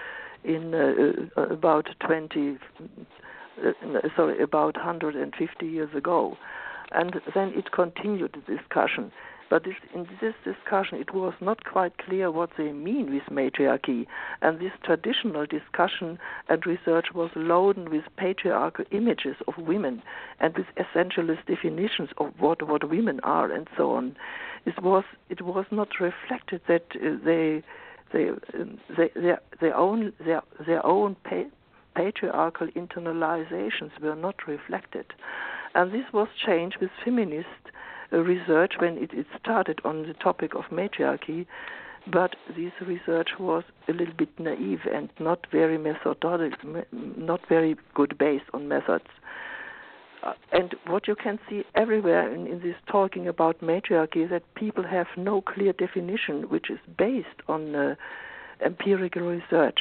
in 0.43 0.73
uh, 0.73 1.39
uh 1.39 1.53
about 1.53 1.89
20, 2.05 2.57
uh, 3.63 3.71
sorry, 4.15 4.41
about 4.41 4.77
150 4.77 5.65
years 5.67 5.93
ago. 5.95 6.35
And 6.91 7.21
then 7.35 7.53
it 7.55 7.71
continued 7.71 8.33
the 8.33 8.57
discussion. 8.57 9.11
But 9.51 9.65
this, 9.65 9.75
in 9.93 10.07
this 10.21 10.33
discussion, 10.45 10.99
it 10.99 11.13
was 11.13 11.33
not 11.41 11.65
quite 11.65 11.97
clear 11.97 12.31
what 12.31 12.51
they 12.57 12.71
mean 12.71 13.13
with 13.13 13.29
matriarchy. 13.29 14.07
And 14.41 14.61
this 14.61 14.71
traditional 14.81 15.45
discussion 15.45 16.17
and 16.47 16.65
research 16.65 17.07
was 17.13 17.31
loaded 17.35 17.89
with 17.89 18.05
patriarchal 18.15 18.85
images 18.91 19.35
of 19.49 19.57
women 19.57 20.03
and 20.39 20.57
with 20.57 20.67
essentialist 20.77 21.45
definitions 21.47 22.11
of 22.17 22.31
what, 22.39 22.65
what 22.65 22.89
women 22.89 23.19
are 23.23 23.51
and 23.51 23.67
so 23.75 23.91
on. 23.91 24.15
It 24.65 24.81
was, 24.81 25.03
it 25.29 25.41
was 25.41 25.65
not 25.69 25.99
reflected 25.99 26.61
that 26.69 26.85
uh, 26.95 27.17
they, 27.25 27.61
they, 28.13 28.29
they, 28.95 29.09
their, 29.15 29.41
their 29.59 29.75
own, 29.75 30.13
their, 30.25 30.43
their 30.65 30.85
own 30.85 31.17
pa- 31.25 31.51
patriarchal 31.93 32.67
internalizations 32.67 33.99
were 34.01 34.15
not 34.15 34.47
reflected. 34.47 35.07
And 35.75 35.91
this 35.91 36.05
was 36.13 36.29
changed 36.45 36.77
with 36.79 36.89
feminist 37.03 37.47
research 38.19 38.73
when 38.79 38.97
it, 38.97 39.13
it 39.13 39.25
started 39.39 39.79
on 39.83 40.03
the 40.03 40.13
topic 40.13 40.53
of 40.55 40.71
matriarchy, 40.71 41.47
but 42.11 42.35
this 42.55 42.73
research 42.85 43.29
was 43.39 43.63
a 43.87 43.93
little 43.93 44.13
bit 44.13 44.29
naive 44.39 44.81
and 44.91 45.09
not 45.19 45.45
very 45.51 45.77
methodological, 45.77 46.83
not 46.91 47.41
very 47.47 47.75
good 47.93 48.17
based 48.17 48.45
on 48.53 48.67
methods. 48.67 49.05
Uh, 50.23 50.33
and 50.51 50.75
what 50.87 51.07
you 51.07 51.15
can 51.15 51.39
see 51.49 51.63
everywhere 51.73 52.31
in, 52.31 52.45
in 52.45 52.59
this 52.59 52.75
talking 52.91 53.27
about 53.27 53.61
matriarchy 53.61 54.21
is 54.23 54.29
that 54.29 54.43
people 54.55 54.83
have 54.83 55.07
no 55.17 55.41
clear 55.41 55.73
definition 55.73 56.43
which 56.49 56.69
is 56.69 56.79
based 56.97 57.27
on 57.47 57.75
uh, 57.75 57.95
empirical 58.63 59.23
research. 59.23 59.79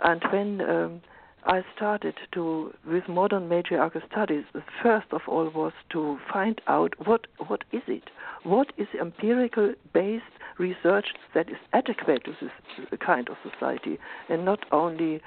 And 0.00 0.22
when 0.30 0.60
um, 0.62 1.00
I 1.46 1.62
started 1.76 2.14
to 2.32 2.72
with 2.86 3.06
modern 3.06 3.48
matriarchal 3.48 4.00
studies, 4.10 4.44
first 4.82 5.06
of 5.12 5.22
all 5.28 5.50
was 5.50 5.72
to 5.90 6.18
find 6.32 6.60
out 6.66 6.94
what 7.06 7.26
what 7.48 7.64
is 7.70 7.82
it, 7.86 8.04
what 8.44 8.72
is 8.78 8.88
empirical 8.98 9.74
based 9.92 10.24
research 10.58 11.08
that 11.34 11.50
is 11.50 11.56
adequate 11.72 12.24
to 12.24 12.34
this 12.40 12.98
kind 12.98 13.28
of 13.28 13.36
society, 13.42 13.98
and 14.28 14.44
not 14.44 14.60
only 14.72 15.20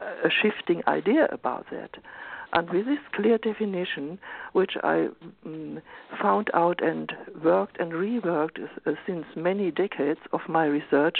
a 0.00 0.30
shifting 0.30 0.82
idea 0.88 1.28
about 1.30 1.66
that. 1.70 1.90
And 2.52 2.70
with 2.70 2.86
this 2.86 2.98
clear 3.12 3.38
definition, 3.38 4.18
which 4.52 4.76
I 4.82 5.08
um, 5.44 5.82
found 6.22 6.50
out 6.54 6.82
and 6.82 7.12
worked 7.44 7.78
and 7.78 7.92
reworked 7.92 8.58
uh, 8.86 8.92
since 9.06 9.26
many 9.34 9.70
decades 9.70 10.20
of 10.32 10.40
my 10.48 10.64
research, 10.64 11.18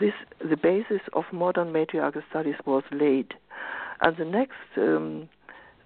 this 0.00 0.14
the 0.40 0.56
basis 0.56 1.00
of 1.12 1.24
modern 1.32 1.72
matriarchal 1.72 2.22
studies 2.30 2.56
was 2.66 2.82
laid. 2.90 3.34
And 4.00 4.16
the 4.16 4.24
next, 4.24 4.52
um, 4.76 5.28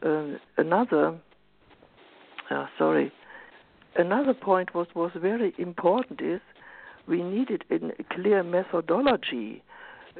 uh, 0.04 0.38
another, 0.56 1.18
uh, 2.50 2.66
sorry, 2.78 3.12
another 3.96 4.34
point 4.34 4.74
was 4.74 4.86
was 4.94 5.10
very 5.16 5.54
important 5.58 6.20
is 6.20 6.40
we 7.06 7.22
needed 7.22 7.64
a 7.70 8.04
clear 8.14 8.42
methodology 8.42 9.62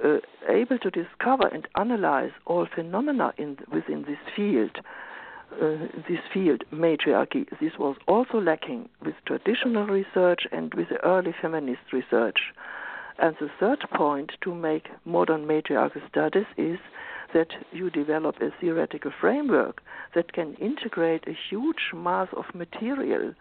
uh, 0.04 0.18
able 0.48 0.78
to 0.78 0.90
discover 0.90 1.48
and 1.48 1.66
analyze 1.76 2.30
all 2.46 2.66
phenomena 2.72 3.32
in, 3.36 3.58
within 3.72 4.02
this 4.02 4.18
field, 4.34 4.78
uh, 5.60 5.76
this 6.08 6.20
field, 6.32 6.62
matriarchy, 6.70 7.46
this 7.60 7.72
was 7.78 7.96
also 8.06 8.38
lacking 8.38 8.88
with 9.04 9.14
traditional 9.26 9.86
research 9.86 10.42
and 10.52 10.72
with 10.74 10.88
the 10.88 11.02
early 11.04 11.34
feminist 11.40 11.92
research. 11.92 12.38
And 13.18 13.34
the 13.40 13.50
third 13.58 13.84
point 13.94 14.32
to 14.42 14.54
make 14.54 14.88
modern 15.04 15.46
matriarchal 15.46 16.02
studies 16.08 16.46
is 16.56 16.78
that 17.34 17.48
you 17.72 17.90
develop 17.90 18.36
a 18.40 18.50
theoretical 18.60 19.10
framework 19.20 19.82
that 20.14 20.32
can 20.32 20.54
integrate 20.54 21.26
a 21.26 21.36
huge 21.50 21.92
mass 21.94 22.28
of 22.36 22.44
material 22.54 23.34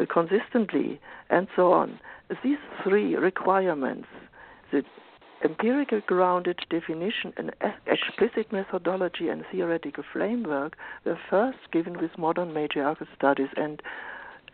uh, 0.00 0.06
consistently 0.06 1.00
and 1.28 1.48
so 1.56 1.72
on. 1.72 1.98
These 2.42 2.58
three 2.84 3.16
requirements, 3.16 4.08
the 4.72 4.84
empirical 5.44 6.00
grounded 6.06 6.60
definition 6.70 7.32
and 7.36 7.52
explicit 7.86 8.52
methodology 8.52 9.28
and 9.28 9.44
theoretical 9.50 10.04
framework 10.12 10.76
were 11.04 11.18
first 11.28 11.58
given 11.72 12.00
with 12.00 12.16
modern 12.18 12.52
matriarchal 12.52 13.06
studies 13.16 13.48
and 13.56 13.82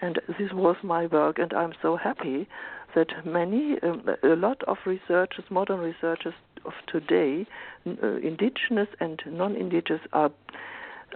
and 0.01 0.21
this 0.38 0.53
was 0.53 0.77
my 0.83 1.07
work 1.07 1.38
and 1.38 1.53
I'm 1.55 1.73
so 1.81 1.97
happy 1.97 2.47
that 2.96 3.24
many 3.24 3.76
um, 3.82 4.02
a 4.24 4.35
lot 4.35 4.61
of 4.64 4.78
researchers 4.85 5.44
modern 5.50 5.78
researchers 5.78 6.35
of 6.64 6.72
today 6.88 7.46
uh, 7.87 8.16
indigenous 8.16 8.88
and 8.98 9.22
non-indigenous 9.26 10.00
are 10.12 10.32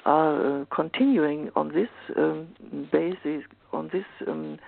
are 0.05 0.61
uh, 0.61 0.65
continuing 0.73 1.51
on 1.57 1.73
this 1.73 1.89
um, 2.17 2.47
basis 2.93 3.43
on 3.73 3.91
this 3.93 4.05
um, 4.29 4.59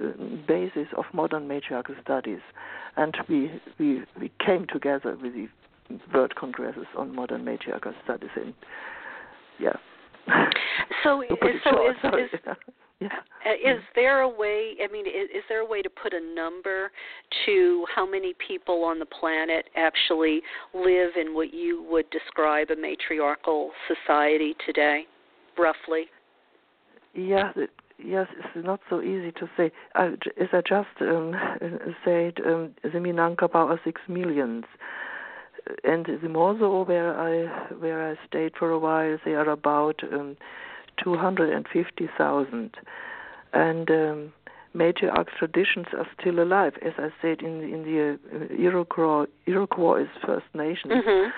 uh, 0.00 0.08
basis 0.48 0.88
of 0.96 1.04
modern 1.12 1.46
matriarchal 1.46 1.94
studies 2.02 2.40
and 2.96 3.14
we 3.28 3.60
we 3.78 4.02
we 4.18 4.30
came 4.44 4.66
together 4.66 5.18
with 5.22 5.34
the 5.34 5.48
World 6.12 6.34
Congresses 6.36 6.86
on 6.96 7.14
Modern 7.14 7.44
Matriarchal 7.44 7.92
Studies, 8.04 8.30
and 8.36 8.54
yeah. 9.58 9.76
So, 11.04 11.22
so 11.64 11.88
is, 11.88 11.96
is 12.32 12.40
yeah. 13.00 13.08
Uh, 13.44 13.54
is 13.54 13.80
there 13.94 14.20
a 14.20 14.28
way? 14.28 14.74
I 14.82 14.90
mean, 14.92 15.06
is, 15.06 15.28
is 15.34 15.42
there 15.48 15.60
a 15.60 15.66
way 15.66 15.82
to 15.82 15.90
put 15.90 16.12
a 16.12 16.20
number 16.34 16.90
to 17.46 17.84
how 17.94 18.08
many 18.08 18.34
people 18.46 18.84
on 18.84 18.98
the 18.98 19.06
planet 19.06 19.66
actually 19.76 20.42
live 20.74 21.10
in 21.20 21.34
what 21.34 21.52
you 21.52 21.84
would 21.90 22.08
describe 22.10 22.70
a 22.70 22.76
matriarchal 22.76 23.70
society 23.88 24.54
today, 24.64 25.04
roughly? 25.58 26.04
Yeah, 27.14 27.52
yes, 28.02 28.26
it's 28.38 28.66
not 28.66 28.80
so 28.88 29.02
easy 29.02 29.32
to 29.32 29.48
say. 29.56 29.70
As 29.94 30.12
I 30.52 30.60
just 30.60 30.88
um, 31.00 31.34
said, 32.04 32.34
um, 32.46 32.74
the 32.82 32.98
Minangkabau 32.98 33.54
are 33.54 33.80
six 33.84 34.00
millions, 34.08 34.64
and 35.84 36.06
the 36.06 36.28
Mosuo, 36.28 36.86
where 36.86 37.18
I 37.18 37.74
where 37.74 38.10
I 38.10 38.16
stayed 38.26 38.52
for 38.58 38.70
a 38.70 38.78
while, 38.78 39.18
they 39.24 39.34
are 39.34 39.48
about 39.48 40.00
um, 40.12 40.36
two 41.02 41.16
hundred 41.16 41.52
and 41.52 41.66
fifty 41.72 42.08
thousand, 42.18 42.76
and 43.52 43.90
um, 43.90 44.32
matriarch 44.74 45.28
traditions 45.38 45.86
are 45.96 46.06
still 46.20 46.40
alive. 46.40 46.74
As 46.84 46.92
I 46.98 47.08
said, 47.20 47.40
in 47.40 47.62
in 47.62 47.82
the 47.82 48.18
uh, 48.34 48.54
Iroquois, 48.62 49.26
Iroquois 49.46 50.02
is 50.02 50.08
First 50.24 50.46
Nations. 50.54 50.92
Mm-hmm 50.92 51.30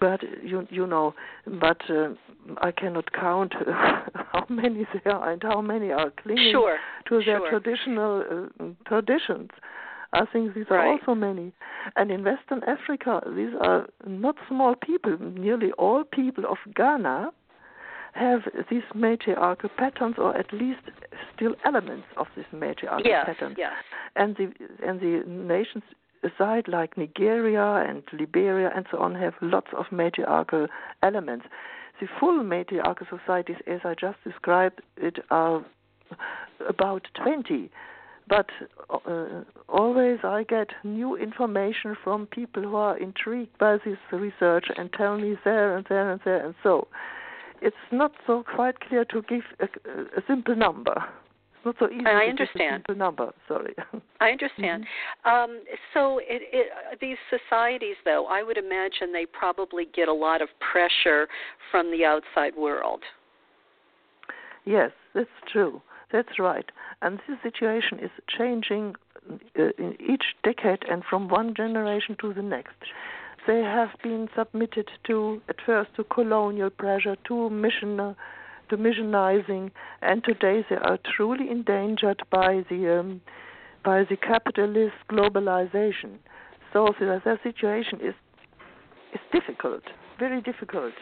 but 0.00 0.20
you 0.42 0.66
you 0.70 0.86
know, 0.86 1.14
but 1.60 1.80
uh, 1.90 2.10
I 2.58 2.70
cannot 2.70 3.12
count 3.12 3.54
how 3.66 4.44
many 4.48 4.86
there 5.04 5.14
are 5.14 5.32
and 5.32 5.42
how 5.42 5.60
many 5.60 5.90
are 5.90 6.10
clinging 6.22 6.52
sure, 6.52 6.78
to 7.08 7.22
their 7.24 7.38
sure. 7.38 7.50
traditional 7.50 8.48
uh, 8.60 8.64
traditions. 8.86 9.50
I 10.16 10.24
think 10.32 10.54
these 10.54 10.64
are 10.70 10.78
right. 10.78 10.98
also 11.00 11.14
many. 11.14 11.52
And 11.96 12.10
in 12.10 12.24
Western 12.24 12.62
Africa, 12.64 13.20
these 13.36 13.54
are 13.60 13.86
not 14.06 14.36
small 14.48 14.74
people. 14.74 15.16
Nearly 15.18 15.72
all 15.72 16.04
people 16.04 16.44
of 16.46 16.56
Ghana 16.74 17.30
have 18.14 18.40
these 18.70 18.82
matriarchal 18.94 19.68
patterns, 19.76 20.14
or 20.18 20.36
at 20.36 20.50
least 20.52 20.80
still 21.34 21.54
elements 21.66 22.06
of 22.16 22.26
this 22.34 22.46
matriarchal 22.50 23.06
yes, 23.06 23.26
pattern. 23.26 23.54
Yes. 23.58 23.72
And 24.16 24.36
the 24.36 24.52
and 24.86 25.00
the 25.00 25.22
nations 25.26 25.84
aside, 26.24 26.66
like 26.66 26.96
Nigeria 26.96 27.84
and 27.86 28.02
Liberia 28.18 28.70
and 28.74 28.86
so 28.90 28.98
on, 28.98 29.14
have 29.14 29.34
lots 29.42 29.68
of 29.76 29.84
matriarchal 29.92 30.66
elements. 31.02 31.44
The 32.00 32.08
full 32.18 32.42
matriarchal 32.42 33.06
societies, 33.10 33.56
as 33.66 33.80
I 33.84 33.94
just 33.94 34.18
described 34.24 34.80
it, 34.96 35.18
are 35.30 35.64
about 36.68 37.06
20. 37.22 37.70
But 38.28 38.46
uh, 38.90 39.42
always 39.68 40.18
I 40.24 40.44
get 40.48 40.68
new 40.82 41.16
information 41.16 41.96
from 42.02 42.26
people 42.26 42.62
who 42.62 42.74
are 42.74 42.98
intrigued 42.98 43.56
by 43.58 43.78
this 43.84 43.98
research 44.12 44.66
and 44.76 44.92
tell 44.92 45.16
me 45.18 45.36
there 45.44 45.76
and 45.76 45.86
there 45.88 46.10
and 46.12 46.20
there 46.24 46.44
and 46.44 46.54
so. 46.62 46.88
It's 47.62 47.76
not 47.90 48.12
so 48.26 48.44
quite 48.54 48.80
clear 48.80 49.04
to 49.06 49.22
give 49.22 49.42
a, 49.60 49.64
a 50.18 50.22
simple 50.26 50.54
number 50.54 50.94
It's 51.54 51.64
not 51.64 51.76
so 51.78 51.88
easy. 51.88 52.04
I 52.04 52.26
understand. 52.26 52.84
simple 52.86 52.96
number. 52.96 53.32
Sorry. 53.48 53.74
I 54.20 54.30
understand. 54.30 54.84
Mm-hmm. 55.24 55.50
Um, 55.52 55.62
so 55.94 56.18
it, 56.18 56.42
it, 56.52 57.00
these 57.00 57.16
societies, 57.30 57.96
though, 58.04 58.26
I 58.26 58.42
would 58.42 58.58
imagine 58.58 59.12
they 59.12 59.26
probably 59.26 59.86
get 59.94 60.08
a 60.08 60.12
lot 60.12 60.42
of 60.42 60.48
pressure 60.72 61.28
from 61.70 61.90
the 61.90 62.04
outside 62.04 62.54
world. 62.56 63.02
Yes, 64.64 64.90
that's 65.14 65.28
true. 65.50 65.80
That's 66.12 66.38
right. 66.38 66.66
And 67.02 67.20
this 67.26 67.38
situation 67.42 67.98
is 67.98 68.10
changing 68.28 68.94
uh, 69.58 69.62
in 69.78 69.96
each 70.00 70.24
decade 70.44 70.84
and 70.88 71.02
from 71.08 71.28
one 71.28 71.54
generation 71.54 72.16
to 72.20 72.32
the 72.32 72.42
next. 72.42 72.76
They 73.46 73.60
have 73.60 73.90
been 74.02 74.28
submitted 74.36 74.88
to, 75.06 75.40
at 75.48 75.56
first, 75.64 75.94
to 75.96 76.04
colonial 76.04 76.70
pressure, 76.70 77.16
to 77.28 77.50
missionary 77.50 78.14
to 78.68 78.76
missionizing, 78.76 79.70
and 80.02 80.24
today 80.24 80.64
they 80.68 80.76
are 80.76 80.98
truly 81.16 81.50
endangered 81.50 82.22
by 82.30 82.64
the 82.68 83.00
um, 83.00 83.20
by 83.84 84.04
the 84.04 84.16
capitalist 84.16 84.96
globalization. 85.10 86.18
So 86.72 86.92
the, 86.98 87.20
their 87.24 87.40
situation 87.42 88.00
is 88.00 88.14
is 89.14 89.20
difficult, 89.32 89.82
very 90.18 90.40
difficult. 90.40 90.94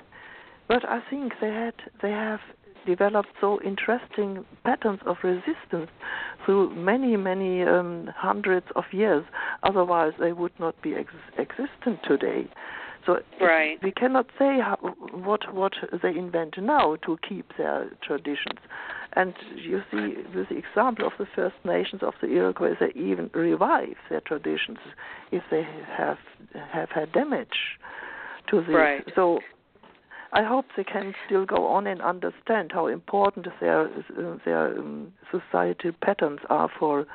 But 0.68 0.88
I 0.88 1.00
think 1.08 1.32
they 1.40 1.48
had 1.48 1.74
they 2.02 2.10
have 2.10 2.40
developed 2.86 3.28
so 3.40 3.60
interesting 3.62 4.44
patterns 4.64 5.00
of 5.06 5.16
resistance 5.22 5.90
through 6.44 6.74
many 6.74 7.16
many 7.16 7.62
um, 7.62 8.10
hundreds 8.16 8.66
of 8.76 8.84
years. 8.92 9.24
Otherwise, 9.62 10.12
they 10.18 10.32
would 10.32 10.52
not 10.58 10.80
be 10.82 10.94
ex- 10.94 11.12
existent 11.38 12.00
today. 12.06 12.48
So 13.06 13.18
right. 13.40 13.78
we 13.82 13.92
cannot 13.92 14.26
say 14.38 14.58
how, 14.60 14.78
what 15.12 15.52
what 15.54 15.72
they 16.02 16.10
invent 16.10 16.54
now 16.58 16.96
to 17.04 17.18
keep 17.28 17.52
their 17.58 17.90
traditions. 18.02 18.60
And 19.16 19.34
you 19.56 19.82
see, 19.90 20.14
with 20.34 20.48
the 20.48 20.56
example 20.56 21.06
of 21.06 21.12
the 21.18 21.26
First 21.36 21.54
Nations 21.64 22.02
of 22.02 22.14
the 22.20 22.28
Iroquois, 22.28 22.74
they 22.80 22.98
even 22.98 23.30
revive 23.32 23.96
their 24.10 24.20
traditions 24.20 24.78
if 25.30 25.42
they 25.50 25.62
have 25.96 26.18
have 26.72 26.90
had 26.90 27.12
damage 27.12 27.78
to 28.50 28.60
this. 28.60 28.74
Right. 28.74 29.04
So 29.14 29.38
I 30.34 30.42
hope 30.42 30.66
they 30.76 30.84
can 30.84 31.14
still 31.24 31.46
go 31.46 31.66
on 31.66 31.86
and 31.86 32.02
understand 32.02 32.72
how 32.72 32.88
important 32.88 33.46
their 33.60 33.88
their 34.44 34.78
um, 34.78 35.12
societal 35.30 35.92
patterns 36.02 36.40
are 36.50 36.68
for 36.78 37.06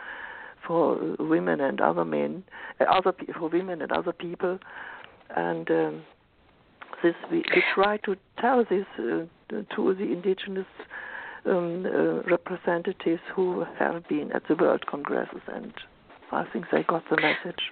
for 0.66 1.16
women 1.20 1.62
and 1.62 1.80
other 1.82 2.06
men, 2.06 2.44
uh, 2.80 2.86
other 2.86 3.14
for 3.38 3.50
women 3.50 3.82
and 3.82 3.92
other 3.92 4.14
people 4.14 4.60
and 5.36 5.70
um, 5.70 6.02
this 7.04 7.16
we, 7.32 7.38
we 7.38 7.64
try 7.74 7.98
to 7.98 8.16
tell 8.40 8.66
this 8.70 8.86
uh, 8.98 9.26
to 9.76 9.94
the 9.94 10.04
indigenous 10.04 10.66
um, 11.46 11.86
uh, 11.86 12.22
representatives 12.30 13.22
who 13.34 13.66
have 13.78 14.08
been 14.08 14.32
at 14.34 14.44
the 14.48 14.56
World 14.56 14.86
Congresses, 14.88 15.42
and 15.48 15.74
I 16.32 16.46
think 16.52 16.66
they 16.72 16.84
got 16.84 17.04
the 17.10 17.18
message. 17.18 17.72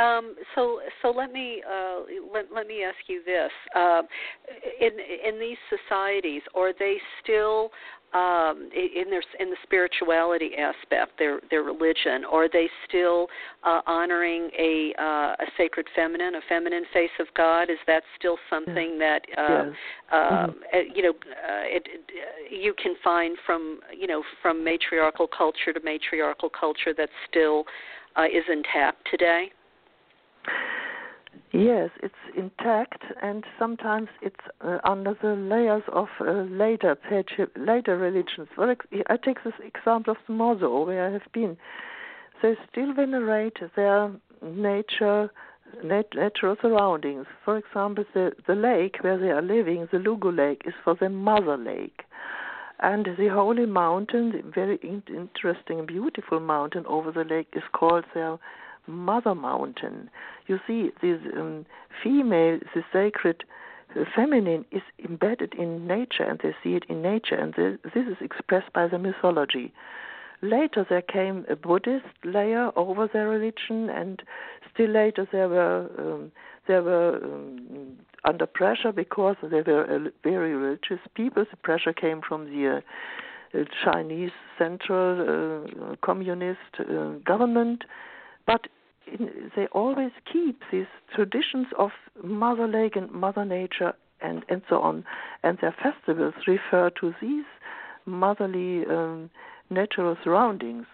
Um, 0.00 0.34
so, 0.54 0.80
so 1.02 1.10
let 1.10 1.32
me 1.32 1.62
uh, 1.68 2.00
let, 2.32 2.46
let 2.54 2.66
me 2.66 2.82
ask 2.82 2.96
you 3.06 3.22
this: 3.24 3.50
uh, 3.74 4.02
in 4.80 4.92
in 5.26 5.38
these 5.38 5.58
societies, 5.68 6.42
are 6.54 6.72
they 6.78 6.96
still 7.22 7.70
um, 8.12 8.68
in 8.74 9.08
their 9.08 9.22
in 9.38 9.50
the 9.50 9.56
spirituality 9.62 10.50
aspect, 10.58 11.12
their 11.18 11.40
their 11.50 11.62
religion, 11.62 12.24
are 12.30 12.48
they 12.48 12.68
still 12.88 13.28
uh, 13.62 13.80
honoring 13.86 14.50
a 14.58 14.92
uh, 14.98 15.34
a 15.38 15.46
sacred 15.56 15.86
feminine, 15.94 16.34
a 16.34 16.40
feminine 16.48 16.84
face 16.92 17.10
of 17.20 17.28
God? 17.36 17.70
Is 17.70 17.78
that 17.86 18.02
still 18.18 18.36
something 18.48 18.98
that 18.98 19.22
uh, 19.38 19.64
yes. 19.66 19.74
uh, 20.10 20.16
mm-hmm. 20.16 20.50
Uh, 20.50 20.78
you 20.94 21.02
know 21.02 21.10
uh, 21.10 21.64
it, 21.66 21.86
it, 21.86 22.52
you 22.52 22.74
can 22.82 22.94
find 23.04 23.36
from 23.46 23.78
you 23.96 24.08
know 24.08 24.24
from 24.42 24.64
matriarchal 24.64 25.28
culture 25.28 25.72
to 25.72 25.80
matriarchal 25.84 26.50
culture 26.50 26.92
that 26.96 27.10
still 27.28 27.64
uh, 28.16 28.24
is 28.24 28.44
intact 28.50 29.06
today? 29.08 29.52
Yes, 31.52 31.90
it's 32.02 32.14
intact, 32.36 33.02
and 33.22 33.44
sometimes 33.58 34.08
it's 34.22 34.36
uh, 34.60 34.78
under 34.84 35.14
the 35.20 35.34
layers 35.34 35.82
of 35.92 36.08
uh, 36.20 36.42
later 36.42 36.96
later 37.56 37.96
religions. 37.98 38.48
For 38.54 38.70
ex- 38.70 38.86
I 39.08 39.16
take 39.16 39.42
this 39.42 39.54
example 39.64 40.12
of 40.12 40.18
the 40.26 40.32
Mosuo, 40.32 40.86
where 40.86 41.08
I 41.08 41.10
have 41.12 41.26
been. 41.32 41.56
They 42.40 42.56
still 42.70 42.94
venerate 42.94 43.58
their 43.76 44.12
nature, 44.42 45.30
nat- 45.84 46.14
natural 46.14 46.56
surroundings. 46.62 47.26
For 47.44 47.56
example, 47.58 48.04
the 48.14 48.32
the 48.46 48.54
lake 48.54 48.98
where 49.00 49.18
they 49.18 49.30
are 49.30 49.42
living, 49.42 49.88
the 49.90 49.98
Lugu 49.98 50.30
Lake, 50.36 50.62
is 50.66 50.74
for 50.84 50.94
them 50.94 51.16
mother 51.16 51.56
lake, 51.56 52.02
and 52.78 53.04
the 53.18 53.28
holy 53.28 53.66
mountain, 53.66 54.30
the 54.32 54.42
very 54.42 54.76
in- 54.82 55.02
interesting, 55.08 55.80
and 55.80 55.88
beautiful 55.88 56.38
mountain 56.38 56.86
over 56.86 57.10
the 57.10 57.24
lake, 57.24 57.48
is 57.54 57.64
called 57.72 58.04
their 58.14 58.38
Mother 58.86 59.34
Mountain. 59.34 60.10
You 60.46 60.58
see, 60.66 60.90
this 61.02 61.20
um, 61.36 61.66
female, 62.02 62.58
the 62.74 62.82
sacred 62.92 63.44
feminine 64.14 64.64
is 64.70 64.82
embedded 65.08 65.54
in 65.54 65.86
nature 65.86 66.22
and 66.22 66.38
they 66.42 66.54
see 66.62 66.74
it 66.74 66.84
in 66.88 67.02
nature 67.02 67.34
and 67.34 67.54
this, 67.54 67.78
is 67.94 68.16
expressed 68.20 68.72
by 68.72 68.86
the 68.86 68.98
mythology. 68.98 69.72
Later 70.42 70.86
there 70.88 71.02
came 71.02 71.44
a 71.50 71.56
Buddhist 71.56 72.06
layer 72.24 72.70
over 72.76 73.08
their 73.12 73.28
religion 73.28 73.90
and 73.90 74.22
still 74.72 74.90
later 74.90 75.28
there 75.30 75.48
were 75.48 75.90
um, 75.98 76.32
there 76.66 76.82
were 76.82 77.16
um, 77.22 77.96
under 78.24 78.46
pressure 78.46 78.92
because 78.92 79.36
they 79.42 79.62
were 79.62 79.84
a 79.84 80.10
very 80.22 80.54
religious 80.54 81.00
people. 81.14 81.44
The 81.50 81.56
pressure 81.56 81.92
came 81.92 82.20
from 82.26 82.44
the 82.44 82.82
uh, 83.54 83.64
Chinese 83.84 84.30
central 84.58 85.64
uh, 85.72 85.96
communist 86.04 86.58
uh, 86.78 87.14
government 87.26 87.84
but 88.50 88.66
in, 89.06 89.50
they 89.54 89.66
always 89.66 90.10
keep 90.32 90.60
these 90.72 90.86
traditions 91.14 91.68
of 91.78 91.90
Mother 92.22 92.66
Lake 92.66 92.96
and 92.96 93.10
Mother 93.10 93.44
Nature 93.44 93.92
and, 94.20 94.44
and 94.48 94.62
so 94.68 94.80
on. 94.80 95.04
And 95.42 95.58
their 95.60 95.74
festivals 95.82 96.34
refer 96.46 96.90
to 97.00 97.14
these 97.20 97.44
motherly 98.06 98.84
um, 98.86 99.30
natural 99.70 100.16
surroundings. 100.24 100.86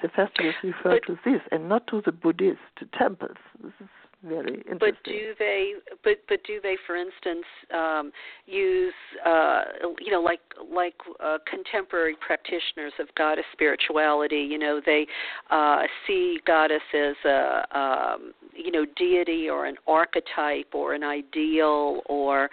The 0.00 0.08
festivals 0.08 0.54
refer 0.62 0.98
but, 1.00 1.06
to 1.06 1.18
this 1.24 1.42
and 1.52 1.68
not 1.68 1.86
to 1.88 2.00
the 2.04 2.12
Buddhist 2.12 2.58
temples. 2.98 3.36
This 3.62 3.72
is 3.80 3.88
very 4.24 4.54
interesting. 4.54 4.78
But 4.78 4.94
do 5.04 5.34
they? 5.38 5.72
But 6.04 6.18
but 6.28 6.42
do 6.44 6.60
they, 6.62 6.76
for 6.86 6.96
instance, 6.96 7.44
um, 7.74 8.12
use 8.46 8.94
uh, 9.26 9.62
you 10.00 10.12
know 10.12 10.20
like 10.20 10.40
like 10.72 10.94
uh, 11.22 11.38
contemporary 11.48 12.16
practitioners 12.24 12.92
of 12.98 13.08
goddess 13.16 13.44
spirituality? 13.52 14.46
You 14.48 14.58
know, 14.58 14.80
they 14.84 15.06
uh, 15.50 15.82
see 16.06 16.38
goddess 16.46 16.82
as 16.94 17.16
a 17.24 17.78
um, 17.78 18.32
you 18.54 18.70
know 18.70 18.86
deity 18.96 19.48
or 19.48 19.66
an 19.66 19.76
archetype 19.86 20.72
or 20.72 20.94
an 20.94 21.02
ideal 21.02 22.02
or 22.06 22.44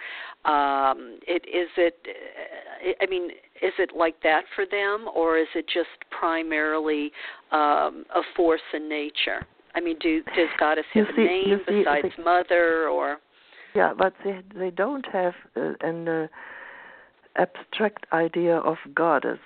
um, 0.44 1.18
it 1.26 1.44
is 1.46 1.68
it. 1.76 1.96
I 3.00 3.06
mean, 3.06 3.30
is 3.62 3.72
it 3.78 3.90
like 3.94 4.20
that 4.22 4.44
for 4.54 4.64
them, 4.66 5.06
or 5.14 5.38
is 5.38 5.48
it 5.54 5.66
just 5.66 5.88
primarily 6.10 7.12
um, 7.52 8.04
a 8.14 8.22
force 8.34 8.60
in 8.74 8.88
nature? 8.88 9.46
I 9.74 9.80
mean, 9.80 9.96
do 10.00 10.22
does 10.36 10.48
goddess 10.58 10.84
have 10.94 11.06
see, 11.16 11.22
a 11.22 11.24
name 11.24 11.60
see, 11.68 11.78
besides 11.80 12.08
they, 12.16 12.22
mother 12.22 12.88
or? 12.88 13.18
Yeah, 13.74 13.92
but 13.96 14.14
they 14.24 14.40
they 14.54 14.70
don't 14.70 15.06
have 15.12 15.34
uh, 15.56 15.72
an 15.80 16.08
uh, 16.08 16.26
abstract 17.36 18.06
idea 18.12 18.56
of 18.56 18.76
goddess. 18.94 19.38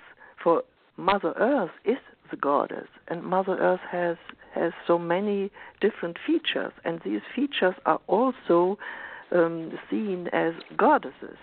For 0.43 0.63
Mother 0.97 1.33
Earth 1.37 1.71
is 1.83 1.97
the 2.31 2.37
goddess, 2.37 2.87
and 3.07 3.23
Mother 3.23 3.57
Earth 3.59 3.81
has 3.91 4.17
has 4.53 4.71
so 4.87 4.97
many 4.97 5.51
different 5.81 6.17
features, 6.25 6.71
and 6.83 7.01
these 7.03 7.21
features 7.35 7.75
are 7.85 7.99
also 8.07 8.77
um, 9.31 9.77
seen 9.89 10.27
as 10.33 10.53
goddesses 10.77 11.37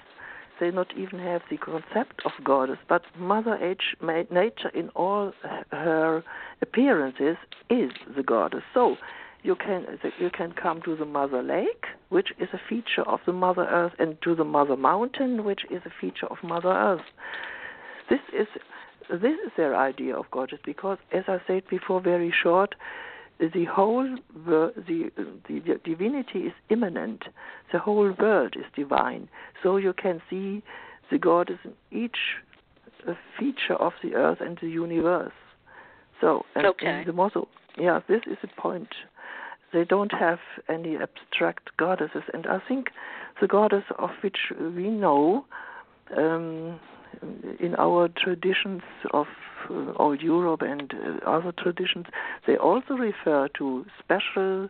they 0.63 0.71
not 0.71 0.97
even 0.97 1.19
have 1.19 1.43
the 1.51 1.57
concept 1.57 2.23
of 2.25 2.31
goddess, 2.45 2.79
but 2.89 3.03
Mother 3.19 3.59
Nature 4.01 4.69
in 4.73 4.91
all 4.91 5.33
her 5.73 6.23
appearances 6.61 7.37
is 7.69 7.91
the 8.17 8.23
goddess. 8.23 8.63
So 8.73 8.97
you 9.43 9.57
can 9.57 9.99
you 10.21 10.31
can 10.31 10.53
come 10.53 10.81
to 10.83 10.95
the 10.95 11.05
Mother 11.05 11.43
Lake, 11.43 11.87
which 12.11 12.29
is 12.39 12.49
a 12.53 12.61
feature 12.69 13.03
of 13.03 13.19
the 13.27 13.33
Mother 13.33 13.67
Earth, 13.69 13.95
and 13.99 14.17
to 14.23 14.37
the 14.37 14.45
Mother 14.45 14.77
Mountain, 14.77 15.43
which 15.43 15.63
is 15.69 15.83
a 15.85 15.91
feature 16.01 16.27
of 16.27 16.37
Mother 16.45 16.71
Earth. 16.71 17.09
This 18.09 18.21
is 18.33 18.47
this 19.11 19.37
is 19.45 19.51
their 19.57 19.75
idea 19.75 20.17
of 20.17 20.31
goddess 20.31 20.61
because, 20.65 20.99
as 21.13 21.25
I 21.27 21.41
said 21.49 21.65
before, 21.69 22.01
very 22.01 22.33
short, 22.43 22.77
the 23.39 23.65
whole 23.65 24.17
the, 24.47 24.73
the, 24.77 25.11
the 25.49 25.81
divinity 25.85 26.41
is 26.41 26.53
immanent. 26.69 27.25
The 27.73 27.79
whole 27.79 28.13
world 28.13 28.55
is 28.57 28.65
divine. 28.75 29.29
So 29.63 29.77
you 29.77 29.93
can 29.93 30.23
see 30.31 30.63
the 31.11 31.19
goddess 31.19 31.59
in 31.65 31.73
each 31.91 32.17
feature 33.39 33.75
of 33.75 33.93
the 34.03 34.15
earth 34.15 34.39
and 34.41 34.59
the 34.61 34.69
universe. 34.69 35.33
So 36.21 36.45
and, 36.55 36.67
okay. 36.67 37.03
the 37.05 37.13
motto, 37.13 37.49
yeah, 37.77 38.01
this 38.09 38.23
is 38.27 38.39
the 38.43 38.49
point. 38.49 38.95
They 39.73 39.85
don't 39.85 40.13
have 40.13 40.39
any 40.69 40.97
abstract 40.97 41.71
goddesses, 41.79 42.23
and 42.35 42.47
I 42.47 42.61
think 42.69 42.91
the 43.41 43.49
goddess 43.49 43.85
of 43.99 44.11
which 44.23 44.53
we 44.61 44.89
know 44.89 45.47
um, 46.17 46.79
in 47.61 47.75
our 47.77 48.09
traditions 48.09 48.83
of 49.13 49.27
uh, 49.71 49.93
old 49.97 50.21
Europe 50.21 50.63
and 50.63 50.93
uh, 50.93 51.29
other 51.29 51.53
traditions, 51.53 52.07
they 52.47 52.57
also 52.57 52.95
refer 52.95 53.49
to 53.59 53.85
special 53.99 54.69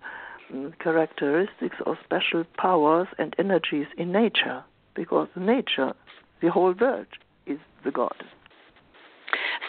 um, 0.53 0.75
characteristics 0.83 1.77
or 1.87 1.99
special 2.05 2.45
powers 2.59 3.09
and 3.19 3.35
energies 3.39 3.87
in 3.97 4.13
nature, 4.13 4.63
because 4.95 5.29
nature, 5.37 5.93
the 6.41 6.51
whole 6.51 6.75
world, 6.79 7.07
is 7.47 7.59
the 7.85 7.91
God. 7.91 8.17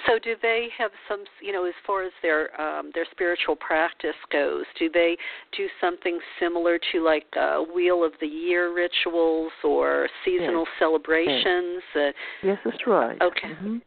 So, 0.08 0.20
do 0.20 0.36
they 0.41 0.68
have 0.78 0.91
some, 1.08 1.24
you 1.41 1.54
know, 1.54 1.66
as 1.66 1.74
far 1.86 2.04
as 2.04 2.12
their 2.22 2.60
um, 2.60 2.91
their 2.93 3.06
spiritual 3.12 3.56
practice 3.56 4.16
goes? 4.32 4.66
Do 4.78 4.89
they 4.89 5.18
do 5.56 5.68
something 5.80 6.20
similar 6.39 6.80
to 6.91 7.04
like 7.04 7.26
uh, 7.39 7.60
Wheel 7.74 8.04
of 8.04 8.12
the 8.20 8.28
Year 8.28 8.74
rituals 8.74 9.51
or 9.64 10.08
seasonal 10.26 10.66
yes. 10.66 10.80
celebrations? 10.80 11.84
Yes. 11.95 12.14
Uh, 12.43 12.47
yes, 12.47 12.58
that's 12.66 12.88
right. 12.88 13.22
Okay. 13.22 13.49
Mm-hmm. 13.49 13.78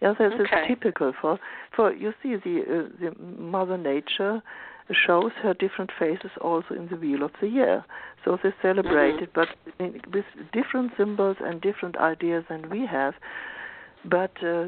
Yes, 0.00 0.16
this 0.18 0.32
okay. 0.34 0.42
is 0.42 0.68
typical 0.68 1.12
for 1.20 1.38
for 1.74 1.92
you 1.92 2.12
see 2.22 2.36
the 2.36 2.62
uh, 2.62 2.88
the 3.00 3.40
Mother 3.40 3.76
Nature 3.76 4.42
shows 5.06 5.32
her 5.42 5.54
different 5.54 5.90
faces 5.98 6.30
also 6.40 6.74
in 6.74 6.88
the 6.88 6.96
Wheel 6.96 7.22
of 7.22 7.30
the 7.40 7.48
Year. 7.48 7.84
So 8.24 8.38
they 8.42 8.50
celebrate 8.62 9.14
mm-hmm. 9.14 9.24
it, 9.24 9.30
but 9.34 9.48
in, 9.78 10.00
with 10.12 10.24
different 10.52 10.92
symbols 10.96 11.36
and 11.40 11.60
different 11.60 11.96
ideas 11.96 12.44
than 12.48 12.68
we 12.70 12.86
have. 12.86 13.14
But 14.04 14.32
uh, 14.44 14.66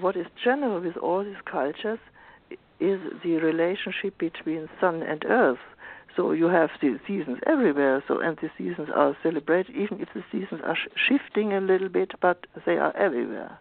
what 0.00 0.16
is 0.16 0.26
general 0.42 0.80
with 0.80 0.96
all 0.96 1.24
these 1.24 1.42
cultures 1.50 1.98
is 2.80 3.00
the 3.24 3.36
relationship 3.36 4.16
between 4.18 4.68
sun 4.80 5.02
and 5.02 5.24
earth. 5.26 5.58
So 6.16 6.32
you 6.32 6.46
have 6.46 6.70
the 6.80 6.98
seasons 7.06 7.38
everywhere. 7.46 8.02
So 8.08 8.20
and 8.20 8.36
the 8.38 8.50
seasons 8.56 8.88
are 8.94 9.16
celebrated, 9.22 9.76
even 9.76 10.00
if 10.00 10.08
the 10.14 10.24
seasons 10.32 10.60
are 10.64 10.76
sh- 10.76 10.88
shifting 11.08 11.52
a 11.52 11.60
little 11.60 11.88
bit, 11.88 12.12
but 12.20 12.46
they 12.66 12.76
are 12.76 12.96
everywhere 12.96 13.58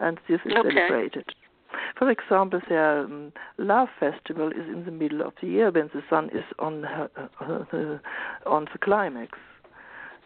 and 0.00 0.18
this 0.28 0.40
is 0.44 0.52
okay. 0.56 0.70
celebrated. 0.74 1.24
For 1.98 2.10
example, 2.10 2.60
their 2.68 3.00
um, 3.00 3.32
love 3.58 3.88
festival 3.98 4.48
is 4.48 4.68
in 4.68 4.84
the 4.84 4.90
middle 4.90 5.22
of 5.22 5.32
the 5.40 5.48
year 5.48 5.70
when 5.70 5.90
the 5.92 6.02
sun 6.08 6.30
is 6.32 6.44
on 6.58 6.84
her, 6.84 7.10
uh, 7.16 7.76
uh, 7.76 7.98
on 8.48 8.66
the 8.72 8.78
climax, 8.78 9.38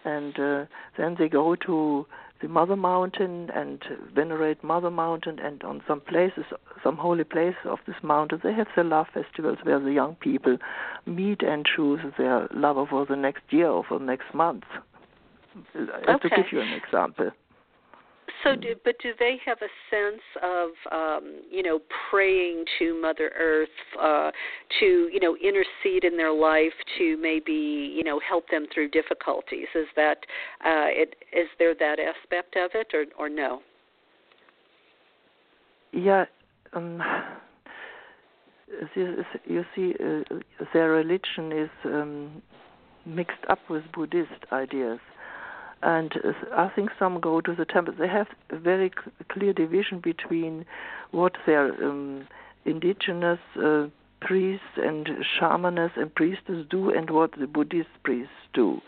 and 0.05 0.39
uh, 0.39 0.65
then 0.97 1.17
they 1.19 1.29
go 1.29 1.57
to 1.57 2.07
the 2.43 2.49
Mother 2.49 2.77
Mountain 2.77 3.51
and 3.55 3.83
venerate 4.15 4.63
Mother 4.65 4.91
Mountain, 4.91 5.39
and 5.39 5.63
on 5.63 5.81
some 5.87 6.01
places, 6.01 6.45
some 6.83 6.97
holy 6.97 7.25
places 7.25 7.61
of 7.65 7.79
this 7.87 7.97
mountain, 8.03 8.41
they 8.43 8.53
have 8.53 8.67
the 8.77 8.83
love 8.83 9.07
festivals 9.15 9.59
where 9.63 9.79
the 9.79 9.93
young 9.93 10.17
people 10.17 10.59
meet 11.07 11.43
and 11.43 11.65
choose 11.65 12.01
their 12.19 12.49
lover 12.53 12.85
for 12.91 13.07
the 13.07 13.17
next 13.17 13.45
year 13.51 13.69
or 13.69 13.85
for 13.85 13.99
the 13.99 14.05
next 14.05 14.35
month. 14.35 14.65
Okay. 15.77 16.29
To 16.29 16.29
give 16.37 16.47
you 16.51 16.61
an 16.61 16.73
example. 16.73 17.31
So, 18.45 18.57
do, 18.57 18.75
but 18.85 18.97
do 19.01 19.13
they 19.19 19.37
have 19.47 19.59
a 19.59 19.71
sense 19.89 20.23
of, 20.43 20.71
um, 20.91 21.43
you 21.51 21.63
know, 21.63 21.81
praying 22.11 22.65
to 22.79 23.01
Mother 23.01 23.31
Earth 23.39 23.69
uh, 24.01 24.31
to, 24.81 24.87
you 25.13 25.21
know, 25.21 25.37
intercede 25.37 26.05
in 26.05 26.17
their 26.17 26.33
life 26.33 26.73
to 26.99 27.17
maybe, 27.19 27.53
you 27.53 28.03
know, 28.03 28.21
help 28.27 28.49
them 28.49 28.67
through 28.75 28.91
difficulties? 28.91 29.69
Is 29.75 29.87
that, 29.95 30.19
uh, 30.65 30.91
it, 30.91 31.15
is 31.33 31.47
there 31.59 31.75
that 31.75 31.99
aspect 32.01 32.57
of 32.57 32.71
it, 32.75 32.89
or, 32.93 33.05
or 33.19 33.29
no? 33.29 33.61
Yeah, 35.93 36.25
um, 36.73 37.01
you 39.47 39.65
see, 39.77 39.95
uh, 40.03 40.65
their 40.73 40.91
religion 40.91 41.53
is 41.53 41.71
um, 41.85 42.43
mixed 43.05 43.45
up 43.49 43.59
with 43.69 43.85
Buddhist 43.93 44.31
ideas 44.51 44.99
and 45.83 46.13
I 46.55 46.69
think 46.69 46.91
some 46.99 47.21
go 47.21 47.41
to 47.41 47.55
the 47.55 47.65
temple. 47.65 47.95
They 47.99 48.09
have 48.09 48.29
a 48.51 48.59
very 48.59 48.93
clear 49.29 49.53
division 49.53 50.01
between 50.01 50.65
what 51.11 51.37
their 51.47 51.73
um, 51.85 52.29
indigenous 52.65 53.41
uh, 53.63 53.87
priests 54.21 54.65
and 54.77 55.09
shamans 55.39 55.91
and 55.97 56.15
priestess 56.15 56.65
do 56.71 56.91
and 56.91 57.11
what 57.11 57.33
the 57.39 57.47
Buddhist 57.47 57.91
priests 58.05 58.33
do. 58.55 58.81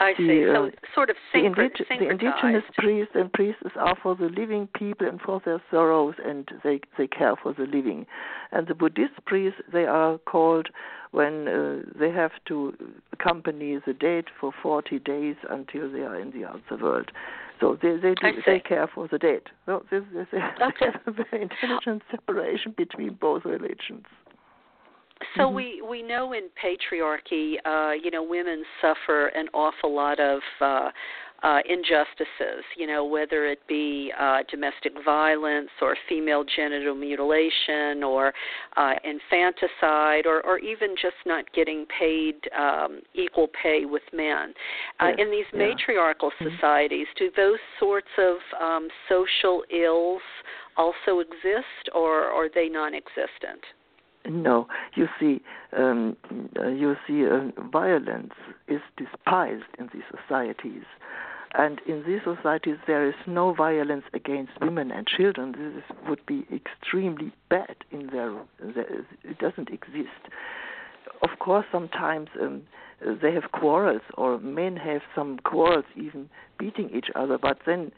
I 0.00 0.12
the, 0.16 0.26
see. 0.26 0.44
So 0.52 0.66
uh, 0.66 0.70
sort 0.94 1.10
of 1.10 1.16
the, 1.32 1.40
indig- 1.40 1.88
the 1.88 2.10
indigenous 2.10 2.64
priests 2.76 3.12
and 3.14 3.32
priestesses 3.32 3.72
are 3.78 3.96
for 4.02 4.14
the 4.14 4.26
living 4.26 4.68
people 4.74 5.06
and 5.06 5.20
for 5.20 5.40
their 5.44 5.62
sorrows, 5.70 6.14
and 6.24 6.48
they 6.64 6.80
they 6.98 7.06
care 7.06 7.34
for 7.42 7.52
the 7.52 7.64
living. 7.64 8.06
And 8.50 8.66
the 8.66 8.74
Buddhist 8.74 9.14
priests 9.26 9.60
they 9.72 9.84
are 9.84 10.18
called 10.18 10.68
when 11.12 11.46
uh, 11.46 11.80
they 11.98 12.10
have 12.10 12.32
to 12.48 12.74
accompany 13.12 13.78
the 13.86 13.92
dead 13.92 14.24
for 14.40 14.52
40 14.62 14.98
days 15.00 15.36
until 15.50 15.90
they 15.92 16.00
are 16.00 16.18
in 16.18 16.30
the 16.30 16.46
outer 16.46 16.82
world. 16.82 17.10
So 17.60 17.78
they 17.80 17.96
they 17.96 18.14
do, 18.14 18.32
they 18.44 18.60
care 18.60 18.88
for 18.92 19.06
the 19.08 19.18
dead. 19.18 19.42
So 19.66 19.84
this, 19.90 20.02
this, 20.12 20.26
okay. 20.32 20.86
a 21.06 21.12
very 21.12 21.42
intelligent 21.42 22.02
separation 22.10 22.74
between 22.76 23.14
both 23.20 23.44
religions. 23.44 24.04
So 25.36 25.42
mm-hmm. 25.42 25.54
we 25.56 25.82
we 25.88 26.02
know 26.02 26.32
in 26.32 26.48
patriarchy, 26.62 27.56
uh, 27.64 27.92
you 27.92 28.10
know, 28.10 28.22
women 28.22 28.64
suffer 28.80 29.28
an 29.28 29.48
awful 29.52 29.94
lot 29.94 30.20
of 30.20 30.40
uh, 30.60 30.90
uh, 31.42 31.58
injustices. 31.68 32.64
You 32.76 32.86
know, 32.86 33.04
whether 33.04 33.46
it 33.46 33.60
be 33.68 34.12
uh, 34.18 34.38
domestic 34.50 34.92
violence 35.04 35.70
or 35.80 35.96
female 36.08 36.44
genital 36.44 36.94
mutilation 36.94 38.02
or 38.02 38.32
uh, 38.76 38.92
infanticide, 39.04 40.26
or 40.26 40.44
or 40.46 40.58
even 40.58 40.94
just 41.00 41.16
not 41.26 41.44
getting 41.52 41.86
paid 41.98 42.34
um, 42.58 43.00
equal 43.14 43.48
pay 43.62 43.84
with 43.84 44.02
men. 44.12 44.54
Uh, 45.00 45.08
yes. 45.08 45.16
in 45.18 45.30
these 45.30 45.44
yeah. 45.52 45.58
matriarchal 45.58 46.30
mm-hmm. 46.30 46.54
societies, 46.56 47.06
do 47.18 47.30
those 47.36 47.58
sorts 47.78 48.10
of 48.18 48.36
um, 48.60 48.88
social 49.08 49.62
ills 49.70 50.22
also 50.76 51.20
exist, 51.20 51.90
or, 51.94 52.30
or 52.30 52.46
are 52.46 52.48
they 52.54 52.68
non-existent? 52.68 53.60
No, 54.28 54.68
you 54.94 55.08
see, 55.18 55.40
um, 55.76 56.16
uh, 56.58 56.68
you 56.68 56.96
see, 57.06 57.26
uh, 57.26 57.50
violence 57.70 58.34
is 58.68 58.80
despised 58.96 59.64
in 59.78 59.90
these 59.92 60.04
societies, 60.10 60.84
and 61.54 61.80
in 61.86 62.04
these 62.06 62.20
societies 62.24 62.76
there 62.86 63.06
is 63.06 63.14
no 63.26 63.52
violence 63.52 64.04
against 64.14 64.52
women 64.60 64.90
and 64.90 65.06
children. 65.06 65.52
This 65.52 65.82
is, 65.82 66.08
would 66.08 66.24
be 66.24 66.46
extremely 66.54 67.32
bad 67.48 67.76
in 67.90 68.08
their, 68.08 68.32
their. 68.60 69.04
It 69.24 69.38
doesn't 69.38 69.70
exist. 69.70 70.30
Of 71.22 71.38
course, 71.38 71.66
sometimes 71.70 72.28
um, 72.40 72.62
they 73.20 73.32
have 73.32 73.50
quarrels, 73.52 74.02
or 74.16 74.38
men 74.38 74.76
have 74.76 75.02
some 75.14 75.38
quarrels, 75.44 75.84
even 75.96 76.28
beating 76.58 76.90
each 76.94 77.10
other. 77.14 77.38
But 77.38 77.58
then 77.66 77.92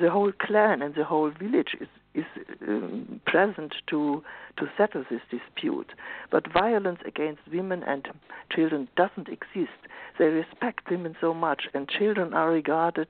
the 0.00 0.10
whole 0.10 0.32
clan 0.32 0.82
and 0.82 0.94
the 0.94 1.04
whole 1.04 1.30
village 1.30 1.76
is 1.80 1.88
is 2.14 2.24
um, 2.68 3.20
present 3.26 3.74
to 3.88 4.22
to 4.56 4.66
settle 4.76 5.04
this 5.10 5.20
dispute. 5.30 5.92
But 6.30 6.52
violence 6.52 7.00
against 7.04 7.40
women 7.52 7.82
and 7.82 8.08
children 8.50 8.88
doesn't 8.96 9.28
exist. 9.28 9.78
They 10.18 10.26
respect 10.26 10.90
women 10.90 11.16
so 11.20 11.34
much, 11.34 11.62
and 11.74 11.88
children 11.88 12.32
are 12.34 12.50
regarded 12.50 13.08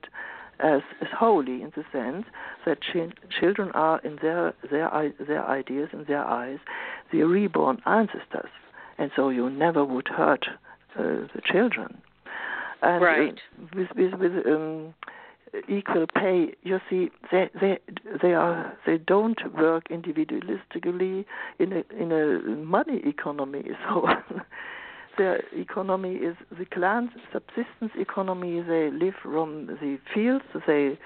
as, 0.59 0.81
as 1.01 1.07
holy 1.15 1.61
in 1.61 1.71
the 1.75 1.83
sense 1.91 2.25
that 2.65 2.79
ch- 2.81 3.13
children 3.39 3.71
are, 3.73 3.99
in 3.99 4.17
their 4.21 4.53
their 4.71 5.13
their 5.19 5.45
ideas, 5.45 5.89
in 5.93 6.05
their 6.05 6.23
eyes, 6.23 6.59
the 7.11 7.23
reborn 7.23 7.81
ancestors, 7.85 8.49
and 8.97 9.11
so 9.15 9.29
you 9.29 9.49
never 9.49 9.83
would 9.83 10.07
hurt 10.07 10.47
uh, 10.97 11.03
the 11.33 11.41
children. 11.43 12.01
And 12.81 13.03
right. 13.03 13.39
Uh, 13.61 13.65
with 13.75 13.89
with, 13.95 14.13
with 14.19 14.45
um, 14.47 14.93
equal 15.67 16.05
pay. 16.13 16.53
You 16.63 16.79
see 16.89 17.09
they 17.31 17.49
they 17.59 17.79
they 18.21 18.33
are 18.33 18.77
they 18.85 18.97
don't 18.97 19.39
work 19.53 19.87
individualistically 19.89 21.25
in 21.59 21.73
a 21.73 21.83
in 22.01 22.11
a 22.11 22.39
money 22.55 23.01
economy. 23.05 23.63
So 23.87 24.07
their 25.17 25.41
economy 25.53 26.15
is 26.15 26.35
the 26.57 26.65
clan 26.65 27.09
subsistence 27.31 27.91
economy 27.95 28.61
they 28.61 28.89
live 28.91 29.13
from 29.23 29.67
the 29.67 29.97
fields 30.13 30.43
they 30.67 30.97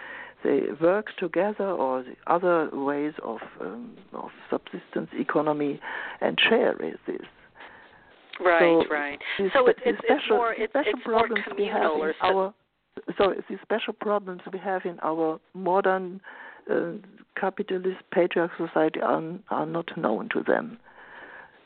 they 0.44 0.62
work 0.82 1.08
together 1.20 1.66
or 1.70 2.04
the 2.04 2.16
other 2.28 2.70
ways 2.72 3.14
of 3.24 3.40
um, 3.62 3.98
of 4.14 4.30
subsistence 4.50 5.10
economy 5.14 5.80
and 6.22 6.40
share 6.50 6.76
this. 6.80 7.20
Right 8.40 8.62
so 8.62 8.84
right. 8.90 9.20
so 9.54 9.68
it's, 9.68 9.80
it's, 9.86 9.98
special, 10.00 10.18
it's 10.18 10.30
more 10.30 10.54
it's, 10.54 10.74
it's 10.76 11.08
more 11.08 11.28
communal 11.48 12.14
or 12.24 12.54
so 13.18 13.34
the 13.50 13.58
special 13.62 13.94
problems 13.94 14.42
we 14.52 14.60
have 14.60 14.84
in 14.86 15.00
our 15.02 15.40
modern 15.54 16.22
uh, 16.72 16.92
capitalist 17.40 18.02
patriarchal 18.12 18.68
society 18.68 19.00
are, 19.02 19.22
are 19.50 19.66
not 19.66 19.96
known 19.98 20.30
to 20.34 20.44
them. 20.44 20.78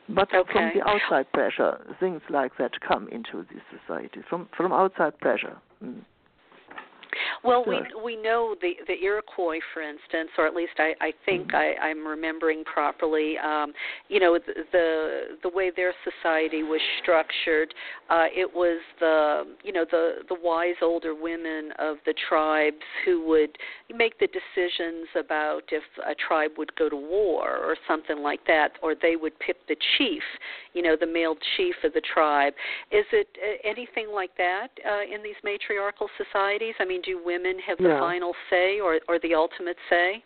But 0.09 0.33
okay. 0.33 0.51
from 0.51 0.71
the 0.75 0.87
outside 0.87 1.31
pressure, 1.31 1.79
things 1.99 2.21
like 2.29 2.57
that 2.57 2.71
come 2.85 3.07
into 3.07 3.45
this 3.51 3.63
society 3.71 4.19
from 4.29 4.49
from 4.55 4.73
outside 4.73 5.17
pressure. 5.19 5.55
Mm. 5.83 6.01
Well, 7.43 7.65
we 7.67 7.77
we 8.01 8.15
know 8.15 8.55
the 8.61 8.71
the 8.87 9.03
Iroquois, 9.03 9.59
for 9.73 9.81
instance, 9.81 10.29
or 10.37 10.47
at 10.47 10.55
least 10.55 10.73
I 10.77 10.93
I 11.01 11.11
think 11.25 11.47
mm-hmm. 11.47 11.83
I, 11.83 11.87
I'm 11.87 12.07
remembering 12.07 12.63
properly. 12.63 13.37
Um, 13.37 13.73
you 14.07 14.21
know, 14.21 14.39
the, 14.39 14.53
the 14.71 15.21
the 15.43 15.49
way 15.49 15.69
their 15.75 15.93
society 16.05 16.63
was 16.63 16.79
structured, 17.01 17.73
uh, 18.09 18.27
it 18.33 18.49
was 18.53 18.79
the 19.01 19.43
you 19.61 19.73
know 19.73 19.83
the 19.91 20.19
the 20.29 20.37
wise 20.41 20.75
older 20.81 21.13
women 21.13 21.71
of 21.79 21.97
the 22.05 22.13
tribes 22.29 22.77
who 23.03 23.27
would 23.27 23.57
make 23.93 24.17
the 24.19 24.27
decisions 24.27 25.07
about 25.19 25.63
if 25.71 25.83
a 26.07 26.15
tribe 26.15 26.51
would 26.57 26.73
go 26.77 26.87
to 26.87 26.95
war 26.95 27.57
or 27.57 27.75
something 27.89 28.19
like 28.19 28.45
that, 28.47 28.69
or 28.81 28.95
they 28.95 29.17
would 29.17 29.37
pick 29.39 29.57
the 29.67 29.75
chief, 29.97 30.23
you 30.73 30.81
know, 30.81 30.95
the 30.97 31.05
male 31.05 31.35
chief 31.57 31.75
of 31.83 31.91
the 31.91 32.01
tribe. 32.13 32.53
Is 32.89 33.05
it 33.11 33.27
uh, 33.35 33.69
anything 33.69 34.07
like 34.13 34.31
that 34.37 34.69
uh, 34.89 35.13
in 35.13 35.21
these 35.21 35.35
matriarchal 35.43 36.07
societies? 36.17 36.75
I 36.79 36.85
mean, 36.85 37.01
do 37.01 37.17
women 37.17 37.32
have 37.67 37.77
the 37.77 37.97
final 37.99 38.33
say 38.49 38.79
or, 38.79 38.99
or 39.07 39.19
the 39.19 39.33
ultimate 39.35 39.77
say? 39.89 40.23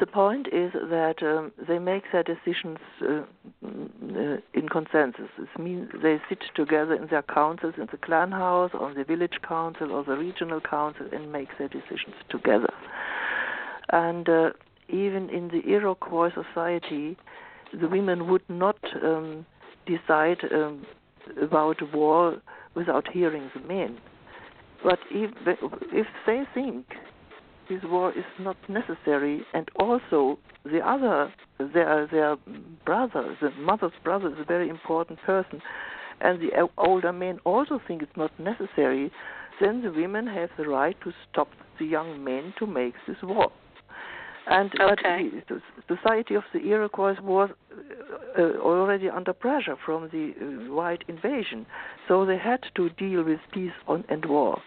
The 0.00 0.06
point 0.06 0.46
is 0.52 0.72
that 0.72 1.16
um, 1.22 1.50
they 1.66 1.80
make 1.80 2.04
their 2.12 2.22
decisions 2.22 2.78
uh, 3.02 3.22
uh, 3.64 4.36
in 4.54 4.68
consensus. 4.70 5.28
It 5.38 5.60
means 5.60 5.90
they 6.02 6.20
sit 6.28 6.38
together 6.54 6.94
in 6.94 7.08
their 7.08 7.22
councils 7.22 7.74
in 7.76 7.88
the 7.90 7.96
clan 7.96 8.30
house, 8.30 8.70
or 8.78 8.94
the 8.94 9.02
village 9.02 9.38
council, 9.46 9.90
or 9.90 10.04
the 10.04 10.16
regional 10.16 10.60
council, 10.60 11.06
and 11.12 11.32
make 11.32 11.48
their 11.58 11.68
decisions 11.68 12.14
together. 12.30 12.72
And 13.90 14.28
uh, 14.28 14.50
even 14.88 15.30
in 15.30 15.48
the 15.48 15.68
Iroquois 15.68 16.30
society, 16.32 17.16
the 17.78 17.88
women 17.88 18.28
would 18.28 18.48
not 18.48 18.78
um, 19.02 19.44
decide 19.84 20.38
um, 20.52 20.86
about 21.42 21.76
war 21.92 22.40
without 22.76 23.08
hearing 23.12 23.50
the 23.54 23.60
men. 23.66 23.98
But 24.82 24.98
if 25.10 25.30
if 25.92 26.06
they 26.26 26.44
think 26.54 26.86
this 27.68 27.82
war 27.84 28.12
is 28.12 28.24
not 28.38 28.56
necessary, 28.68 29.44
and 29.52 29.68
also 29.76 30.38
the 30.64 30.80
other, 30.86 31.32
their 31.58 32.06
their 32.06 32.36
brother, 32.84 33.36
the 33.40 33.50
mother's 33.58 33.92
brother, 34.04 34.28
is 34.28 34.38
a 34.38 34.44
very 34.44 34.68
important 34.68 35.18
person, 35.22 35.60
and 36.20 36.40
the 36.40 36.68
older 36.78 37.12
men 37.12 37.38
also 37.44 37.80
think 37.86 38.02
it's 38.02 38.16
not 38.16 38.32
necessary, 38.38 39.10
then 39.60 39.82
the 39.82 39.90
women 39.90 40.26
have 40.26 40.50
the 40.56 40.68
right 40.68 40.96
to 41.02 41.12
stop 41.30 41.48
the 41.78 41.84
young 41.84 42.22
men 42.24 42.54
to 42.58 42.66
make 42.66 42.94
this 43.06 43.18
war. 43.22 43.50
And 44.48 44.72
okay. 44.80 45.28
but 45.48 45.60
the, 45.86 45.94
society 45.94 46.34
of 46.34 46.44
the 46.54 46.60
Iroquois 46.60 47.20
was 47.22 47.50
uh, 48.38 48.42
already 48.60 49.10
under 49.10 49.34
pressure 49.34 49.76
from 49.84 50.08
the 50.10 50.32
uh, 50.40 50.72
white 50.72 51.04
invasion, 51.06 51.66
so 52.06 52.24
they 52.24 52.38
had 52.38 52.60
to 52.76 52.88
deal 52.90 53.22
with 53.24 53.40
peace 53.52 53.72
on, 53.86 54.04
and 54.08 54.24
war. 54.24 54.60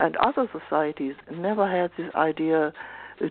And 0.00 0.16
other 0.16 0.48
societies 0.52 1.14
never 1.30 1.66
had 1.70 1.90
this 1.96 2.14
idea 2.14 2.72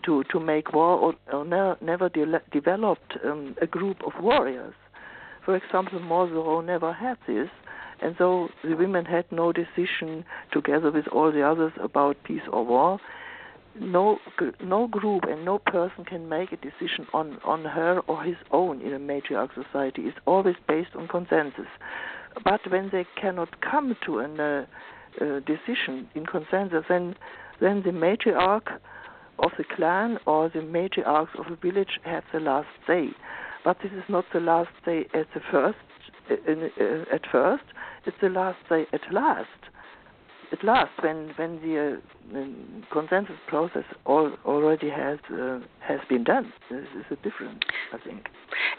to 0.05 0.23
to 0.23 0.39
make 0.39 0.73
war 0.73 0.97
or, 0.97 1.13
or 1.31 1.45
never, 1.45 1.77
never 1.81 2.09
de- 2.09 2.41
developed 2.51 3.17
um, 3.23 3.55
a 3.61 3.67
group 3.67 3.97
of 4.05 4.13
warriors. 4.21 4.73
For 5.45 5.55
example, 5.55 5.99
Mosuo 5.99 6.63
never 6.63 6.93
had 6.93 7.17
this, 7.27 7.49
and 8.01 8.15
so 8.17 8.49
the 8.63 8.75
women 8.75 9.05
had 9.05 9.25
no 9.31 9.51
decision 9.51 10.23
together 10.51 10.91
with 10.91 11.07
all 11.09 11.31
the 11.31 11.43
others 11.43 11.73
about 11.79 12.17
peace 12.23 12.47
or 12.51 12.65
war. 12.65 12.99
No, 13.79 14.19
no 14.61 14.87
group 14.87 15.23
and 15.23 15.45
no 15.45 15.59
person 15.59 16.03
can 16.05 16.27
make 16.27 16.51
a 16.51 16.57
decision 16.57 17.07
on, 17.13 17.39
on 17.45 17.63
her 17.63 17.99
or 18.07 18.21
his 18.23 18.35
own 18.51 18.81
in 18.81 18.93
a 18.93 18.99
matriarch 18.99 19.49
society. 19.53 20.03
It's 20.03 20.17
always 20.25 20.55
based 20.67 20.91
on 20.95 21.07
consensus. 21.07 21.67
But 22.43 22.61
when 22.69 22.89
they 22.91 23.05
cannot 23.19 23.61
come 23.61 23.95
to 24.05 24.19
a 24.19 24.25
uh, 24.25 24.65
uh, 25.19 25.39
decision 25.41 26.09
in 26.15 26.25
consensus, 26.25 26.85
then 26.87 27.15
then 27.59 27.83
the 27.83 27.91
matriarch 27.91 28.79
of 29.39 29.51
the 29.57 29.63
clan 29.75 30.17
or 30.25 30.49
the 30.49 30.59
matriarchs 30.59 31.37
of 31.37 31.45
the 31.49 31.55
village 31.55 31.99
have 32.03 32.23
the 32.33 32.39
last 32.39 32.69
say. 32.87 33.09
But 33.63 33.77
this 33.83 33.91
is 33.91 34.03
not 34.09 34.25
the 34.33 34.39
last 34.39 34.71
say 34.83 35.05
at 35.13 35.27
the 35.33 35.41
first. 35.51 35.77
Uh, 36.29 36.33
uh, 36.33 37.13
at 37.13 37.21
first, 37.31 37.63
it's 38.05 38.17
the 38.21 38.29
last 38.29 38.57
say 38.69 38.87
at 38.93 39.01
last. 39.11 39.47
At 40.51 40.63
last, 40.65 40.91
when 41.01 41.31
when 41.37 41.61
the 41.61 42.01
uh, 42.35 42.91
consensus 42.91 43.37
process 43.47 43.85
all, 44.05 44.31
already 44.45 44.89
has 44.89 45.17
uh, 45.31 45.59
has 45.79 45.99
been 46.09 46.25
done, 46.25 46.51
this 46.69 46.85
is 46.97 47.05
a 47.09 47.15
difference, 47.17 47.61
I 47.93 47.97
think. 48.05 48.27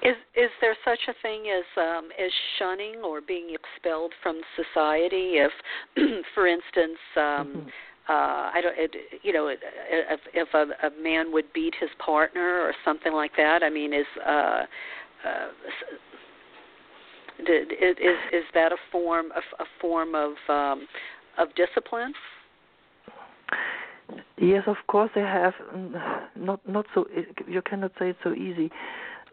Is 0.03 0.16
is 0.37 0.51
there 0.61 0.77
such 0.85 1.01
a 1.09 1.14
thing 1.23 1.47
as 1.49 1.64
um, 1.77 2.11
as 2.23 2.31
shunning 2.59 2.97
or 3.03 3.23
being 3.23 3.55
expelled 3.55 4.12
from 4.23 4.43
society? 4.55 5.39
If, 5.39 5.53
for 6.35 6.47
instance. 6.47 6.99
Um, 7.16 7.23
mm-hmm 7.23 7.68
uh 8.09 8.51
i 8.53 8.61
don't 8.61 8.77
it, 8.77 8.97
you 9.23 9.33
know 9.33 9.47
if 9.47 10.20
if 10.35 10.49
a, 10.55 10.87
a 10.87 10.91
man 11.01 11.33
would 11.33 11.45
beat 11.53 11.73
his 11.79 11.91
partner 12.05 12.61
or 12.61 12.73
something 12.85 13.12
like 13.12 13.31
that 13.37 13.62
i 13.62 13.70
mean 13.70 13.93
is 13.93 14.07
uh 14.27 14.62
uh 15.25 15.49
is 17.39 17.97
is 18.33 18.45
that 18.55 18.73
a 18.73 18.77
form 18.91 19.27
of 19.37 19.43
a 19.61 19.64
form 19.81 20.16
of 20.16 20.33
um 20.49 20.87
of 21.39 21.49
discipline 21.55 22.14
yes 24.39 24.64
of 24.66 24.76
course 24.87 25.11
they 25.14 25.20
have 25.20 25.55
not 26.37 26.61
not 26.68 26.87
so 26.95 27.07
you 27.49 27.62
cannot 27.62 27.93
say 27.99 28.11
it 28.11 28.16
so 28.22 28.33
easy 28.33 28.70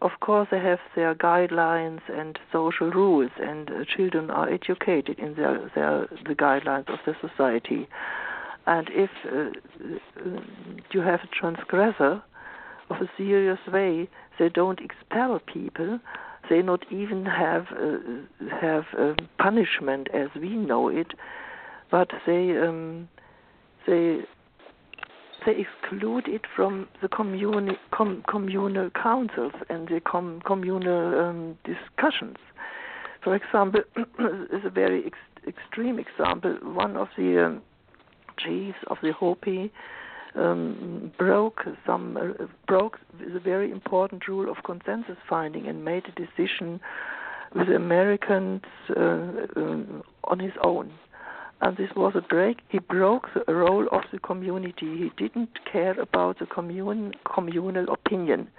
of 0.02 0.12
course 0.22 0.48
they 0.52 0.60
have 0.60 0.80
their 0.96 1.14
guidelines 1.14 2.02
and 2.10 2.40
social 2.52 2.90
rules 2.90 3.32
and 3.42 3.70
uh, 3.70 3.84
children 3.86 4.30
are 4.30 4.50
educated 4.50 5.20
in 5.20 5.36
their 5.36 5.70
their 5.76 6.08
the 6.26 6.36
guidelines 6.36 6.88
of 6.88 7.00
the 7.06 7.16
society 7.20 7.88
and 8.66 8.88
if 8.92 9.10
uh, 9.26 10.30
you 10.92 11.02
have 11.02 11.22
a 11.22 11.28
transgressor 11.28 12.22
of 12.90 12.98
a 13.02 13.10
serious 13.18 13.60
way, 13.72 14.08
they 14.38 14.50
don't 14.50 14.80
expel 14.80 15.40
people. 15.40 16.00
They 16.50 16.62
not 16.62 16.86
even 16.92 17.26
have 17.26 17.68
uh, 17.72 17.98
have 18.62 18.86
um, 18.98 19.16
punishment 19.38 20.08
as 20.14 20.30
we 20.40 20.50
know 20.50 20.88
it, 20.88 21.14
but 21.92 22.10
they 22.26 22.58
um, 22.58 23.10
they 23.88 24.20
they 25.46 25.56
exclude 25.58 26.28
it 26.28 26.42
from 26.56 26.88
the 27.02 27.08
communi- 27.08 27.78
com- 27.92 28.24
communal 28.30 28.90
councils 28.92 29.54
and 29.70 29.88
the 29.88 30.02
com- 30.02 30.42
communal 30.46 31.20
um, 31.20 31.58
discussions. 31.64 32.38
For 33.24 33.36
example, 33.36 33.82
is 33.98 34.66
a 34.66 34.70
very 34.70 35.06
ex- 35.06 35.48
extreme 35.48 36.00
example. 36.00 36.58
One 36.62 36.98
of 36.98 37.08
the 37.18 37.46
um, 37.46 37.62
chiefs 38.38 38.78
of 38.88 38.98
the 39.02 39.14
Hopi 39.14 39.72
um, 40.36 41.12
broke 41.18 41.62
some 41.86 42.18
uh, 42.18 42.46
broke 42.68 43.00
the 43.34 43.40
very 43.40 43.72
important 43.72 44.28
rule 44.28 44.50
of 44.50 44.64
consensus 44.64 45.18
finding 45.28 45.68
and 45.68 45.84
made 45.84 46.04
a 46.06 46.12
decision 46.12 46.80
with 47.56 47.68
the 47.68 47.76
Americans 47.76 48.62
uh, 48.96 49.02
um, 49.56 50.04
on 50.26 50.40
his 50.40 50.54
own. 50.64 50.92
And 51.62 51.76
this 51.76 51.90
was 51.96 52.14
a 52.16 52.22
break. 52.22 52.60
He 52.70 52.80
broke 52.80 53.28
the 53.34 53.54
role 53.54 53.88
of 53.92 54.04
the 54.12 54.20
community. 54.20 54.98
He 54.98 55.12
didn't 55.18 55.60
care 55.70 56.00
about 56.00 56.40
the 56.40 56.46
commun- 56.46 57.14
communal 57.26 57.92
opinion. 57.92 58.50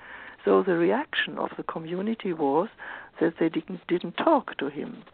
So 0.44 0.62
the 0.62 0.76
reaction 0.76 1.38
of 1.38 1.50
the 1.56 1.62
community 1.62 2.32
was 2.32 2.68
that 3.20 3.34
they 3.40 3.48
didn't, 3.48 3.86
didn't 3.86 4.16
talk 4.16 4.56
to 4.58 4.68
him 4.68 5.04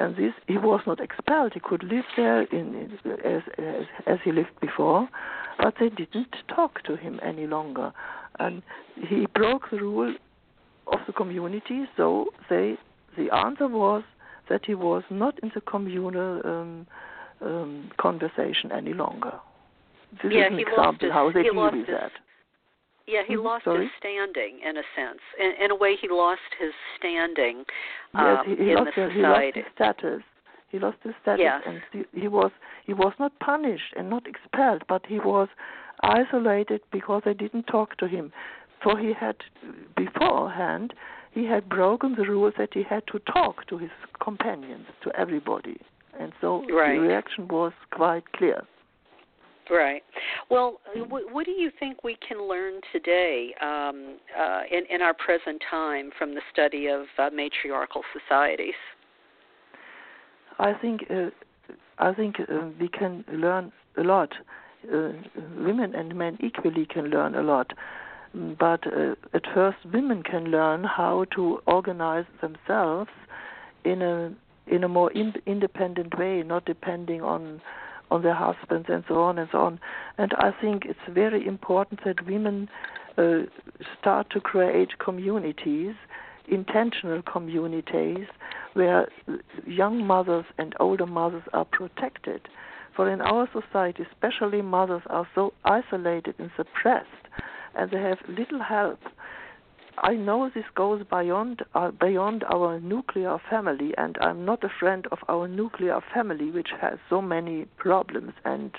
and 0.00 0.16
this 0.16 0.32
he 0.46 0.58
was 0.58 0.80
not 0.86 1.00
expelled. 1.00 1.52
He 1.54 1.60
could 1.60 1.82
live 1.84 2.04
there 2.16 2.42
in, 2.42 2.74
in, 2.74 3.10
as, 3.24 3.42
as 3.58 3.84
as 4.06 4.18
he 4.24 4.32
lived 4.32 4.58
before, 4.60 5.08
but 5.58 5.74
they 5.78 5.88
didn't 5.88 6.34
talk 6.48 6.82
to 6.84 6.96
him 6.96 7.20
any 7.22 7.46
longer, 7.46 7.92
and 8.38 8.62
he 9.08 9.26
broke 9.34 9.70
the 9.70 9.78
rule 9.78 10.14
of 10.86 10.98
the 11.06 11.12
community. 11.12 11.84
So 11.96 12.26
they 12.50 12.76
the 13.16 13.34
answer 13.34 13.68
was 13.68 14.02
that 14.48 14.64
he 14.66 14.74
was 14.74 15.02
not 15.10 15.38
in 15.42 15.50
the 15.54 15.60
communal 15.60 16.40
um, 16.44 16.86
um, 17.40 17.90
conversation 17.98 18.72
any 18.72 18.92
longer. 18.92 19.32
This 20.22 20.32
yeah, 20.32 20.46
is 20.46 20.52
an 20.52 20.58
he 20.58 20.62
example 20.62 21.10
how 21.12 21.30
they 21.32 21.42
deal 21.42 21.62
with 21.62 21.74
his, 21.74 21.86
that. 21.88 22.12
Yeah, 23.06 23.22
he 23.26 23.34
mm-hmm. 23.34 23.44
lost 23.44 23.64
Sorry? 23.64 23.84
his 23.84 23.90
standing 23.98 24.60
in 24.66 24.76
a 24.76 24.82
sense. 24.96 25.20
In, 25.38 25.64
in 25.64 25.70
a 25.70 25.76
way, 25.76 25.96
he 26.00 26.08
lost 26.08 26.40
his 26.58 26.72
standing 26.98 27.64
um, 28.14 28.38
yes, 28.46 28.58
he, 28.58 28.64
he 28.64 28.70
in 28.70 28.76
lost, 28.76 28.90
the 28.96 29.10
He 29.10 29.20
lost 29.20 29.54
his 29.54 29.64
status. 29.74 30.22
He 30.70 30.78
lost 30.78 30.96
his 31.04 31.14
status, 31.22 31.40
yes. 31.40 31.62
and 31.66 31.80
he, 31.92 32.20
he 32.20 32.28
was 32.28 32.50
he 32.84 32.92
was 32.92 33.12
not 33.18 33.38
punished 33.38 33.94
and 33.96 34.10
not 34.10 34.26
expelled, 34.26 34.82
but 34.88 35.06
he 35.06 35.18
was 35.18 35.48
isolated 36.02 36.80
because 36.90 37.22
they 37.24 37.34
didn't 37.34 37.64
talk 37.64 37.96
to 37.98 38.08
him. 38.08 38.32
For 38.82 38.98
he 38.98 39.12
had 39.12 39.36
beforehand 39.96 40.92
he 41.34 41.44
had 41.44 41.68
broken 41.68 42.14
the 42.14 42.22
rules 42.22 42.54
that 42.58 42.70
he 42.72 42.82
had 42.82 43.02
to 43.08 43.18
talk 43.20 43.66
to 43.66 43.76
his 43.76 43.90
companions, 44.22 44.86
to 45.02 45.10
everybody, 45.18 45.80
and 46.18 46.32
so 46.40 46.64
right. 46.70 46.94
the 46.94 47.00
reaction 47.00 47.48
was 47.48 47.72
quite 47.90 48.30
clear. 48.32 48.62
Right. 49.70 50.02
Well, 50.50 50.78
w- 50.94 51.26
what 51.32 51.46
do 51.46 51.52
you 51.52 51.70
think 51.80 52.04
we 52.04 52.16
can 52.26 52.46
learn 52.46 52.80
today 52.92 53.54
um, 53.62 54.18
uh, 54.38 54.60
in, 54.70 54.84
in 54.94 55.00
our 55.00 55.14
present 55.14 55.62
time 55.70 56.10
from 56.18 56.34
the 56.34 56.42
study 56.52 56.86
of 56.86 57.06
uh, 57.18 57.30
matriarchal 57.34 58.02
societies? 58.12 58.74
I 60.58 60.74
think 60.74 61.04
uh, 61.10 61.30
I 61.98 62.12
think 62.12 62.36
uh, 62.40 62.68
we 62.78 62.88
can 62.88 63.24
learn 63.32 63.72
a 63.96 64.02
lot. 64.02 64.32
Uh, 64.86 65.12
women 65.56 65.94
and 65.94 66.14
men 66.14 66.36
equally 66.40 66.86
can 66.86 67.06
learn 67.06 67.34
a 67.34 67.42
lot. 67.42 67.72
But 68.34 68.86
uh, 68.86 69.14
at 69.32 69.44
first, 69.54 69.78
women 69.92 70.22
can 70.22 70.46
learn 70.46 70.84
how 70.84 71.26
to 71.36 71.60
organize 71.66 72.26
themselves 72.40 73.10
in 73.84 74.02
a 74.02 74.34
in 74.66 74.82
a 74.82 74.88
more 74.88 75.12
in- 75.12 75.42
independent 75.46 76.18
way, 76.18 76.42
not 76.42 76.64
depending 76.64 77.22
on 77.22 77.60
on 78.10 78.22
their 78.22 78.34
husbands 78.34 78.88
and 78.88 79.04
so 79.08 79.22
on 79.22 79.38
and 79.38 79.48
so 79.52 79.58
on. 79.58 79.80
And 80.18 80.32
I 80.38 80.50
think 80.60 80.84
it's 80.84 80.98
very 81.08 81.46
important 81.46 82.00
that 82.04 82.26
women 82.26 82.68
uh, 83.16 83.42
start 83.98 84.30
to 84.30 84.40
create 84.40 84.98
communities, 84.98 85.94
intentional 86.48 87.22
communities, 87.22 88.26
where 88.74 89.08
young 89.66 90.04
mothers 90.04 90.44
and 90.58 90.74
older 90.80 91.06
mothers 91.06 91.44
are 91.52 91.64
protected. 91.64 92.42
For 92.94 93.10
in 93.10 93.20
our 93.20 93.48
society, 93.52 94.04
especially 94.12 94.62
mothers 94.62 95.02
are 95.06 95.26
so 95.34 95.52
isolated 95.64 96.34
and 96.38 96.50
suppressed, 96.56 97.08
and 97.76 97.90
they 97.90 98.00
have 98.00 98.18
little 98.28 98.62
help 98.62 98.98
I 99.98 100.14
know 100.14 100.50
this 100.52 100.64
goes 100.74 101.04
beyond 101.08 101.62
uh, 101.74 101.92
beyond 101.92 102.42
our 102.52 102.80
nuclear 102.80 103.38
family, 103.48 103.94
and 103.96 104.18
I'm 104.20 104.44
not 104.44 104.64
a 104.64 104.68
friend 104.68 105.06
of 105.12 105.18
our 105.28 105.46
nuclear 105.46 106.00
family, 106.12 106.50
which 106.50 106.70
has 106.80 106.98
so 107.08 107.22
many 107.22 107.66
problems 107.78 108.32
and 108.44 108.72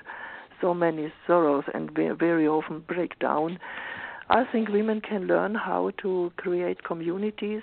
so 0.60 0.74
many 0.74 1.14
sorrows 1.26 1.64
and 1.74 1.90
very 1.92 2.48
often 2.48 2.82
break 2.82 3.18
down. 3.20 3.60
I 4.30 4.44
think 4.52 4.70
women 4.70 5.02
can 5.02 5.28
learn 5.28 5.56
how 5.56 5.92
to 6.02 6.32
create 6.38 6.84
communities 6.84 7.62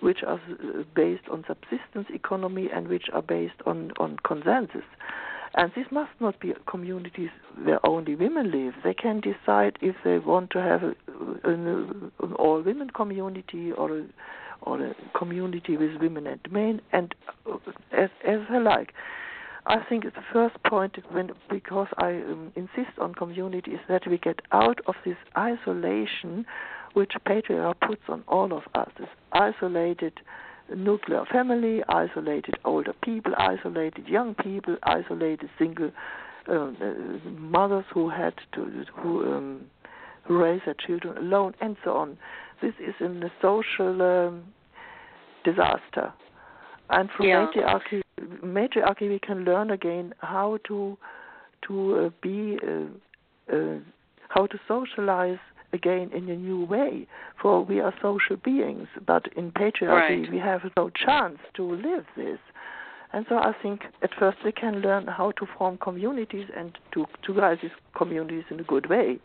which 0.00 0.22
are 0.26 0.40
based 0.94 1.28
on 1.30 1.44
subsistence 1.46 2.06
economy 2.10 2.68
and 2.72 2.88
which 2.88 3.06
are 3.12 3.22
based 3.22 3.60
on, 3.66 3.92
on 3.98 4.16
consensus. 4.24 4.84
And 5.54 5.72
this 5.74 5.86
must 5.90 6.10
not 6.20 6.38
be 6.40 6.52
communities 6.66 7.30
where 7.62 7.84
only 7.86 8.14
women 8.14 8.50
live. 8.50 8.74
They 8.84 8.94
can 8.94 9.20
decide 9.20 9.78
if 9.80 9.96
they 10.04 10.18
want 10.18 10.50
to 10.50 10.60
have 10.60 10.82
a, 10.82 10.94
an, 11.44 12.12
an 12.20 12.32
all 12.34 12.62
women 12.62 12.90
community 12.90 13.72
or 13.72 13.98
a, 13.98 14.04
or 14.62 14.80
a 14.82 14.94
community 15.16 15.76
with 15.76 16.00
women 16.00 16.26
and 16.26 16.40
men, 16.50 16.80
and 16.92 17.14
uh, 17.50 17.56
as 17.92 18.10
as 18.26 18.40
they 18.50 18.58
like. 18.58 18.92
I 19.66 19.84
think 19.86 20.04
the 20.04 20.22
first 20.32 20.56
point, 20.64 20.96
when 21.10 21.30
because 21.50 21.88
I 21.98 22.22
um, 22.22 22.52
insist 22.56 22.98
on 22.98 23.14
community, 23.14 23.72
is 23.72 23.80
that 23.88 24.06
we 24.06 24.18
get 24.18 24.40
out 24.52 24.80
of 24.86 24.94
this 25.04 25.16
isolation 25.36 26.46
which 26.94 27.12
patriarchy 27.26 27.80
puts 27.86 28.02
on 28.08 28.24
all 28.28 28.52
of 28.52 28.62
us. 28.74 28.88
This 28.98 29.08
isolated 29.32 30.14
nuclear 30.76 31.24
family, 31.30 31.82
isolated 31.88 32.56
older 32.64 32.92
people, 33.02 33.32
isolated 33.38 34.06
young 34.06 34.34
people, 34.34 34.76
isolated 34.82 35.48
single 35.58 35.90
um, 36.48 36.76
uh, 36.80 37.30
mothers 37.38 37.84
who 37.92 38.08
had 38.08 38.34
to 38.54 38.84
who 38.96 39.32
um, 39.32 39.60
raise 40.28 40.60
their 40.64 40.74
children 40.74 41.16
alone, 41.18 41.54
and 41.60 41.76
so 41.84 41.92
on. 41.92 42.18
This 42.62 42.74
is 42.80 42.94
in 43.00 43.20
the 43.20 43.30
social 43.40 44.02
um, 44.02 44.44
disaster. 45.44 46.12
And 46.90 47.10
from 47.16 47.26
yeah. 47.26 47.46
matriarchy, 47.46 48.02
matriarchy, 48.42 49.08
we 49.08 49.18
can 49.18 49.44
learn 49.44 49.70
again 49.70 50.14
how 50.18 50.58
to 50.68 50.96
to 51.66 51.96
uh, 51.96 52.10
be 52.22 52.58
uh, 52.66 53.54
uh, 53.54 53.78
how 54.28 54.46
to 54.46 54.58
socialize 54.66 55.38
again 55.72 56.10
in 56.14 56.28
a 56.28 56.36
new 56.36 56.64
way. 56.64 57.06
For 57.40 57.64
we 57.64 57.80
are 57.80 57.94
social 58.00 58.36
beings, 58.36 58.88
but 59.06 59.26
in 59.36 59.52
patriarchy 59.52 60.22
right. 60.22 60.30
we 60.30 60.38
have 60.38 60.62
no 60.76 60.90
chance 60.90 61.38
to 61.54 61.62
live 61.62 62.04
this. 62.16 62.38
And 63.12 63.24
so 63.28 63.36
I 63.36 63.52
think 63.62 63.82
at 64.02 64.10
first 64.18 64.38
we 64.44 64.52
can 64.52 64.80
learn 64.80 65.06
how 65.06 65.32
to 65.32 65.46
form 65.56 65.78
communities 65.78 66.48
and 66.56 66.76
to 66.92 67.06
to 67.24 67.34
guide 67.34 67.58
these 67.62 67.70
communities 67.96 68.44
in 68.50 68.60
a 68.60 68.64
good 68.64 68.88
way. 68.88 69.18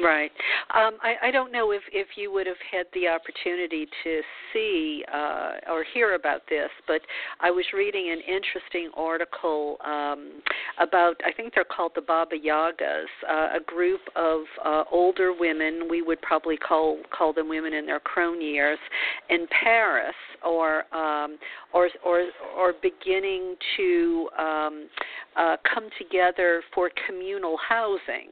Right. 0.00 0.30
Um, 0.74 0.96
I, 1.02 1.28
I 1.28 1.30
don't 1.30 1.52
know 1.52 1.70
if, 1.72 1.82
if 1.92 2.08
you 2.16 2.32
would 2.32 2.46
have 2.46 2.56
had 2.70 2.86
the 2.94 3.08
opportunity 3.08 3.86
to 4.04 4.20
see 4.52 5.04
uh, 5.12 5.52
or 5.70 5.84
hear 5.92 6.14
about 6.14 6.42
this, 6.48 6.70
but 6.86 7.02
I 7.40 7.50
was 7.50 7.64
reading 7.74 8.10
an 8.10 8.20
interesting 8.20 8.90
article 8.96 9.76
um, 9.84 10.42
about, 10.78 11.16
I 11.26 11.32
think 11.32 11.52
they're 11.54 11.64
called 11.64 11.92
the 11.94 12.00
Baba 12.00 12.36
Yagas, 12.38 13.04
uh, 13.28 13.56
a 13.56 13.60
group 13.66 14.00
of 14.16 14.40
uh, 14.64 14.84
older 14.90 15.32
women, 15.38 15.88
we 15.90 16.00
would 16.00 16.20
probably 16.22 16.56
call, 16.56 16.98
call 17.16 17.32
them 17.32 17.48
women 17.48 17.74
in 17.74 17.84
their 17.84 18.00
crone 18.00 18.40
years, 18.40 18.78
in 19.28 19.46
Paris 19.62 20.14
or, 20.44 20.84
um, 20.94 21.38
or, 21.74 21.90
or, 22.04 22.24
or 22.56 22.72
beginning 22.80 23.56
to 23.76 24.28
um, 24.38 24.88
uh, 25.36 25.56
come 25.74 25.88
together 25.98 26.62
for 26.74 26.90
communal 27.06 27.56
housing 27.68 28.30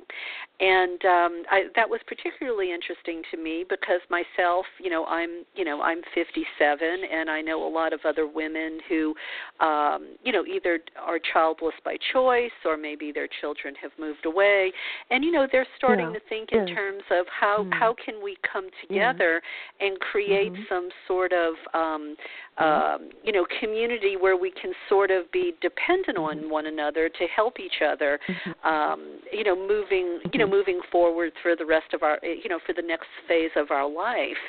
and 0.60 1.04
um 1.06 1.42
I 1.50 1.62
that 1.74 1.88
was 1.88 2.00
particularly 2.06 2.72
interesting 2.72 3.22
to 3.30 3.36
me 3.38 3.64
because 3.68 4.00
myself, 4.10 4.66
you 4.78 4.90
know, 4.90 5.06
I'm, 5.06 5.44
you 5.54 5.64
know, 5.64 5.80
I'm 5.80 6.02
57 6.14 6.78
and 7.10 7.30
I 7.30 7.40
know 7.40 7.66
a 7.66 7.72
lot 7.72 7.92
of 7.92 8.00
other 8.04 8.26
women 8.26 8.78
who 8.88 9.14
um, 9.60 10.16
you 10.22 10.32
know, 10.32 10.44
either 10.44 10.80
are 11.00 11.18
childless 11.32 11.74
by 11.84 11.96
choice 12.12 12.50
or 12.64 12.76
maybe 12.76 13.10
their 13.12 13.28
children 13.40 13.74
have 13.80 13.90
moved 13.98 14.26
away 14.26 14.70
and 15.10 15.24
you 15.24 15.32
know, 15.32 15.46
they're 15.50 15.66
starting 15.78 16.08
yeah. 16.08 16.18
to 16.18 16.20
think 16.28 16.50
yeah. 16.52 16.60
in 16.60 16.66
terms 16.74 17.02
of 17.10 17.26
how 17.28 17.64
mm. 17.64 17.72
how 17.72 17.94
can 18.04 18.22
we 18.22 18.36
come 18.52 18.68
together 18.86 19.40
and 19.80 19.98
create 20.00 20.52
mm-hmm. 20.52 20.62
some 20.68 20.88
sort 21.08 21.32
of 21.32 21.54
um 21.72 22.16
mm-hmm. 22.58 22.64
um 22.64 23.10
you 23.24 23.32
know, 23.32 23.46
community 23.60 24.16
where 24.20 24.36
we 24.36 24.50
can 24.50 24.72
sort 24.90 25.10
of 25.10 25.30
be 25.32 25.54
dependent 25.62 26.18
on 26.18 26.36
mm-hmm. 26.36 26.50
one 26.50 26.66
another 26.66 27.08
to 27.08 27.26
help 27.34 27.58
each 27.58 27.80
other 27.86 28.18
mm-hmm. 28.28 28.68
um 28.68 29.20
you 29.32 29.44
know, 29.44 29.56
moving, 29.56 30.20
you 30.34 30.38
know, 30.38 30.49
Mm-hmm. 30.49 30.49
Moving 30.50 30.80
forward 30.90 31.32
for 31.42 31.54
the 31.56 31.64
rest 31.64 31.94
of 31.94 32.02
our 32.02 32.18
you 32.22 32.48
know 32.48 32.58
for 32.66 32.72
the 32.72 32.82
next 32.82 33.08
phase 33.28 33.50
of 33.56 33.70
our 33.70 33.88
life 33.88 34.42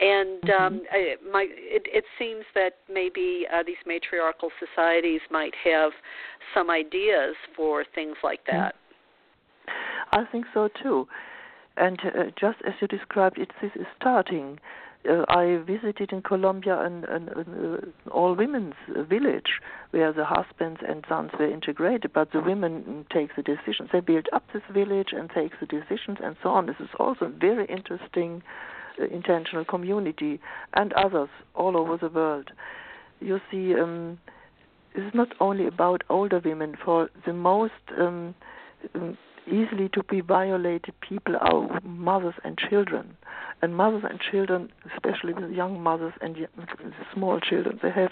and 0.00 0.42
Mm-hmm. 0.44 0.76
um 0.76 0.82
I, 0.92 1.16
my 1.30 1.46
it, 1.50 1.82
it 1.86 2.04
seems 2.18 2.44
that 2.54 2.72
maybe 2.92 3.46
uh, 3.52 3.62
these 3.66 3.76
matriarchal 3.86 4.50
societies 4.58 5.20
might 5.30 5.54
have 5.64 5.92
some 6.54 6.70
ideas 6.70 7.34
for 7.56 7.84
things 7.94 8.16
like 8.22 8.40
Mm-hmm. 8.52 8.64
that 8.64 8.74
I 10.12 10.24
think 10.30 10.46
so 10.54 10.68
too. 10.82 11.08
And 11.76 11.98
uh, 12.04 12.24
just 12.38 12.58
as 12.66 12.74
you 12.80 12.88
described, 12.88 13.38
it 13.38 13.50
this 13.60 13.72
is 13.74 13.86
starting. 13.96 14.60
Uh, 15.08 15.24
I 15.28 15.58
visited 15.66 16.12
in 16.12 16.22
Colombia 16.22 16.80
an, 16.80 17.04
an, 17.04 17.28
an 17.36 17.82
uh, 18.06 18.10
all 18.10 18.34
women's 18.34 18.74
village 18.88 19.60
where 19.90 20.12
the 20.12 20.24
husbands 20.24 20.80
and 20.86 21.04
sons 21.08 21.30
were 21.38 21.50
integrated, 21.50 22.12
but 22.12 22.32
the 22.32 22.40
women 22.40 23.04
take 23.12 23.36
the 23.36 23.42
decisions. 23.42 23.90
They 23.92 24.00
build 24.00 24.28
up 24.32 24.44
this 24.52 24.62
village 24.72 25.08
and 25.12 25.30
take 25.30 25.52
the 25.60 25.66
decisions 25.66 26.18
and 26.22 26.36
so 26.42 26.50
on. 26.50 26.66
This 26.66 26.76
is 26.80 26.88
also 26.98 27.26
a 27.26 27.28
very 27.28 27.66
interesting 27.66 28.42
uh, 29.00 29.06
intentional 29.06 29.64
community 29.64 30.40
and 30.72 30.92
others 30.94 31.28
all 31.54 31.76
over 31.76 31.98
the 31.98 32.08
world. 32.08 32.50
You 33.20 33.40
see, 33.50 33.74
um, 33.74 34.18
it's 34.94 35.14
not 35.14 35.28
only 35.40 35.66
about 35.66 36.02
older 36.08 36.40
women. 36.42 36.76
For 36.82 37.10
the 37.26 37.32
most 37.32 37.72
um, 37.98 38.34
um, 38.94 39.18
easily 39.46 39.88
to 39.90 40.02
be 40.04 40.20
violated 40.20 40.94
people 41.00 41.36
are 41.40 41.80
mothers 41.82 42.34
and 42.44 42.58
children. 42.58 43.16
And 43.62 43.76
mothers 43.76 44.04
and 44.08 44.20
children, 44.20 44.70
especially 44.94 45.32
with 45.32 45.50
young 45.50 45.80
mothers 45.82 46.12
and 46.20 46.36
small 47.12 47.40
children, 47.40 47.78
they 47.82 47.90
have 47.90 48.10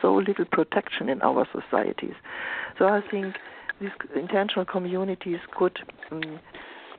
so 0.00 0.14
little 0.14 0.44
protection 0.44 1.08
in 1.08 1.22
our 1.22 1.46
societies. 1.52 2.14
So 2.78 2.86
I 2.86 3.00
think 3.10 3.36
these 3.80 3.90
intentional 4.14 4.64
communities 4.64 5.38
could 5.56 5.78
um, 6.10 6.40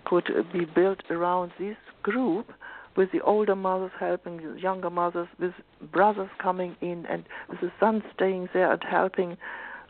could 0.05 0.29
be 0.53 0.65
built 0.65 0.99
around 1.09 1.51
this 1.57 1.77
group 2.03 2.51
with 2.95 3.11
the 3.11 3.21
older 3.21 3.55
mothers 3.55 3.91
helping 3.99 4.37
the 4.37 4.59
younger 4.59 4.89
mothers, 4.89 5.27
with 5.39 5.53
brothers 5.91 6.29
coming 6.41 6.75
in 6.81 7.05
and 7.07 7.23
with 7.49 7.59
the 7.59 7.71
sons 7.79 8.03
staying 8.13 8.47
there 8.53 8.71
and 8.71 8.83
helping 8.83 9.37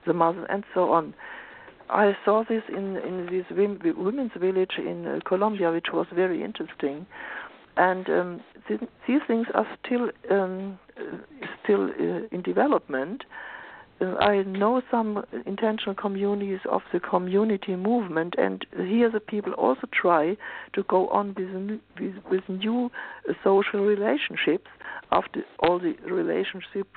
the 0.07 0.13
mothers 0.13 0.47
and 0.49 0.63
so 0.73 0.91
on. 0.91 1.13
I 1.89 2.17
saw 2.25 2.43
this 2.47 2.63
in 2.69 2.97
in 2.97 3.27
this 3.27 3.45
women's 3.51 4.31
village 4.39 4.73
in 4.77 5.05
uh, 5.05 5.19
Colombia, 5.25 5.71
which 5.71 5.87
was 5.93 6.07
very 6.13 6.43
interesting, 6.43 7.05
and 7.77 8.09
um, 8.09 8.41
th- 8.67 8.81
these 9.07 9.21
things 9.27 9.47
are 9.53 9.67
still 9.85 10.09
um, 10.31 10.79
still 11.63 11.89
uh, 11.89 12.27
in 12.31 12.41
development. 12.43 13.23
Uh, 14.01 14.15
I 14.15 14.43
know 14.43 14.81
some 14.91 15.23
intentional 15.45 15.95
communities 15.95 16.59
of 16.69 16.81
the 16.91 16.99
community 16.99 17.75
movement, 17.75 18.35
and 18.37 18.65
here 18.75 19.09
the 19.09 19.21
people 19.21 19.53
also 19.53 19.87
try 19.93 20.35
to 20.73 20.83
go 20.83 21.07
on 21.09 21.33
with 21.37 21.79
with, 21.99 22.15
with 22.29 22.49
new 22.49 22.91
uh, 23.29 23.33
social 23.43 23.85
relationships 23.85 24.67
after 25.11 25.43
all 25.59 25.79
the 25.79 25.95
relationships 26.05 26.89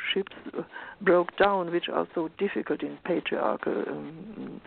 broke 1.01 1.37
down, 1.37 1.71
which 1.71 1.89
are 1.89 2.09
so 2.15 2.31
difficult 2.39 2.83
in 2.83 2.99
patriarchal. 3.05 3.85
Um, 3.89 4.61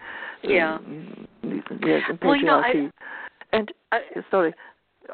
yeah. 0.43 0.75
Um, 0.75 1.27
yes, 1.43 2.03
in 2.09 2.17
patriarchy. 2.17 2.25
Well, 2.25 2.35
you 2.37 2.45
know, 2.45 2.61
I, 2.61 2.91
and 3.51 3.73
I, 3.91 3.99
sorry, 4.29 4.53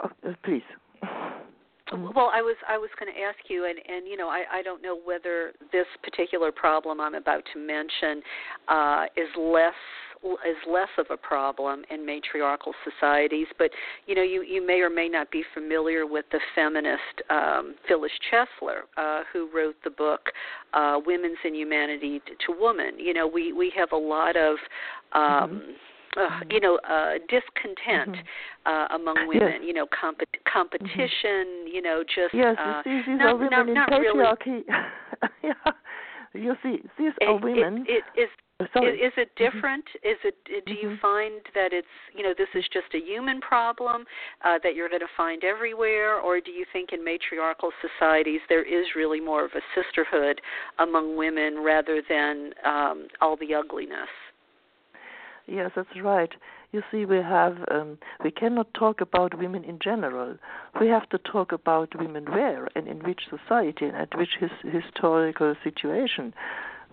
uh, 0.04 0.10
please. 0.44 0.62
Well, 1.92 2.32
I 2.34 2.42
was 2.42 2.56
I 2.68 2.78
was 2.78 2.90
going 3.00 3.14
to 3.14 3.20
ask 3.22 3.38
you, 3.48 3.66
and 3.66 3.80
and 3.88 4.08
you 4.08 4.18
know, 4.18 4.28
I 4.28 4.44
I 4.52 4.62
don't 4.62 4.82
know 4.82 4.98
whether 5.04 5.54
this 5.72 5.86
particular 6.04 6.52
problem 6.52 7.00
I'm 7.00 7.16
about 7.16 7.44
to 7.54 7.60
mention 7.60 8.22
uh, 8.68 9.06
is 9.16 9.30
less 9.38 9.74
is 10.24 10.58
less 10.70 10.90
of 10.98 11.06
a 11.12 11.18
problem 11.18 11.84
in 11.90 12.06
matriarchal 12.06 12.74
societies, 12.84 13.48
but 13.58 13.72
you 14.06 14.16
know, 14.16 14.24
you 14.24 14.42
you 14.44 14.66
may 14.66 14.82
or 14.82 14.90
may 14.90 15.08
not 15.08 15.32
be 15.32 15.44
familiar 15.54 16.06
with 16.06 16.26
the 16.32 16.40
feminist 16.56 17.22
um, 17.30 17.76
Phyllis 17.88 18.12
Chesler, 18.32 18.82
uh, 18.98 19.24
who 19.32 19.50
wrote 19.56 19.76
the 19.84 19.90
book 19.90 20.22
uh, 20.74 21.00
"Women's 21.06 21.38
Inhumanity 21.46 22.22
to 22.46 22.52
Woman." 22.60 23.00
You 23.00 23.14
know, 23.14 23.28
we 23.28 23.54
we 23.54 23.72
have 23.78 23.92
a 23.92 23.98
lot 23.98 24.36
of 24.36 24.58
um, 25.14 25.22
mm-hmm 25.22 25.72
uh, 26.18 26.40
you 26.50 26.60
know, 26.60 26.80
uh, 26.90 27.14
discontent 27.30 28.18
mm-hmm. 28.18 28.94
uh, 28.94 28.96
among 28.96 29.28
women. 29.28 29.62
Yes. 29.62 29.62
You 29.66 29.74
know, 29.74 29.86
comp- 29.88 30.20
competition. 30.52 31.68
Mm-hmm. 31.68 31.76
You 31.76 31.82
know, 31.82 32.04
just 32.04 32.34
yes, 32.34 32.56
uh, 32.60 32.82
you 32.86 33.02
see, 33.06 33.12
these 33.12 33.20
not, 33.20 33.28
are 33.28 33.36
women 33.36 33.50
not, 33.52 33.68
in 33.68 33.74
not 33.74 33.90
patriarchy. 33.90 34.46
Really. 34.46 35.34
yeah, 35.44 35.72
you 36.34 36.56
see, 36.64 36.82
these 36.98 37.14
it, 37.22 37.28
are 37.28 37.38
women. 37.38 37.86
It, 37.88 38.04
it 38.16 38.22
is. 38.22 38.30
Sorry. 38.74 38.98
Is, 38.98 39.14
is 39.14 39.14
it 39.18 39.30
different? 39.36 39.86
Mm-hmm. 39.86 40.10
Is 40.10 40.18
it? 40.24 40.66
Do 40.66 40.74
you 40.74 40.90
mm-hmm. 40.90 41.02
find 41.02 41.42
that 41.54 41.74
it's 41.74 41.88
you 42.16 42.24
know 42.24 42.34
this 42.36 42.50
is 42.56 42.64
just 42.74 42.88
a 42.96 43.00
human 43.00 43.40
problem 43.40 44.04
uh, 44.44 44.58
that 44.64 44.74
you're 44.74 44.90
going 44.90 45.02
to 45.02 45.16
find 45.16 45.44
everywhere, 45.44 46.20
or 46.20 46.42
do 46.42 46.50
you 46.50 46.66
think 46.74 46.90
in 46.92 47.04
matriarchal 47.04 47.70
societies 47.82 48.42
there 48.50 48.64
is 48.64 48.88
really 48.96 49.20
more 49.20 49.46
of 49.46 49.52
a 49.54 49.62
sisterhood 49.76 50.42
among 50.80 51.16
women 51.16 51.60
rather 51.64 52.02
than 52.10 52.52
um, 52.66 53.08
all 53.22 53.38
the 53.38 53.54
ugliness? 53.54 54.10
Yes, 55.48 55.72
that's 55.76 56.02
right. 56.04 56.32
You 56.74 56.84
see, 56.92 57.06
we 57.06 57.18
have 57.18 57.58
um, 57.72 57.98
we 58.24 58.32
cannot 58.32 58.74
talk 58.74 59.00
about 59.00 59.38
women 59.40 59.64
in 59.64 59.80
general. 59.80 60.36
We 60.80 60.88
have 60.90 61.08
to 61.10 61.18
talk 61.18 61.54
about 61.54 61.98
women 61.98 62.26
where 62.26 62.68
and 62.76 62.88
in 62.88 63.00
which 63.00 63.22
society 63.30 63.86
and 63.86 63.96
at 63.96 64.18
which 64.18 64.36
his, 64.40 64.52
historical 64.62 65.56
situation. 65.64 66.34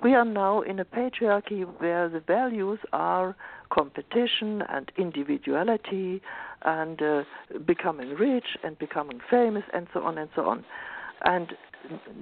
We 0.02 0.14
are 0.14 0.24
now 0.24 0.60
in 0.60 0.78
a 0.78 0.84
patriarchy 0.84 1.64
where 1.80 2.08
the 2.08 2.20
values 2.20 2.78
are 2.92 3.36
competition 3.70 4.62
and 4.68 4.90
individuality 4.96 6.20
and 6.62 7.00
uh, 7.02 7.22
becoming 7.66 8.10
rich 8.10 8.56
and 8.62 8.78
becoming 8.78 9.20
famous 9.30 9.64
and 9.72 9.88
so 9.92 10.02
on 10.02 10.18
and 10.18 10.30
so 10.34 10.42
on. 10.48 10.64
And 11.24 11.54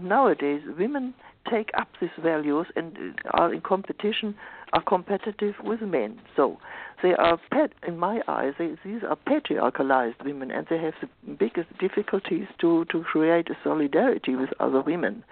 nowadays, 0.01 0.63
women 0.79 1.15
take 1.51 1.71
up 1.79 1.89
these 2.01 2.11
values 2.23 2.67
and 2.77 3.21
are 3.33 3.53
in 3.53 3.61
competition, 3.61 4.35
are 4.73 4.83
competitive 4.83 5.55
with 5.63 5.83
men. 5.83 6.21
So 6.35 6.59
they 7.03 7.15
are 7.15 7.39
in 7.87 7.99
my 7.99 8.21
eyes. 8.29 8.55
They, 8.59 8.77
these 8.85 9.03
are 9.03 9.17
patriarchalized 9.17 10.23
women, 10.25 10.51
and 10.51 10.67
they 10.71 10.79
have 10.79 10.95
the 11.01 11.09
biggest 11.35 11.77
difficulties 11.79 12.47
to 12.61 12.85
to 12.87 13.03
create 13.03 13.51
a 13.51 13.57
solidarity 13.63 14.37
with 14.37 14.51
other 14.61 14.81
women. 14.81 15.25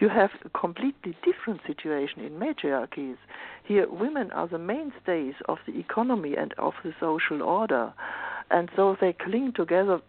You 0.00 0.08
have 0.08 0.30
a 0.44 0.48
completely 0.48 1.16
different 1.24 1.60
situation 1.66 2.20
in 2.20 2.38
matriarchies. 2.38 3.16
Here, 3.62 3.86
women 3.88 4.32
are 4.32 4.48
the 4.48 4.58
mainstays 4.58 5.34
of 5.48 5.58
the 5.66 5.78
economy 5.78 6.34
and 6.36 6.52
of 6.58 6.74
the 6.82 6.92
social 6.98 7.42
order, 7.42 7.94
and 8.50 8.70
so 8.74 8.96
they 9.00 9.12
cling 9.12 9.52
together 9.52 10.00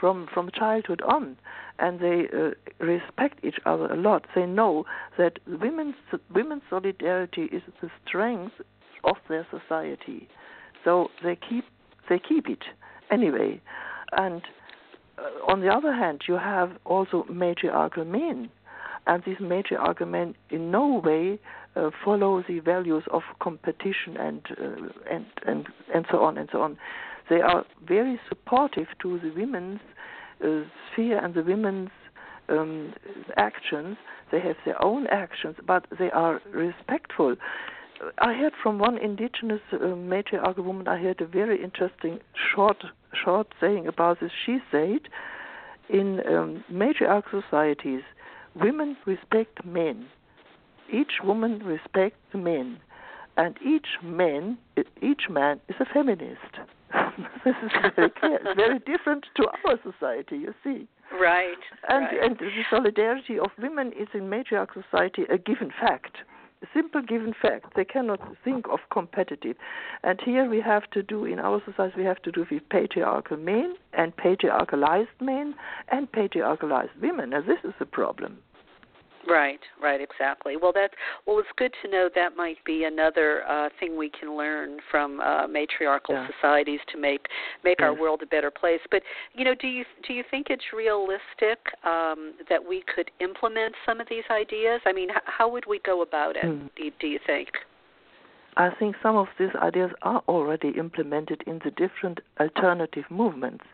from 0.00 0.28
from 0.32 0.50
childhood 0.50 1.02
on, 1.02 1.36
and 1.78 2.00
they 2.00 2.28
uh, 2.36 2.50
respect 2.84 3.38
each 3.44 3.58
other 3.66 3.86
a 3.86 3.96
lot. 3.96 4.26
They 4.34 4.46
know 4.46 4.84
that 5.18 5.38
women's 5.46 5.96
women's 6.34 6.62
solidarity 6.70 7.44
is 7.44 7.62
the 7.80 7.90
strength 8.06 8.54
of 9.04 9.16
their 9.28 9.46
society, 9.50 10.28
so 10.84 11.08
they 11.22 11.36
keep 11.36 11.64
they 12.08 12.18
keep 12.18 12.48
it 12.48 12.64
anyway. 13.10 13.60
And 14.12 14.42
uh, 15.18 15.50
on 15.50 15.60
the 15.60 15.68
other 15.68 15.92
hand, 15.92 16.22
you 16.28 16.34
have 16.34 16.72
also 16.84 17.24
matriarchal 17.30 18.04
men, 18.04 18.50
and 19.06 19.22
these 19.24 19.40
matriarchal 19.40 20.06
men 20.06 20.34
in 20.50 20.70
no 20.70 21.00
way 21.04 21.38
uh, 21.76 21.90
follow 22.04 22.42
the 22.46 22.60
values 22.60 23.04
of 23.10 23.22
competition 23.40 24.16
and 24.18 24.42
uh, 24.50 24.88
and 25.10 25.26
and 25.46 25.68
and 25.94 26.06
so 26.10 26.22
on 26.22 26.38
and 26.38 26.48
so 26.52 26.62
on. 26.62 26.76
They 27.28 27.40
are 27.40 27.64
very 27.86 28.20
supportive 28.28 28.88
to 29.02 29.18
the 29.18 29.30
women's 29.30 29.80
uh, 30.44 30.62
sphere 30.92 31.18
and 31.18 31.34
the 31.34 31.42
women's 31.42 31.90
um, 32.48 32.92
actions. 33.36 33.96
They 34.30 34.40
have 34.40 34.56
their 34.64 34.82
own 34.82 35.06
actions, 35.06 35.56
but 35.66 35.86
they 35.98 36.10
are 36.10 36.40
respectful. 36.52 37.36
I 38.18 38.34
heard 38.34 38.52
from 38.62 38.78
one 38.78 38.98
indigenous 38.98 39.60
uh, 39.72 39.78
matriarchal 39.78 40.64
woman. 40.64 40.88
I 40.88 40.98
heard 40.98 41.20
a 41.20 41.26
very 41.26 41.62
interesting 41.62 42.18
short 42.54 42.84
short 43.24 43.46
saying 43.60 43.86
about 43.86 44.20
this. 44.20 44.32
She 44.44 44.58
said, 44.70 45.00
in 45.88 46.20
um, 46.26 46.64
matriarchal 46.68 47.42
societies, 47.42 48.02
women 48.54 48.96
respect 49.06 49.64
men. 49.64 50.06
Each 50.92 51.12
woman 51.22 51.60
respects 51.60 52.34
men, 52.34 52.80
and 53.36 53.56
each 53.64 53.98
man, 54.02 54.58
each 55.02 55.28
man 55.28 55.60
is 55.68 55.76
a 55.80 55.84
feminist. 55.92 56.38
this 57.44 57.54
is 57.64 57.70
very 57.96 58.10
clear. 58.10 58.38
It's 58.44 58.56
very 58.56 58.78
different 58.80 59.26
to 59.36 59.46
our 59.66 59.78
society, 59.82 60.36
you 60.36 60.54
see. 60.62 60.86
Right. 61.12 61.54
And 61.88 62.06
right. 62.06 62.22
and 62.22 62.38
the 62.38 62.50
solidarity 62.70 63.38
of 63.38 63.50
women 63.60 63.92
is 63.98 64.08
in 64.14 64.28
matriarchal 64.28 64.82
society 64.90 65.24
a 65.30 65.38
given 65.38 65.70
fact. 65.80 66.18
A 66.62 66.66
simple 66.72 67.02
given 67.02 67.34
fact. 67.40 67.74
They 67.76 67.84
cannot 67.84 68.20
think 68.42 68.66
of 68.68 68.78
competitive. 68.90 69.56
And 70.02 70.18
here 70.24 70.48
we 70.48 70.60
have 70.60 70.88
to 70.92 71.02
do 71.02 71.24
in 71.24 71.38
our 71.38 71.60
society 71.66 71.96
we 71.98 72.04
have 72.04 72.22
to 72.22 72.32
do 72.32 72.46
with 72.50 72.62
patriarchal 72.70 73.36
men 73.36 73.74
and 73.92 74.16
patriarchalized 74.16 75.20
men 75.20 75.54
and 75.88 76.10
patriarchalized 76.10 76.92
women. 77.02 77.32
And 77.34 77.46
this 77.46 77.58
is 77.64 77.74
the 77.78 77.86
problem. 77.86 78.38
Right, 79.28 79.60
right, 79.82 80.00
exactly. 80.00 80.56
Well, 80.56 80.72
that 80.74 80.90
well, 81.26 81.38
it's 81.38 81.48
good 81.56 81.72
to 81.82 81.90
know 81.90 82.08
that 82.14 82.36
might 82.36 82.62
be 82.64 82.84
another 82.84 83.42
uh, 83.48 83.68
thing 83.80 83.96
we 83.96 84.10
can 84.10 84.36
learn 84.36 84.78
from 84.90 85.20
uh, 85.20 85.46
matriarchal 85.46 86.14
yeah. 86.14 86.28
societies 86.38 86.80
to 86.92 86.98
make 86.98 87.26
make 87.62 87.78
yes. 87.80 87.86
our 87.86 87.98
world 87.98 88.22
a 88.22 88.26
better 88.26 88.50
place. 88.50 88.80
But 88.90 89.02
you 89.34 89.44
know, 89.44 89.54
do 89.54 89.66
you 89.66 89.84
do 90.06 90.12
you 90.12 90.24
think 90.30 90.48
it's 90.50 90.64
realistic 90.76 91.58
um, 91.84 92.34
that 92.48 92.60
we 92.66 92.82
could 92.94 93.10
implement 93.20 93.74
some 93.86 94.00
of 94.00 94.08
these 94.08 94.24
ideas? 94.30 94.80
I 94.84 94.92
mean, 94.92 95.10
h- 95.10 95.16
how 95.24 95.48
would 95.50 95.64
we 95.66 95.80
go 95.84 96.02
about 96.02 96.36
it? 96.36 96.44
Mm. 96.44 96.70
Do, 96.76 96.84
you, 96.84 96.92
do 97.00 97.06
you 97.06 97.18
think? 97.26 97.48
I 98.56 98.70
think 98.78 98.96
some 99.02 99.16
of 99.16 99.26
these 99.38 99.54
ideas 99.60 99.90
are 100.02 100.22
already 100.28 100.72
implemented 100.78 101.42
in 101.46 101.60
the 101.64 101.70
different 101.70 102.20
alternative 102.38 103.04
movements. 103.10 103.64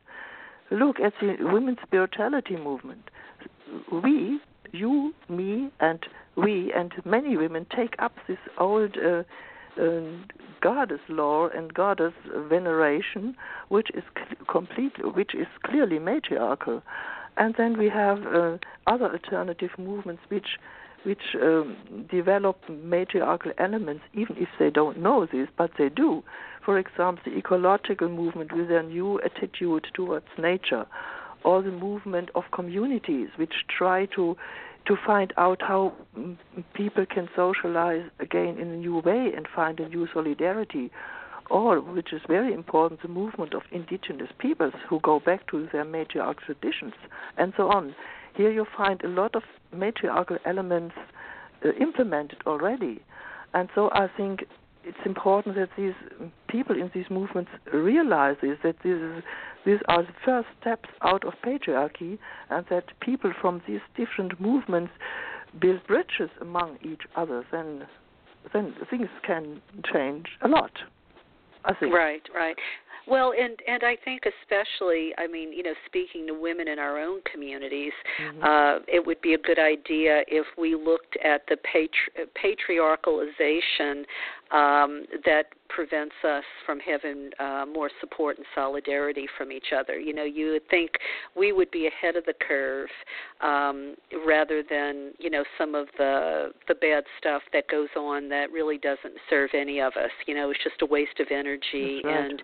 Look 0.70 1.01
at 1.01 1.12
the 1.20 1.36
women's 1.40 1.78
spirituality 1.84 2.57
movement. 2.57 3.03
We 3.92 4.40
you, 4.73 5.14
me, 5.29 5.71
and 5.81 6.01
we, 6.37 6.73
and 6.75 6.93
many 7.05 7.37
women 7.37 7.66
take 7.75 7.95
up 7.99 8.12
this 8.29 8.39
old 8.59 8.97
uh, 8.97 9.23
uh, 9.81 10.01
goddess 10.61 11.01
lore 11.09 11.49
and 11.49 11.73
goddess 11.73 12.12
veneration, 12.49 13.37
which 13.68 13.89
is 13.95 14.05
complete, 14.49 14.93
which 15.14 15.35
is 15.35 15.47
clearly 15.64 15.99
matriarchal. 15.99 16.83
And 17.37 17.55
then 17.57 17.79
we 17.79 17.89
have 17.89 18.18
uh, 18.27 18.59
other 18.87 19.11
alternative 19.12 19.71
movements 19.79 20.23
which 20.29 20.59
which 21.05 21.35
um, 21.41 22.07
develop 22.11 22.59
matriarchal 22.68 23.53
elements, 23.57 24.03
even 24.12 24.37
if 24.39 24.49
they 24.59 24.68
don't 24.68 24.99
know 24.99 25.27
this, 25.33 25.49
but 25.57 25.71
they 25.79 25.89
do. 25.89 26.23
For 26.64 26.79
example, 26.79 27.23
the 27.25 27.39
ecological 27.39 28.09
movement 28.09 28.53
with 28.55 28.68
their 28.68 28.83
new 28.83 29.18
attitude 29.23 29.87
towards 29.95 30.27
nature, 30.39 30.87
or 31.45 31.62
the 31.62 31.70
movement 31.70 32.30
of 32.34 32.45
communities 32.53 33.28
which 33.36 33.53
try 33.68 34.07
to 34.07 34.36
to 34.86 34.97
find 35.07 35.32
out 35.36 35.61
how 35.61 35.93
people 36.74 37.05
can 37.07 37.28
socialize 37.36 38.05
again 38.18 38.59
in 38.59 38.68
a 38.68 38.76
new 38.76 38.99
way 38.99 39.30
and 39.36 39.47
find 39.55 39.78
a 39.78 39.88
new 39.88 40.09
solidarity. 40.12 40.91
Or 41.51 41.80
which 41.80 42.12
is 42.12 42.22
very 42.26 42.55
important 42.55 43.03
the 43.03 43.09
movement 43.09 43.55
of 43.55 43.62
indigenous 43.72 44.30
peoples 44.38 44.72
who 44.88 45.01
go 45.01 45.20
back 45.20 45.47
to 45.51 45.68
their 45.72 45.84
matriarchal 45.84 46.45
traditions 46.47 46.95
and 47.36 47.53
so 47.57 47.68
on. 47.68 47.95
Here 48.36 48.51
you 48.51 48.64
find 48.76 49.03
a 49.03 49.09
lot 49.09 49.34
of 49.34 49.43
matriarchal 49.72 50.38
elements 50.47 50.95
uh, 51.64 51.72
implemented 51.80 52.38
already. 52.47 53.03
And 53.53 53.68
so 53.74 53.91
i 53.93 54.07
think 54.16 54.45
it's 54.85 54.99
important 55.05 55.57
that 55.57 55.68
these 55.76 55.95
people 56.49 56.76
in 56.76 56.91
these 56.95 57.05
movements 57.11 57.51
realize 57.72 58.37
this, 58.43 58.57
that 58.62 58.76
this 58.83 58.99
is, 58.99 59.22
these 59.66 59.78
are 59.89 60.03
the 60.03 60.14
first 60.24 60.49
steps 60.61 60.89
out 61.03 61.24
of 61.24 61.35
patriarchy, 61.45 62.18
and 62.49 62.64
that 62.70 62.85
people 63.01 63.33
from 63.41 63.62
these 63.68 63.81
different 63.97 64.41
movements 64.41 64.93
build 65.61 65.87
bridges 65.87 66.31
among 66.41 66.78
each 66.83 67.03
other. 67.16 67.45
Then, 67.53 67.87
then 68.53 68.74
things 68.89 69.09
can 69.26 69.61
change 69.93 70.26
a 70.43 70.49
lot. 70.49 70.72
I 71.64 71.74
think. 71.74 71.93
Right, 71.93 72.22
right. 72.35 72.57
Well, 73.07 73.33
and 73.39 73.59
and 73.66 73.83
I 73.83 73.97
think 74.05 74.22
especially, 74.24 75.12
I 75.18 75.26
mean, 75.26 75.53
you 75.53 75.62
know, 75.62 75.74
speaking 75.87 76.26
to 76.28 76.33
women 76.33 76.68
in 76.68 76.78
our 76.78 76.99
own 76.99 77.20
communities, 77.31 77.93
mm-hmm. 78.22 78.43
uh, 78.43 78.85
it 78.87 79.05
would 79.05 79.20
be 79.20 79.35
a 79.35 79.39
good 79.39 79.59
idea 79.59 80.22
if 80.28 80.47
we 80.57 80.74
looked 80.74 81.16
at 81.24 81.43
the 81.49 81.57
patri- 81.57 82.28
patriarchalization 82.39 84.05
um, 84.53 85.05
that 85.24 85.44
prevents 85.68 86.14
us 86.24 86.44
from 86.66 86.80
having 86.80 87.30
uh, 87.38 87.64
more 87.72 87.90
support 88.01 88.36
and 88.36 88.46
solidarity 88.55 89.26
from 89.38 89.53
each 89.53 89.72
other. 89.76 89.98
You 89.98 90.12
know, 90.12 90.24
you 90.24 90.53
would 90.53 90.68
think 90.68 90.90
we 91.36 91.53
would 91.53 91.70
be 91.70 91.86
ahead 91.86 92.16
of 92.16 92.24
the 92.24 92.34
curve 92.46 92.88
um, 93.40 93.94
rather 94.26 94.62
than 94.68 95.12
you 95.18 95.30
know 95.30 95.44
some 95.57 95.74
of 95.74 95.86
the 95.98 96.53
the 96.68 96.74
bad 96.74 97.05
stuff 97.18 97.42
that 97.53 97.68
goes 97.68 97.88
on 97.96 98.28
that 98.30 98.51
really 98.51 98.78
doesn't 98.78 99.14
serve 99.28 99.51
any 99.55 99.80
of 99.80 99.92
us. 99.94 100.11
You 100.26 100.34
know, 100.34 100.51
it's 100.51 100.62
just 100.62 100.82
a 100.82 100.86
waste 100.86 101.20
of 101.20 101.28
energy 101.30 102.01
right. 102.05 102.16
and 102.16 102.42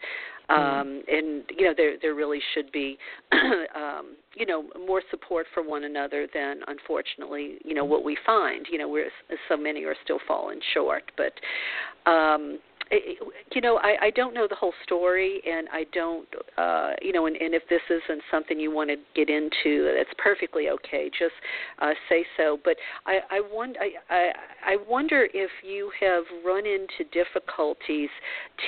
um, 0.48 1.02
and 1.08 1.42
you 1.56 1.66
know 1.66 1.74
there 1.76 1.96
there 2.00 2.14
really 2.14 2.40
should 2.54 2.70
be 2.70 2.98
um, 3.32 4.16
you 4.36 4.46
know 4.46 4.64
more 4.86 5.02
support 5.10 5.46
for 5.52 5.62
one 5.66 5.84
another 5.84 6.28
than 6.32 6.60
unfortunately 6.68 7.58
you 7.64 7.74
know 7.74 7.84
what 7.84 8.04
we 8.04 8.16
find. 8.24 8.66
You 8.70 8.78
know 8.78 8.88
we're 8.88 9.10
so 9.48 9.56
many 9.56 9.84
are 9.84 9.96
still 10.04 10.20
falling 10.28 10.60
short. 10.74 11.10
But 11.16 12.10
um 12.10 12.58
you 12.90 13.60
know, 13.60 13.78
I, 13.78 14.06
I 14.06 14.10
don't 14.10 14.34
know 14.34 14.46
the 14.48 14.54
whole 14.54 14.72
story, 14.84 15.40
and 15.46 15.68
I 15.72 15.84
don't, 15.92 16.28
uh, 16.56 16.90
you 17.02 17.12
know, 17.12 17.26
and, 17.26 17.36
and 17.36 17.54
if 17.54 17.62
this 17.68 17.80
isn't 17.90 18.22
something 18.30 18.60
you 18.60 18.70
want 18.70 18.90
to 18.90 18.96
get 19.14 19.28
into, 19.28 19.92
that's 19.96 20.10
perfectly 20.18 20.68
okay. 20.68 21.10
Just 21.18 21.34
uh, 21.80 21.90
say 22.08 22.24
so. 22.36 22.58
But 22.64 22.76
I, 23.06 23.18
I, 23.30 23.40
wonder, 23.52 23.78
I, 23.80 24.14
I, 24.14 24.32
I 24.72 24.76
wonder 24.88 25.26
if 25.34 25.50
you 25.64 25.90
have 26.00 26.24
run 26.44 26.64
into 26.66 27.10
difficulties 27.12 28.10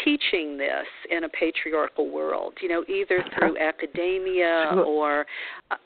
teaching 0.05 0.57
this 0.57 0.87
in 1.11 1.25
a 1.25 1.29
patriarchal 1.29 2.11
world. 2.11 2.55
You 2.61 2.69
know, 2.69 2.85
either 2.89 3.25
through 3.39 3.59
academia 3.59 4.71
sure. 4.73 4.85
or, 4.85 5.27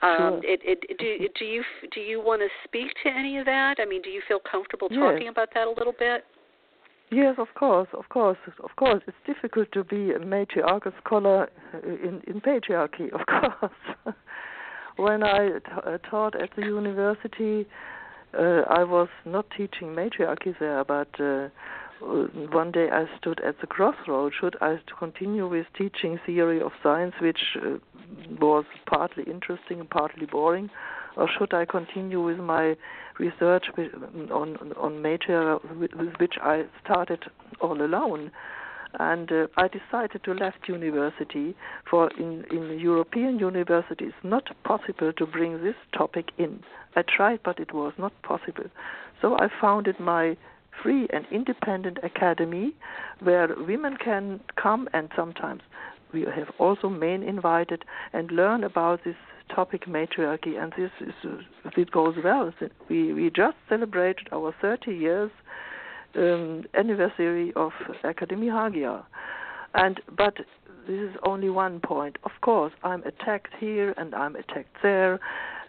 um, 0.02 0.40
sure. 0.40 0.40
it, 0.44 0.60
it, 0.64 0.98
do, 0.98 1.28
do 1.38 1.44
you 1.44 1.62
do 1.92 2.00
you 2.00 2.20
want 2.20 2.40
to 2.40 2.48
speak 2.64 2.88
to 3.04 3.10
any 3.10 3.38
of 3.38 3.44
that? 3.46 3.76
I 3.78 3.84
mean, 3.84 4.00
do 4.00 4.10
you 4.10 4.22
feel 4.26 4.40
comfortable 4.50 4.88
yes. 4.90 5.00
talking 5.00 5.28
about 5.28 5.48
that 5.54 5.66
a 5.66 5.70
little 5.70 5.94
bit? 5.98 6.24
Yes, 7.12 7.34
of 7.36 7.48
course, 7.54 7.88
of 7.92 8.08
course, 8.08 8.38
of 8.64 8.74
course. 8.76 9.02
It's 9.06 9.16
difficult 9.26 9.70
to 9.72 9.84
be 9.84 10.12
a 10.12 10.18
matriarchal 10.18 10.92
scholar 11.04 11.50
in, 11.84 12.22
in 12.26 12.40
patriarchy, 12.40 13.12
of 13.12 13.20
course. 13.60 14.14
when 14.96 15.22
I 15.22 15.58
t- 15.58 15.64
uh, 15.86 15.98
taught 16.10 16.34
at 16.40 16.48
the 16.56 16.62
university, 16.62 17.66
uh, 18.32 18.62
I 18.66 18.84
was 18.84 19.08
not 19.26 19.44
teaching 19.54 19.94
matriarchy 19.94 20.54
there, 20.58 20.84
but 20.84 21.08
uh, 21.20 21.48
one 22.00 22.72
day 22.72 22.88
I 22.90 23.04
stood 23.18 23.40
at 23.40 23.60
the 23.60 23.66
crossroad. 23.66 24.32
Should 24.40 24.56
I 24.62 24.78
continue 24.98 25.46
with 25.46 25.66
teaching 25.76 26.18
theory 26.24 26.62
of 26.62 26.72
science, 26.82 27.14
which 27.20 27.58
uh, 27.62 27.76
was 28.40 28.64
partly 28.86 29.24
interesting 29.24 29.80
and 29.80 29.90
partly 29.90 30.24
boring, 30.24 30.70
or 31.16 31.28
should 31.38 31.52
I 31.54 31.64
continue 31.64 32.22
with 32.22 32.38
my 32.38 32.76
research 33.18 33.66
on 34.30 34.72
on 34.76 35.02
matter 35.02 35.58
with 35.78 35.92
which 36.18 36.34
I 36.40 36.64
started 36.84 37.24
all 37.60 37.80
alone? 37.80 38.30
and 38.98 39.32
uh, 39.32 39.46
I 39.56 39.68
decided 39.68 40.22
to 40.24 40.34
left 40.34 40.68
university. 40.68 41.54
For 41.88 42.10
in 42.18 42.44
in 42.50 42.78
European 42.78 43.38
universities, 43.38 44.12
not 44.22 44.50
possible 44.64 45.12
to 45.14 45.26
bring 45.26 45.62
this 45.62 45.76
topic 45.96 46.30
in. 46.38 46.62
I 46.94 47.02
tried, 47.02 47.40
but 47.42 47.58
it 47.58 47.72
was 47.72 47.94
not 47.98 48.12
possible. 48.22 48.68
So 49.20 49.38
I 49.38 49.48
founded 49.60 49.98
my 49.98 50.36
free 50.82 51.06
and 51.12 51.26
independent 51.30 51.98
academy 52.02 52.74
where 53.20 53.48
women 53.56 53.96
can 53.96 54.40
come 54.56 54.88
and 54.92 55.08
sometimes 55.14 55.62
we 56.12 56.22
have 56.22 56.50
also 56.58 56.88
men 56.88 57.22
invited 57.22 57.84
and 58.12 58.30
learn 58.30 58.64
about 58.64 59.04
this 59.04 59.16
topic 59.54 59.86
matriarchy 59.86 60.56
and 60.56 60.72
this 60.76 60.90
is 61.00 61.14
it 61.76 61.90
goes 61.90 62.16
well 62.22 62.52
we 62.88 63.12
we 63.12 63.30
just 63.30 63.56
celebrated 63.68 64.28
our 64.32 64.54
30 64.60 64.92
years 64.92 65.30
um, 66.16 66.64
anniversary 66.74 67.52
of 67.56 67.72
academy 68.04 68.48
hagia 68.48 69.04
and 69.74 70.00
but 70.16 70.36
this 70.86 70.98
is 70.98 71.16
only 71.24 71.48
one 71.48 71.78
point. 71.80 72.18
Of 72.24 72.32
course 72.40 72.72
i'm 72.82 73.02
attacked 73.04 73.54
here 73.58 73.94
and 73.96 74.14
i'm 74.14 74.36
attacked 74.36 74.76
there 74.82 75.20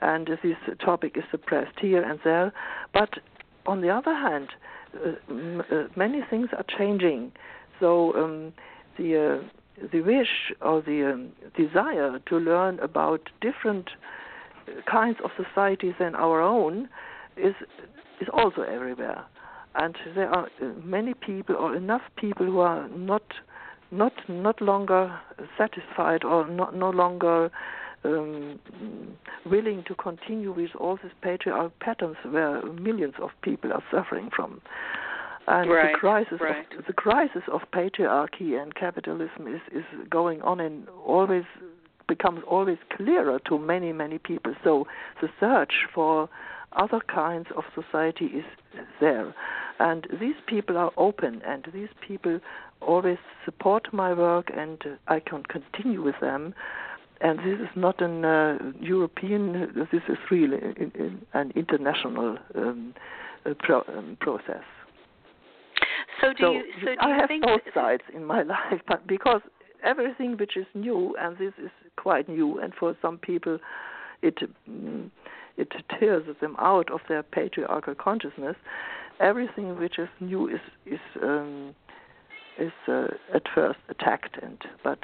and 0.01 0.27
this 0.27 0.55
topic 0.83 1.15
is 1.15 1.23
suppressed 1.31 1.79
here 1.79 2.03
and 2.03 2.19
there. 2.23 2.51
But 2.93 3.19
on 3.65 3.81
the 3.81 3.89
other 3.89 4.13
hand 4.13 4.49
uh, 4.95 5.33
uh, 5.33 5.87
many 5.95 6.21
things 6.29 6.49
are 6.55 6.65
changing. 6.77 7.31
So 7.79 8.13
um, 8.15 8.53
the 8.97 9.39
uh, 9.41 9.47
the 9.91 10.01
wish 10.01 10.51
or 10.61 10.81
the 10.81 11.13
um, 11.13 11.31
desire 11.55 12.19
to 12.27 12.37
learn 12.37 12.79
about 12.79 13.29
different 13.41 13.89
kinds 14.89 15.17
of 15.23 15.31
societies 15.35 15.93
than 15.99 16.15
our 16.15 16.41
own 16.41 16.89
is 17.35 17.55
is 18.21 18.27
also 18.31 18.61
everywhere, 18.61 19.23
and 19.75 19.97
there 20.15 20.29
are 20.29 20.47
many 20.83 21.13
people 21.13 21.55
or 21.55 21.75
enough 21.75 22.03
people 22.15 22.45
who 22.45 22.59
are 22.59 22.87
not 22.89 23.23
not 23.91 24.13
not 24.29 24.61
longer 24.61 25.19
satisfied 25.57 26.23
or 26.23 26.47
not 26.47 26.75
no 26.75 26.89
longer 26.89 27.51
um, 28.05 28.59
willing 29.45 29.83
to 29.87 29.95
continue 29.95 30.51
with 30.51 30.71
all 30.79 30.97
these 31.01 31.11
patriarchal 31.21 31.71
patterns 31.79 32.17
where 32.23 32.61
millions 32.73 33.15
of 33.21 33.29
people 33.41 33.71
are 33.71 33.83
suffering 33.91 34.29
from. 34.35 34.61
And 35.47 35.69
right, 35.69 35.91
the 35.91 35.97
crisis 35.97 36.39
right. 36.41 36.65
of 36.77 36.85
the 36.85 36.93
crisis 36.93 37.43
of 37.51 37.61
patriarchy 37.73 38.61
and 38.61 38.73
capitalism 38.75 39.47
is, 39.47 39.61
is 39.71 39.83
going 40.09 40.41
on 40.41 40.59
and 40.59 40.87
always 41.05 41.43
becomes 42.07 42.41
always 42.47 42.77
clearer 42.95 43.39
to 43.47 43.57
many, 43.57 43.91
many 43.93 44.19
people. 44.19 44.53
So 44.63 44.87
the 45.21 45.29
search 45.39 45.73
for 45.93 46.29
other 46.73 46.99
kinds 47.13 47.47
of 47.55 47.63
society 47.75 48.25
is 48.25 48.45
there. 48.99 49.33
And 49.79 50.07
these 50.19 50.35
people 50.47 50.77
are 50.77 50.91
open 50.97 51.41
and 51.45 51.67
these 51.73 51.89
people 52.05 52.39
always 52.81 53.17
support 53.45 53.93
my 53.93 54.13
work 54.13 54.49
and 54.55 54.81
I 55.07 55.19
can 55.19 55.43
continue 55.43 56.01
with 56.01 56.15
them 56.21 56.53
and 57.23 57.39
this 57.39 57.59
is 57.59 57.69
not 57.75 58.01
an 58.01 58.25
uh, 58.25 58.57
European. 58.81 59.87
This 59.91 60.01
is 60.09 60.17
really 60.29 60.57
an 61.33 61.53
international 61.55 62.37
um, 62.53 62.93
uh, 63.45 63.53
pro- 63.59 63.85
um, 63.87 64.17
process. 64.19 64.63
So 66.23 66.33
do 66.33 66.43
so 66.43 66.51
you? 66.51 66.63
So 66.81 66.85
do 66.85 66.95
I 67.01 67.07
you 67.09 67.19
have 67.19 67.27
think 67.27 67.43
both 67.43 67.61
sides 67.73 68.03
in 68.13 68.25
my 68.25 68.43
life, 68.55 68.81
but 68.87 69.05
because 69.07 69.41
everything 69.83 70.37
which 70.37 70.55
is 70.57 70.65
new, 70.73 71.15
and 71.19 71.37
this 71.37 71.53
is 71.63 71.71
quite 71.97 72.29
new, 72.29 72.59
and 72.59 72.73
for 72.79 72.95
some 73.01 73.17
people, 73.17 73.59
it 74.21 74.37
mm, 74.69 75.09
it 75.57 75.71
tears 75.99 76.23
them 76.41 76.55
out 76.59 76.91
of 76.91 77.01
their 77.09 77.23
patriarchal 77.23 77.95
consciousness. 77.95 78.55
Everything 79.19 79.77
which 79.77 79.99
is 79.99 80.09
new 80.19 80.47
is 80.47 80.61
is 80.85 80.99
um, 81.21 81.75
is 82.57 82.71
uh, 82.87 83.07
at 83.33 83.43
first 83.53 83.79
attacked, 83.89 84.37
and 84.41 84.57
but 84.83 84.99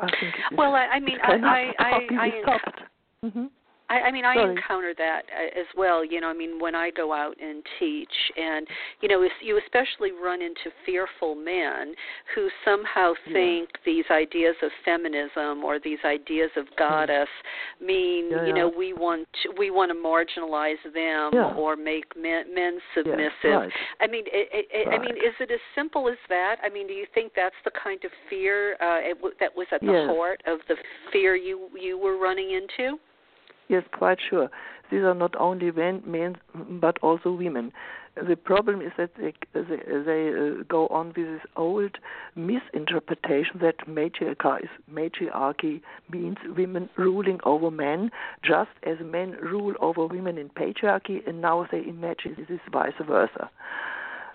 I 0.00 0.08
think 0.20 0.34
well, 0.56 0.74
I, 0.74 0.86
I 0.86 1.00
mean, 1.00 1.18
I, 1.22 1.32
I, 1.32 1.72
I, 1.78 1.90
I, 2.10 2.30
mm-hmm. 3.26 3.38
I, 3.38 3.44
I 3.46 3.63
mean, 4.10 4.24
I 4.24 4.34
Sorry. 4.34 4.56
encounter 4.56 4.94
that 4.96 5.22
uh, 5.30 5.60
as 5.60 5.66
well. 5.76 6.04
You 6.04 6.20
know, 6.20 6.28
I 6.28 6.32
mean, 6.32 6.58
when 6.58 6.74
I 6.74 6.90
go 6.90 7.12
out 7.12 7.36
and 7.40 7.62
teach, 7.78 8.12
and 8.36 8.66
you 9.00 9.08
know, 9.08 9.26
you 9.42 9.58
especially 9.58 10.12
run 10.12 10.40
into 10.40 10.70
fearful 10.86 11.34
men 11.34 11.94
who 12.34 12.48
somehow 12.64 13.12
Yeah. 13.26 13.32
think 13.32 13.68
these 13.84 14.04
ideas 14.10 14.56
of 14.62 14.70
feminism 14.84 15.64
or 15.64 15.78
these 15.78 15.98
ideas 16.04 16.50
of 16.56 16.66
goddess 16.76 17.28
mean, 17.80 18.30
Yeah, 18.30 18.46
you 18.46 18.54
know, 18.54 18.68
we 18.68 18.92
want 18.94 19.28
we 19.58 19.70
want 19.70 19.90
to 19.90 19.96
marginalize 19.96 20.82
them 20.92 21.32
Yeah. 21.34 21.54
or 21.54 21.76
make 21.76 22.16
men, 22.16 22.52
men 22.54 22.80
submissive. 22.94 23.60
right. 23.60 23.72
I 24.00 24.06
mean, 24.06 24.24
it, 24.26 24.66
it, 24.70 24.88
I 24.88 24.98
mean, 24.98 25.16
is 25.16 25.34
it 25.40 25.50
as 25.50 25.60
simple 25.74 26.08
as 26.08 26.18
that? 26.28 26.56
I 26.62 26.68
mean, 26.68 26.86
do 26.86 26.94
you 26.94 27.06
think 27.14 27.32
that's 27.34 27.54
the 27.64 27.70
kind 27.72 28.02
of 28.04 28.10
fear 28.30 28.74
uh, 28.80 29.00
it, 29.02 29.18
that 29.40 29.54
was 29.54 29.66
at 29.72 29.80
the 29.80 30.06
heart 30.08 30.42
of 30.46 30.60
the 30.68 30.76
fear 31.12 31.36
you 31.36 31.68
you 31.78 31.98
were 31.98 32.16
running 32.18 32.50
into? 32.52 32.98
Yes, 33.68 33.84
quite 33.92 34.18
sure. 34.28 34.50
These 34.90 35.02
are 35.02 35.14
not 35.14 35.34
only 35.36 35.70
men, 35.70 36.36
but 36.80 36.98
also 37.02 37.32
women. 37.32 37.72
The 38.16 38.36
problem 38.36 38.80
is 38.80 38.92
that 38.96 39.10
they, 39.16 39.32
they, 39.54 39.62
they 39.62 40.28
uh, 40.28 40.62
go 40.68 40.86
on 40.88 41.08
with 41.08 41.16
this 41.16 41.40
old 41.56 41.98
misinterpretation 42.36 43.58
that 43.60 43.88
matriarchy 43.88 45.82
means 46.12 46.36
women 46.56 46.88
ruling 46.96 47.40
over 47.44 47.72
men, 47.72 48.12
just 48.44 48.70
as 48.84 48.98
men 49.02 49.32
rule 49.42 49.74
over 49.80 50.06
women 50.06 50.38
in 50.38 50.48
patriarchy, 50.50 51.26
and 51.26 51.40
now 51.40 51.66
they 51.72 51.84
imagine 51.84 52.36
this 52.38 52.50
is 52.50 52.60
vice 52.70 52.92
versa. 53.04 53.50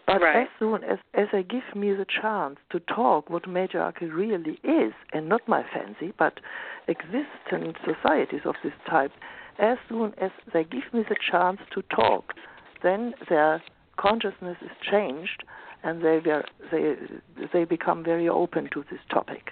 But 0.09 0.23
Right. 0.23 0.37
as 0.37 0.47
soon 0.57 0.83
as, 0.83 0.97
as 1.13 1.27
they 1.31 1.43
give 1.43 1.75
me 1.75 1.93
the 1.93 2.05
chance 2.05 2.57
to 2.71 2.79
talk 2.79 3.29
what 3.29 3.47
matriarchy 3.47 4.07
really 4.07 4.59
is, 4.63 4.91
and 5.13 5.29
not 5.29 5.47
my 5.47 5.61
fancy, 5.71 6.13
but 6.17 6.39
existent 6.87 7.77
societies 7.85 8.41
of 8.43 8.55
this 8.63 8.73
type, 8.89 9.11
as 9.59 9.77
soon 9.87 10.15
as 10.17 10.31
they 10.51 10.63
give 10.63 10.91
me 10.93 11.03
the 11.07 11.15
chance 11.31 11.59
to 11.75 11.83
talk, 11.95 12.33
then 12.81 13.13
their 13.29 13.61
consciousness 13.97 14.57
is 14.63 14.71
changed, 14.81 15.43
and 15.83 16.01
they 16.01 16.17
were, 16.25 16.43
they 16.71 16.95
they 17.53 17.63
become 17.63 18.03
very 18.03 18.27
open 18.27 18.67
to 18.73 18.83
this 18.89 19.01
topic. 19.11 19.51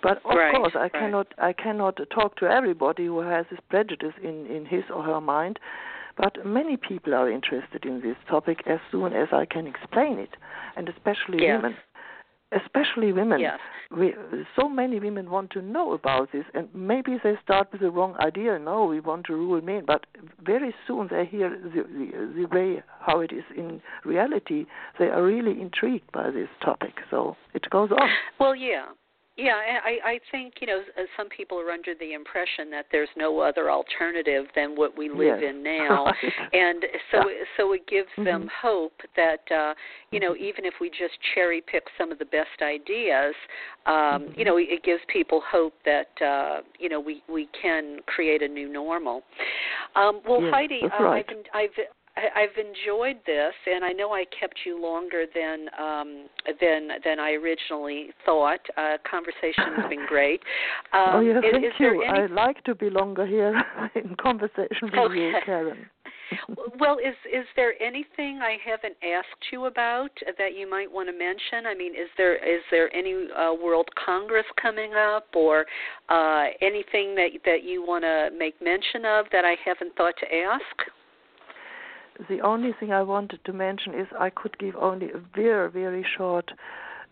But 0.00 0.18
of 0.18 0.36
Right, 0.36 0.54
course, 0.54 0.74
I 0.76 0.82
right. 0.82 0.92
cannot 0.92 1.26
I 1.38 1.52
cannot 1.52 1.98
talk 2.14 2.36
to 2.36 2.46
everybody 2.46 3.06
who 3.06 3.18
has 3.18 3.46
this 3.50 3.58
prejudice 3.68 4.14
in 4.22 4.46
in 4.46 4.64
his 4.64 4.84
or 4.94 5.02
her 5.02 5.20
mind. 5.20 5.58
But 6.16 6.44
many 6.44 6.76
people 6.76 7.14
are 7.14 7.30
interested 7.30 7.84
in 7.84 8.00
this 8.00 8.16
topic 8.28 8.58
as 8.66 8.78
soon 8.90 9.12
as 9.12 9.28
I 9.32 9.44
can 9.46 9.66
explain 9.66 10.18
it, 10.18 10.30
and 10.76 10.88
especially 10.88 11.42
Yes. 11.42 11.62
women. 11.62 11.76
Especially 12.54 13.12
women. 13.14 13.40
Yes. 13.40 13.58
We, 13.90 14.14
so 14.56 14.68
many 14.68 15.00
women 15.00 15.30
want 15.30 15.50
to 15.52 15.62
know 15.62 15.92
about 15.92 16.32
this, 16.32 16.44
and 16.52 16.68
maybe 16.74 17.18
they 17.24 17.34
start 17.42 17.72
with 17.72 17.80
the 17.80 17.90
wrong 17.90 18.14
idea. 18.20 18.58
No, 18.58 18.84
we 18.84 19.00
want 19.00 19.24
to 19.26 19.34
rule 19.34 19.62
men, 19.62 19.84
but 19.86 20.04
very 20.44 20.74
soon 20.86 21.08
they 21.10 21.24
hear 21.24 21.48
the, 21.48 21.82
the, 21.82 22.32
the 22.36 22.46
way 22.54 22.82
how 23.00 23.20
it 23.20 23.32
is 23.32 23.44
in 23.56 23.80
reality. 24.04 24.66
They 24.98 25.06
are 25.06 25.22
really 25.22 25.60
intrigued 25.60 26.12
by 26.12 26.30
this 26.30 26.48
topic. 26.62 26.94
So 27.10 27.36
it 27.54 27.68
goes 27.70 27.90
on. 27.90 28.08
Well, 28.38 28.54
yeah. 28.54 28.84
Yeah, 29.36 29.54
I, 29.54 30.12
I 30.12 30.20
think 30.30 30.54
you 30.60 30.66
know 30.66 30.80
uh, 30.98 31.02
some 31.16 31.30
people 31.30 31.58
are 31.58 31.70
under 31.70 31.94
the 31.98 32.12
impression 32.12 32.70
that 32.70 32.86
there's 32.92 33.08
no 33.16 33.40
other 33.40 33.70
alternative 33.70 34.44
than 34.54 34.76
what 34.76 34.96
we 34.96 35.08
live 35.08 35.40
Yes. 35.40 35.50
in 35.50 35.62
now, 35.80 36.12
and 36.52 36.84
so 37.10 37.28
Yeah. 37.30 37.44
so 37.56 37.72
it 37.72 37.86
gives 37.86 38.10
them 38.18 38.42
Mhm. 38.42 38.50
hope 38.60 39.00
that 39.16 39.50
uh, 39.50 39.74
you 40.10 40.20
know 40.20 40.36
even 40.36 40.66
if 40.66 40.74
we 40.80 40.90
just 40.90 41.14
cherry 41.34 41.62
pick 41.62 41.84
some 41.96 42.12
of 42.12 42.18
the 42.18 42.26
best 42.26 42.60
ideas, 42.60 43.34
um, 43.86 43.94
Mhm. 44.28 44.36
you 44.36 44.44
know 44.44 44.58
it 44.58 44.82
gives 44.82 45.02
people 45.08 45.40
hope 45.40 45.74
that 45.84 46.10
uh, 46.20 46.60
you 46.78 46.90
know 46.90 47.00
we 47.00 47.22
we 47.26 47.46
can 47.58 48.00
create 48.04 48.42
a 48.42 48.48
new 48.48 48.68
normal. 48.68 49.22
Um, 49.96 50.20
well, 50.26 50.42
Yes, 50.42 50.52
Heide, 50.52 50.84
uh, 50.84 51.02
right. 51.04 51.18
I've 51.20 51.26
been, 51.26 51.44
I've 51.54 51.70
I- 52.16 52.42
I've 52.42 52.56
enjoyed 52.58 53.24
this, 53.24 53.54
and 53.66 53.84
I 53.84 53.92
know 53.92 54.12
I 54.12 54.24
kept 54.38 54.60
you 54.66 54.80
longer 54.80 55.24
than 55.34 55.68
um, 55.78 56.28
than 56.60 56.90
than 57.04 57.18
I 57.18 57.32
originally 57.32 58.10
thought. 58.24 58.60
Uh, 58.76 58.98
conversation 59.08 59.74
has 59.76 59.88
been 59.88 60.06
great. 60.06 60.42
Um, 60.92 61.08
oh 61.14 61.20
yeah, 61.20 61.40
thank 61.40 61.64
is 61.64 61.72
there 61.78 61.94
you. 61.94 62.02
any, 62.02 62.20
I 62.20 62.26
like 62.26 62.62
to 62.64 62.74
be 62.74 62.90
longer 62.90 63.24
here 63.24 63.54
in 63.94 64.14
conversation 64.16 64.90
with 64.92 65.12
you, 65.12 65.32
Karen. 65.44 65.88
well, 66.78 66.98
is 66.98 67.14
is 67.32 67.46
there 67.56 67.74
anything 67.82 68.40
I 68.42 68.58
haven't 68.64 68.96
asked 69.02 69.50
you 69.50 69.66
about 69.66 70.10
that 70.38 70.54
you 70.54 70.68
might 70.68 70.90
want 70.90 71.08
to 71.08 71.12
mention? 71.12 71.66
I 71.66 71.74
mean, 71.74 71.92
is 71.92 72.08
there 72.18 72.36
is 72.36 72.62
there 72.70 72.94
any 72.94 73.28
uh, 73.36 73.54
World 73.54 73.88
Congress 74.04 74.46
coming 74.60 74.92
up, 74.94 75.28
or 75.34 75.64
uh, 76.08 76.46
anything 76.60 77.14
that 77.14 77.30
that 77.44 77.64
you 77.64 77.82
want 77.86 78.04
to 78.04 78.30
make 78.36 78.60
mention 78.60 79.04
of 79.06 79.26
that 79.32 79.44
I 79.44 79.56
haven't 79.64 79.96
thought 79.96 80.14
to 80.20 80.34
ask? 80.34 80.90
The 82.28 82.40
only 82.40 82.72
thing 82.78 82.92
I 82.92 83.02
wanted 83.02 83.40
to 83.44 83.52
mention 83.52 83.94
is 83.94 84.06
I 84.18 84.30
could 84.30 84.58
give 84.58 84.76
only 84.76 85.10
a 85.10 85.18
very, 85.34 85.70
very 85.70 86.04
short 86.16 86.52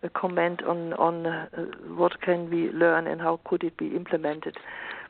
uh, 0.03 0.09
comment 0.13 0.63
on 0.63 0.93
on 0.93 1.25
uh, 1.25 1.47
what 1.95 2.21
can 2.21 2.49
we 2.49 2.69
learn 2.71 3.07
and 3.07 3.21
how 3.21 3.39
could 3.45 3.63
it 3.63 3.77
be 3.77 3.95
implemented. 3.95 4.57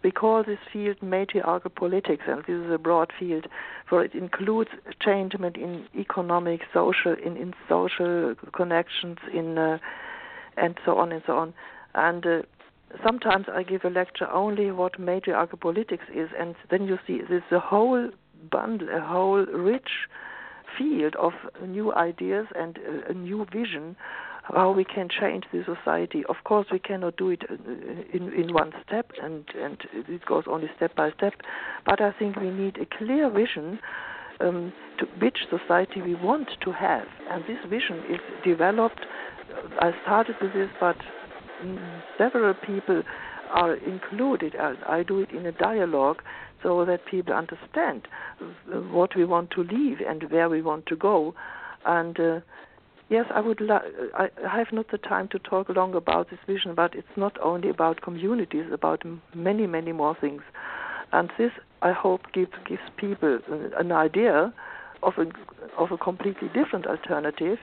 We 0.04 0.12
call 0.12 0.44
this 0.44 0.58
field 0.74 0.98
matriarchal 1.02 1.70
politics, 1.70 2.24
and 2.28 2.40
this 2.40 2.56
is 2.56 2.72
a 2.72 2.80
broad 2.80 3.12
field, 3.20 3.46
for 3.88 4.04
it 4.04 4.16
includes 4.16 4.72
changement 5.00 5.58
in 5.58 5.86
economic, 5.96 6.62
social, 6.74 7.14
in, 7.24 7.38
in 7.38 7.54
social 7.70 8.34
connections, 8.52 9.20
in 9.32 9.58
uh, 9.58 9.78
and 10.58 10.78
so 10.84 10.98
on 10.98 11.12
and 11.12 11.22
so 11.28 11.38
on. 11.38 11.54
And 11.94 12.26
uh, 12.26 12.42
sometimes 13.06 13.46
I 13.52 13.64
give 13.64 13.86
a 13.86 13.90
lecture 13.90 14.30
only 14.30 14.72
what 14.72 15.00
matriarchal 15.00 15.60
politics 15.60 16.06
is, 16.14 16.30
and 16.40 16.56
then 16.70 16.86
you 16.88 16.98
see 17.06 17.22
there's 17.30 17.44
a 17.52 17.60
whole 17.60 18.10
bundle, 18.50 18.88
a 18.90 19.02
whole 19.02 19.46
rich 19.46 19.90
field 20.78 21.16
of 21.16 21.34
new 21.66 21.94
ideas 21.94 22.48
and 22.56 22.80
a, 23.10 23.14
new 23.14 23.46
vision 23.52 23.96
how 24.44 24.72
we 24.72 24.84
can 24.84 25.08
change 25.08 25.46
the 25.54 25.64
society. 25.64 26.24
Of 26.28 26.38
course, 26.44 26.68
we 26.72 26.80
cannot 26.80 27.16
do 27.16 27.30
it 27.30 27.44
uh, 27.50 27.54
in 28.14 28.34
in 28.34 28.54
one 28.54 28.74
step, 28.86 29.12
and 29.22 29.46
and 29.56 29.78
it 29.94 30.26
goes 30.26 30.46
only 30.48 30.70
step 30.76 30.96
by 30.96 31.12
step. 31.12 31.34
But 31.86 32.02
I 32.02 32.12
think 32.18 32.38
we 32.38 32.50
need 32.50 32.78
a 32.78 32.86
clear 32.98 33.30
vision 33.30 33.80
um, 34.40 34.74
to 35.00 35.06
which 35.20 35.38
society 35.50 36.02
we 36.02 36.16
want 36.16 36.50
to 36.62 36.72
have, 36.72 37.08
and 37.30 37.44
this 37.44 37.60
vision 37.70 38.00
is 38.10 38.20
developed. 38.44 39.02
I 39.80 39.92
started 40.04 40.36
with 40.42 40.54
this, 40.54 40.70
but 40.80 40.98
several 42.18 42.54
people 42.54 43.04
are 43.52 43.76
included. 43.76 44.56
I, 44.56 44.74
I 44.88 45.04
do 45.04 45.20
it 45.20 45.32
in 45.32 45.46
a 45.46 45.52
dialogue 45.52 46.22
so 46.64 46.86
that 46.86 47.06
people 47.06 47.34
understand 47.34 48.08
what 48.92 49.16
we 49.16 49.26
want 49.26 49.52
to 49.52 49.64
leave 49.64 49.98
and 50.08 50.30
where 50.32 50.50
we 50.50 50.62
want 50.62 50.86
to 50.88 50.96
go. 50.96 51.34
And 51.86 52.20
uh, 52.20 52.40
yes, 53.10 53.26
I 53.34 53.42
would. 53.42 53.62
I 53.70 54.30
have 54.44 54.72
not 54.72 54.92
the 54.92 54.98
time 54.98 55.28
to 55.30 55.40
talk 55.40 55.70
long 55.70 55.96
about 55.96 56.30
this 56.30 56.40
vision, 56.46 56.76
but 56.76 56.96
it's 56.96 57.18
not 57.18 57.40
only 57.42 57.70
about 57.70 58.02
communities; 58.02 58.66
about 58.72 59.04
many, 59.36 59.68
many 59.68 59.92
more 59.92 60.16
things. 60.20 60.42
And 61.12 61.30
this, 61.38 61.52
I 61.82 61.92
hope, 61.92 62.22
gives 62.34 62.54
gives 62.68 62.84
people 62.98 63.40
an 63.78 63.92
idea 63.92 64.54
of 65.04 65.14
a 65.18 65.26
of 65.78 65.92
a 65.92 65.98
completely 65.98 66.48
different 66.54 66.86
alternative, 66.86 67.58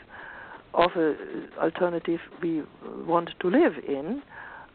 of 0.74 0.90
a 0.96 1.14
alternative 1.60 2.20
we 2.42 2.62
want 3.06 3.30
to 3.40 3.48
live 3.48 3.74
in, 3.86 4.22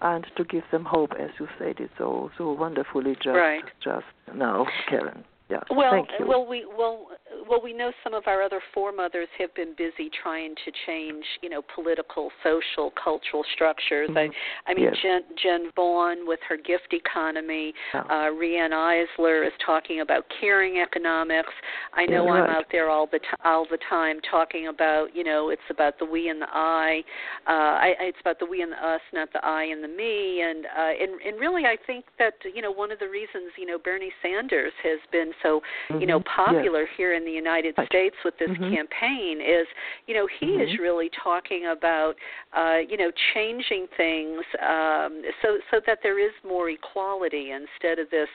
and 0.03 0.27
to 0.35 0.43
give 0.43 0.63
them 0.71 0.85
hope, 0.85 1.11
as 1.19 1.29
you 1.39 1.47
said 1.57 1.79
it 1.79 1.89
so 1.97 2.29
so 2.37 2.51
wonderfully 2.51 3.15
just 3.15 3.27
right. 3.27 3.63
just 3.83 4.05
now, 4.35 4.65
Karen. 4.89 5.23
Yes. 5.49 5.63
Well, 5.69 5.91
Thank 5.91 6.09
you. 6.19 6.27
well, 6.27 6.45
we 6.45 6.65
well 6.65 7.07
well 7.49 7.61
we 7.63 7.73
know 7.73 7.91
some 8.03 8.13
of 8.13 8.23
our 8.27 8.41
other 8.41 8.61
foremothers 8.73 9.27
have 9.39 9.53
been 9.55 9.73
busy 9.77 10.09
trying 10.21 10.55
to 10.65 10.71
change, 10.85 11.23
you 11.41 11.49
know, 11.49 11.61
political, 11.75 12.29
social, 12.43 12.91
cultural 13.01 13.43
structures. 13.53 14.09
Mm-hmm. 14.09 14.31
I, 14.67 14.71
I 14.71 14.73
mean, 14.73 14.85
yes. 14.85 14.95
Jen, 15.01 15.21
Jen 15.41 15.71
Vaughan 15.75 16.25
with 16.25 16.39
her 16.47 16.57
gift 16.57 16.93
economy. 16.93 17.73
Yeah. 17.93 18.01
Uh, 18.01 18.29
Eisler 18.33 19.45
is 19.45 19.53
talking 19.65 20.01
about 20.01 20.25
caring 20.39 20.79
economics. 20.79 21.49
I 21.93 22.05
know 22.05 22.25
Yeah, 22.25 22.31
I'm 22.31 22.43
right. 22.43 22.57
out 22.57 22.65
there 22.71 22.89
all 22.89 23.07
the 23.11 23.19
t- 23.19 23.25
all 23.43 23.65
the 23.69 23.77
time 23.89 24.17
talking 24.29 24.67
about, 24.67 25.15
you 25.15 25.23
know, 25.23 25.49
it's 25.49 25.61
about 25.69 25.99
the 25.99 26.05
we 26.05 26.29
and 26.29 26.41
the 26.41 26.47
I. 26.51 27.01
Uh, 27.47 27.51
I 27.51 27.93
it's 27.99 28.17
about 28.21 28.39
the 28.39 28.45
we 28.45 28.61
and 28.61 28.71
the 28.71 28.77
us, 28.77 29.01
not 29.13 29.31
the 29.33 29.43
I 29.45 29.63
and 29.65 29.83
the 29.83 29.87
me. 29.87 30.41
And 30.41 30.65
uh, 30.65 31.03
and 31.03 31.21
and 31.21 31.39
really, 31.39 31.65
I 31.65 31.77
think 31.85 32.05
that 32.19 32.33
you 32.53 32.61
know 32.61 32.71
one 32.71 32.91
of 32.91 32.99
the 32.99 33.09
reasons 33.09 33.51
you 33.57 33.65
know 33.65 33.77
Bernie 33.77 34.11
Sanders 34.21 34.73
has 34.83 34.99
been 35.11 35.31
so 35.41 35.61
you 35.99 36.05
know 36.07 36.19
Mhm. 36.19 36.23
Yes. 36.25 36.35
popular 36.35 36.85
here 36.97 37.13
in 37.13 37.25
the 37.25 37.32
United. 37.33 37.75
States 37.85 38.15
with 38.23 38.37
this 38.37 38.49
Mhm. 38.49 38.75
campaign 38.75 39.41
is 39.41 39.67
you 40.07 40.13
know 40.13 40.25
he 40.27 40.55
is 40.63 40.69
Mhm. 40.71 40.79
really 40.79 41.09
talking 41.09 41.67
about 41.67 42.15
uh, 42.53 42.79
you 42.87 42.97
know 42.97 43.11
changing 43.33 43.87
things 43.97 44.43
um, 44.59 45.23
so 45.41 45.59
so 45.71 45.79
that 45.85 45.99
there 46.01 46.19
is 46.19 46.31
more 46.43 46.69
equality 46.69 47.51
instead 47.51 47.99
of 47.99 48.09
this 48.09 48.29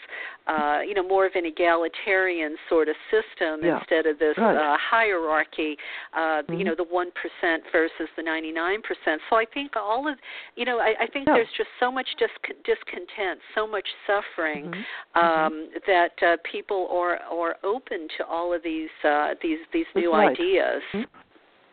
uh, 0.46 0.80
you 0.86 0.94
know 0.94 1.02
more 1.02 1.24
of 1.26 1.34
an 1.34 1.46
egalitarian 1.46 2.56
sort 2.68 2.88
of 2.88 2.96
system 3.10 3.64
Yeah. 3.64 3.78
instead 3.78 4.06
of 4.06 4.18
this 4.18 4.36
Right. 4.36 4.56
uh, 4.56 4.76
hierarchy 4.76 5.78
uh, 6.12 6.42
you 6.48 6.56
Mhm. 6.56 6.64
know 6.66 6.74
the 6.74 6.84
one 6.84 7.10
percent 7.12 7.64
versus 7.70 8.08
the 8.16 8.22
ninety 8.22 8.52
nine 8.52 8.82
percent 8.82 9.22
so 9.28 9.36
I 9.36 9.44
think 9.44 9.76
all 9.76 10.06
of 10.08 10.18
you 10.56 10.64
know 10.64 10.78
I, 10.78 10.94
I 11.00 11.06
think 11.06 11.26
Yeah. 11.28 11.34
there's 11.34 11.52
just 11.52 11.70
so 11.78 11.90
much 11.90 12.08
disc- 12.16 12.52
discontent 12.64 13.40
so 13.54 13.66
much 13.66 13.88
suffering 14.06 14.64
Mhm. 14.70 14.84
um, 15.22 15.70
that 15.86 16.22
uh, 16.22 16.36
people 16.44 16.88
are 16.90 17.16
are 17.30 17.56
open 17.62 18.08
to 18.16 18.26
all 18.26 18.52
of 18.52 18.62
these 18.62 18.87
uh, 19.04 19.34
these 19.42 19.58
these 19.72 19.86
That's 19.94 20.02
new 20.04 20.12
right. 20.12 20.30
ideas. 20.38 20.82
Mhm. 20.94 21.06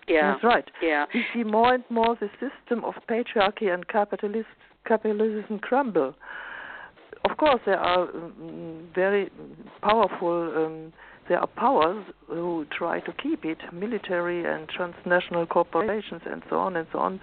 Yeah, 0.07 0.33
That's 0.33 0.43
right. 0.43 0.71
yeah, 0.83 1.05
We 1.13 1.25
see 1.33 1.43
more 1.43 1.73
and 1.73 1.83
more 1.89 2.15
the 2.19 2.29
system 2.39 2.83
of 2.85 2.93
patriarchy 3.09 3.73
and 3.73 3.87
capitalist, 3.87 4.47
capitalism 4.85 5.57
crumble. 5.59 6.13
Of 7.27 7.37
course, 7.37 7.59
there 7.65 7.79
are 7.79 8.03
um, 8.03 8.87
very 8.93 9.31
powerful. 9.81 10.53
Um, 10.55 10.93
there 11.27 11.39
are 11.39 11.47
powers 11.47 12.05
who 12.27 12.67
try 12.77 12.99
to 12.99 13.11
keep 13.13 13.45
it, 13.45 13.57
military 13.73 14.45
and 14.45 14.69
transnational 14.69 15.47
corporations, 15.47 16.21
and 16.29 16.43
so 16.51 16.57
on 16.57 16.75
and 16.75 16.85
so 16.91 16.99
on. 16.99 17.19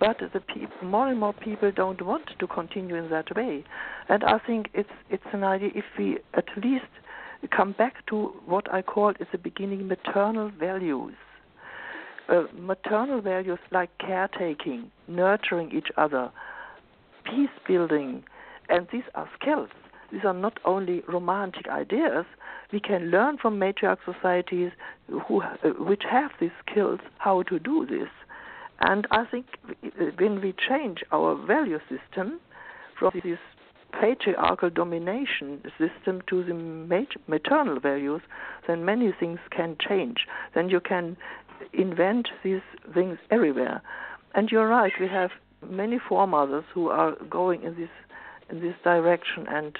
But 0.00 0.16
the 0.32 0.40
peop- 0.40 0.82
more 0.82 1.08
and 1.08 1.20
more 1.20 1.34
people 1.34 1.70
don't 1.70 2.00
want 2.00 2.30
to 2.38 2.46
continue 2.46 2.96
in 2.96 3.10
that 3.10 3.34
way, 3.36 3.62
and 4.08 4.24
I 4.24 4.38
think 4.38 4.70
it's 4.72 4.88
it's 5.10 5.24
an 5.34 5.44
idea 5.44 5.70
if 5.74 5.84
we 5.98 6.18
at 6.32 6.46
least 6.56 6.86
come 7.48 7.72
back 7.72 8.06
to 8.06 8.32
what 8.46 8.72
I 8.72 8.82
called 8.82 9.16
at 9.20 9.30
the 9.32 9.38
beginning 9.38 9.88
maternal 9.88 10.50
values 10.50 11.14
uh, 12.28 12.44
maternal 12.58 13.20
values 13.20 13.58
like 13.70 13.90
caretaking, 13.98 14.90
nurturing 15.08 15.70
each 15.72 15.88
other, 15.96 16.30
peace 17.24 17.50
building, 17.66 18.24
and 18.68 18.86
these 18.92 19.04
are 19.14 19.28
skills. 19.40 19.68
These 20.12 20.24
are 20.24 20.34
not 20.34 20.58
only 20.64 21.02
romantic 21.08 21.68
ideas. 21.68 22.24
We 22.72 22.80
can 22.80 23.10
learn 23.10 23.38
from 23.38 23.58
matriarch 23.58 23.98
societies 24.04 24.72
who, 25.08 25.42
uh, 25.42 25.68
which 25.78 26.02
have 26.10 26.32
these 26.40 26.50
skills 26.68 27.00
how 27.18 27.42
to 27.44 27.58
do 27.58 27.86
this. 27.86 28.08
And 28.80 29.06
I 29.10 29.24
think 29.24 29.46
when 30.18 30.40
we 30.40 30.54
change 30.68 31.02
our 31.10 31.34
value 31.46 31.78
system 31.88 32.40
from 32.98 33.12
this 33.24 33.38
patriarchal 33.92 34.70
domination 34.70 35.62
system 35.78 36.22
to 36.28 36.44
the 36.44 36.54
mat- 36.54 37.16
maternal 37.26 37.80
values, 37.80 38.20
then 38.66 38.84
many 38.84 39.12
things 39.18 39.38
can 39.50 39.76
change. 39.78 40.26
Then 40.54 40.68
you 40.68 40.80
can 40.80 41.16
invent 41.72 42.28
these 42.42 42.60
things 42.94 43.18
everywhere. 43.30 43.82
And 44.34 44.50
you're 44.50 44.68
right, 44.68 44.92
we 45.00 45.08
have 45.08 45.30
many 45.66 45.98
foremothers 45.98 46.64
who 46.74 46.90
are 46.90 47.16
going 47.30 47.62
in 47.62 47.76
this 47.76 47.90
in 48.48 48.60
this 48.60 48.74
direction 48.84 49.46
and 49.48 49.76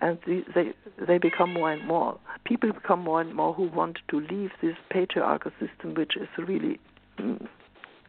and 0.00 0.18
the, 0.26 0.42
they 0.54 0.72
they 1.06 1.18
become 1.18 1.52
more 1.52 1.70
and 1.70 1.86
more 1.86 2.18
people 2.44 2.72
become 2.72 3.00
more 3.00 3.20
and 3.20 3.34
more 3.34 3.54
who 3.54 3.68
want 3.68 3.98
to 4.08 4.20
leave 4.20 4.50
this 4.60 4.74
patriarchal 4.90 5.52
system 5.60 5.94
which 5.94 6.16
is 6.16 6.28
really 6.38 6.80
mm, 7.20 7.46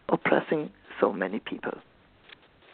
oppressing 0.09 0.71
so 0.99 1.11
many 1.11 1.39
people. 1.39 1.73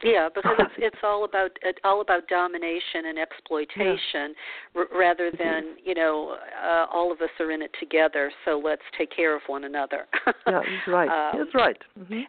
Yeah, 0.04 0.30
because 0.34 0.56
it's 0.60 0.72
it's 0.78 1.04
all 1.04 1.24
about 1.26 1.52
it's 1.62 1.80
all 1.84 2.02
about 2.02 2.28
domination 2.28 3.06
and 3.08 3.20
exploitation, 3.20 4.34
r- 4.76 4.88
rather 4.97 5.32
than 5.38 5.76
you 5.84 5.93
know 5.93 6.38
uh, 6.64 6.86
all 6.91 7.12
of 7.12 7.22
us 7.22 7.30
are 7.39 7.52
in 7.52 7.62
it 7.62 7.72
together. 7.80 8.32
So 8.45 8.62
let's 8.64 8.82
take 8.97 9.16
care 9.16 9.36
of 9.36 9.41
one 9.47 9.64
another. 9.64 10.08
yeah, 10.26 10.34
that's 10.45 10.66
right. 10.88 11.32
Um, 11.34 11.39
that's 11.39 11.56
right. 11.56 11.78
hmm 11.97 12.22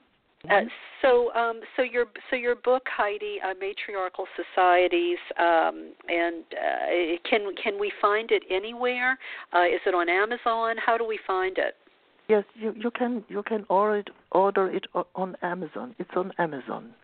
Uh, 0.50 0.62
so, 1.02 1.30
um, 1.34 1.60
so 1.76 1.82
your 1.82 2.06
so 2.30 2.36
your 2.36 2.56
book, 2.56 2.84
Heide, 2.96 3.40
uh, 3.44 3.52
Matriarchal 3.60 4.26
Societies, 4.40 5.18
um, 5.38 5.92
and 6.08 6.44
uh, 6.52 7.18
can 7.28 7.54
can 7.62 7.78
we 7.78 7.92
find 8.00 8.30
it 8.30 8.42
anywhere? 8.50 9.18
Uh, 9.54 9.64
is 9.64 9.80
it 9.86 9.94
on 9.94 10.08
Amazon? 10.08 10.76
How 10.84 10.96
do 10.96 11.06
we 11.06 11.18
find 11.26 11.58
it? 11.58 11.74
Yes, 12.28 12.44
you 12.54 12.72
you 12.76 12.90
can 12.90 13.22
you 13.28 13.42
can 13.42 13.66
order 13.68 13.98
it 13.98 14.08
order 14.32 14.70
it 14.70 14.86
on 15.14 15.36
Amazon. 15.42 15.94
It's 15.98 16.10
on 16.16 16.32
Amazon. 16.38 16.94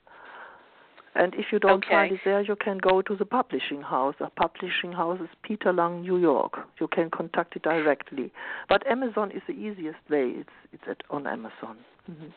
And 1.18 1.34
if 1.34 1.46
you 1.52 1.58
don't 1.58 1.82
Okay. 1.84 1.94
find 1.94 2.12
it 2.12 2.20
there, 2.24 2.42
you 2.42 2.56
can 2.56 2.78
go 2.78 3.00
to 3.02 3.16
the 3.16 3.24
publishing 3.24 3.82
house. 3.82 4.14
The 4.18 4.30
publishing 4.44 4.92
house 4.92 5.20
is 5.20 5.30
Peter 5.42 5.72
Lang, 5.72 6.02
New 6.02 6.18
York. 6.18 6.52
You 6.80 6.88
can 6.88 7.10
contact 7.10 7.56
it 7.56 7.62
directly. 7.62 8.30
But 8.68 8.86
Amazon 8.86 9.30
is 9.30 9.42
the 9.46 9.54
easiest 9.66 10.02
way. 10.10 10.26
It's 10.42 10.56
it's 10.74 10.86
at, 10.92 11.00
on 11.16 11.26
Amazon. 11.26 11.76
hmm 12.06 12.30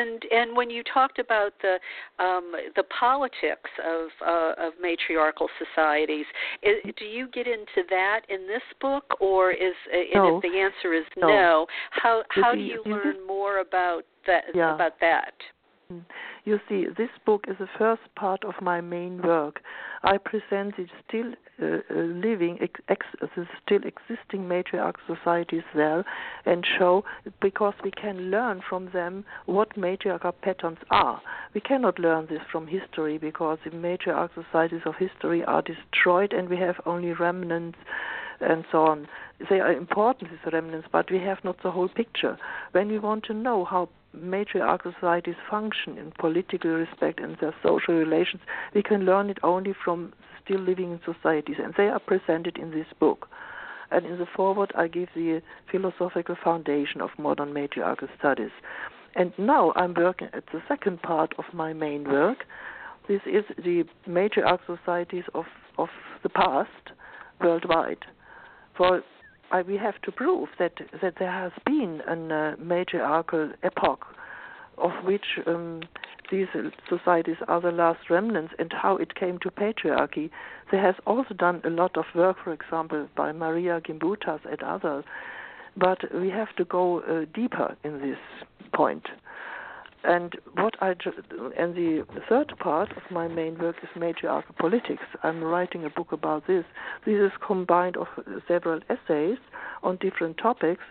And 0.00 0.20
and 0.38 0.48
when 0.58 0.68
you 0.76 0.82
talked 0.96 1.18
about 1.26 1.52
the 1.64 1.74
um, 2.26 2.46
the 2.78 2.84
politics 3.04 3.70
of 3.96 4.04
uh, 4.34 4.66
of 4.66 4.70
matriarchal 4.88 5.48
societies, 5.62 6.26
is, 6.62 6.76
do 7.00 7.06
you 7.16 7.24
get 7.38 7.46
into 7.56 7.80
that 7.96 8.20
in 8.34 8.40
this 8.52 8.66
book, 8.86 9.06
or 9.28 9.50
is 9.50 9.76
and 9.92 10.22
No. 10.22 10.26
if 10.30 10.42
the 10.46 10.54
answer 10.66 10.90
is 11.00 11.06
No. 11.16 11.28
no, 11.28 11.66
how 12.02 12.14
how 12.42 12.50
do 12.54 12.60
you 12.60 12.80
learn 12.96 13.16
more 13.26 13.54
about 13.68 14.02
that 14.28 14.44
Yeah. 14.54 14.74
about 14.76 14.96
that? 15.08 15.34
You 16.44 16.60
see, 16.68 16.86
this 16.96 17.10
book 17.26 17.44
is 17.48 17.56
the 17.58 17.68
first 17.78 18.02
part 18.14 18.44
of 18.44 18.54
my 18.60 18.80
main 18.80 19.22
work. 19.22 19.60
I 20.02 20.16
present 20.18 20.76
the 20.76 20.86
still 21.06 21.32
uh, 21.60 21.80
uh, 21.90 22.00
living, 22.00 22.58
ex- 22.60 23.04
the 23.20 23.46
still 23.62 23.80
existing 23.84 24.48
matriarch 24.48 24.96
societies 25.06 25.64
there, 25.74 26.04
and 26.46 26.64
show 26.78 27.04
because 27.40 27.74
we 27.84 27.90
can 27.90 28.30
learn 28.30 28.62
from 28.66 28.90
them 28.92 29.24
what 29.46 29.76
matriarchal 29.76 30.32
patterns 30.32 30.78
are. 30.90 31.20
We 31.54 31.60
cannot 31.60 31.98
learn 31.98 32.26
this 32.26 32.42
from 32.50 32.66
history 32.66 33.18
because 33.18 33.58
the 33.64 33.70
matriarch 33.70 34.30
societies 34.34 34.82
of 34.86 34.94
history 34.96 35.44
are 35.44 35.62
destroyed, 35.62 36.32
and 36.32 36.48
we 36.48 36.56
have 36.56 36.80
only 36.86 37.12
remnants 37.12 37.78
and 38.40 38.64
so 38.70 38.84
on. 38.86 39.08
They 39.48 39.60
are 39.60 39.72
important, 39.72 40.30
these 40.30 40.52
remnants, 40.52 40.88
but 40.90 41.10
we 41.10 41.18
have 41.18 41.38
not 41.44 41.62
the 41.62 41.70
whole 41.70 41.88
picture. 41.88 42.38
When 42.72 42.88
we 42.88 42.98
want 42.98 43.24
to 43.24 43.34
know 43.34 43.64
how 43.64 43.88
matriarchal 44.12 44.92
societies 44.94 45.36
function 45.48 45.96
in 45.96 46.12
political 46.18 46.70
respect 46.70 47.20
and 47.20 47.36
their 47.40 47.54
social 47.62 47.94
relations, 47.94 48.42
we 48.74 48.82
can 48.82 49.04
learn 49.04 49.30
it 49.30 49.38
only 49.42 49.74
from 49.84 50.12
still 50.44 50.60
living 50.60 51.00
societies, 51.04 51.56
and 51.62 51.74
they 51.76 51.88
are 51.88 52.00
presented 52.00 52.58
in 52.58 52.70
this 52.70 52.86
book. 52.98 53.28
And 53.90 54.06
in 54.06 54.18
the 54.18 54.26
foreword, 54.26 54.72
I 54.76 54.88
give 54.88 55.08
the 55.14 55.42
philosophical 55.70 56.36
foundation 56.42 57.00
of 57.00 57.10
modern 57.18 57.52
matriarchal 57.52 58.08
studies. 58.18 58.52
And 59.16 59.32
now 59.36 59.72
I'm 59.74 59.94
working 59.94 60.28
at 60.32 60.44
the 60.52 60.62
second 60.68 61.02
part 61.02 61.34
of 61.38 61.44
my 61.52 61.72
main 61.72 62.04
work. 62.04 62.44
This 63.08 63.20
is 63.26 63.44
the 63.56 63.84
matriarchal 64.06 64.78
societies 64.78 65.24
of, 65.34 65.46
of 65.78 65.88
the 66.22 66.28
past 66.28 66.70
worldwide. 67.40 68.04
For 68.76 69.02
I, 69.50 69.62
we 69.62 69.76
have 69.76 70.00
to 70.02 70.12
prove 70.12 70.48
that, 70.58 70.74
that 71.02 71.14
there 71.18 71.32
has 71.32 71.52
been 71.66 72.02
a 72.06 72.12
uh, 72.12 72.56
matriarchal 72.56 73.52
epoch 73.62 74.06
of 74.78 74.92
which 75.04 75.38
um, 75.46 75.82
these 76.30 76.46
societies 76.88 77.36
are 77.48 77.60
the 77.60 77.72
last 77.72 78.08
remnants 78.08 78.54
and 78.58 78.72
how 78.72 78.96
it 78.96 79.14
came 79.14 79.38
to 79.40 79.50
patriarchy. 79.50 80.30
There 80.70 80.80
has 80.82 80.94
also 81.06 81.34
done 81.34 81.60
a 81.64 81.70
lot 81.70 81.96
of 81.96 82.04
work, 82.14 82.36
for 82.42 82.52
example, 82.52 83.08
by 83.16 83.32
Maria 83.32 83.80
Gimbutas 83.80 84.40
and 84.48 84.62
others, 84.62 85.04
but 85.76 85.98
we 86.14 86.30
have 86.30 86.54
to 86.56 86.64
go 86.64 87.00
uh, 87.00 87.26
deeper 87.34 87.76
in 87.84 88.00
this 88.00 88.18
point. 88.72 89.06
And 90.02 90.34
what 90.54 90.74
I 90.80 90.94
ju- 90.94 91.12
and 91.58 91.74
the 91.74 92.06
third 92.28 92.54
part 92.58 92.90
of 92.96 93.02
my 93.10 93.28
main 93.28 93.58
work 93.58 93.76
is 93.82 93.88
matriarchal 93.94 94.54
politics. 94.58 95.02
I'm 95.22 95.44
writing 95.44 95.84
a 95.84 95.90
book 95.90 96.12
about 96.12 96.46
this. 96.46 96.64
This 97.04 97.16
is 97.16 97.32
combined 97.46 97.96
of 97.96 98.06
several 98.48 98.80
essays 98.88 99.38
on 99.82 99.96
different 99.96 100.38
topics, 100.38 100.82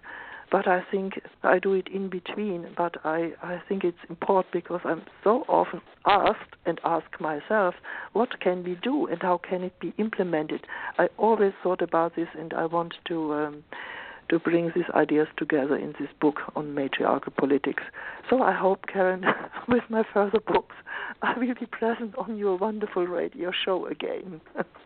but 0.51 0.67
I 0.67 0.83
think 0.91 1.19
I 1.43 1.57
do 1.57 1.73
it 1.73 1.87
in 1.87 2.09
between. 2.09 2.67
But 2.77 2.97
I, 3.03 3.33
I 3.41 3.61
think 3.67 3.83
it's 3.83 3.97
important 4.09 4.53
because 4.53 4.81
I'm 4.83 5.03
so 5.23 5.43
often 5.47 5.81
asked 6.05 6.55
and 6.65 6.79
ask 6.83 7.07
myself, 7.19 7.75
what 8.13 8.39
can 8.39 8.63
we 8.63 8.75
do 8.75 9.07
and 9.07 9.21
how 9.21 9.39
can 9.39 9.63
it 9.63 9.79
be 9.79 9.93
implemented? 9.97 10.67
I 10.99 11.09
always 11.17 11.53
thought 11.63 11.81
about 11.81 12.15
this 12.15 12.29
and 12.37 12.53
I 12.53 12.65
want 12.65 12.93
to. 13.07 13.33
Um, 13.33 13.63
to 14.29 14.39
bring 14.39 14.71
these 14.75 14.89
ideas 14.93 15.27
together 15.37 15.75
in 15.75 15.93
this 15.99 16.09
book 16.19 16.37
on 16.55 16.73
matriarchal 16.73 17.33
politics. 17.37 17.83
So 18.29 18.41
I 18.41 18.53
hope, 18.53 18.85
Karen, 18.91 19.25
with 19.67 19.83
my 19.89 20.03
further 20.13 20.39
books, 20.39 20.75
I 21.21 21.37
will 21.37 21.55
be 21.59 21.65
present 21.65 22.15
on 22.17 22.37
your 22.37 22.57
wonderful 22.57 23.05
radio 23.05 23.51
show 23.51 23.85
again. 23.87 24.41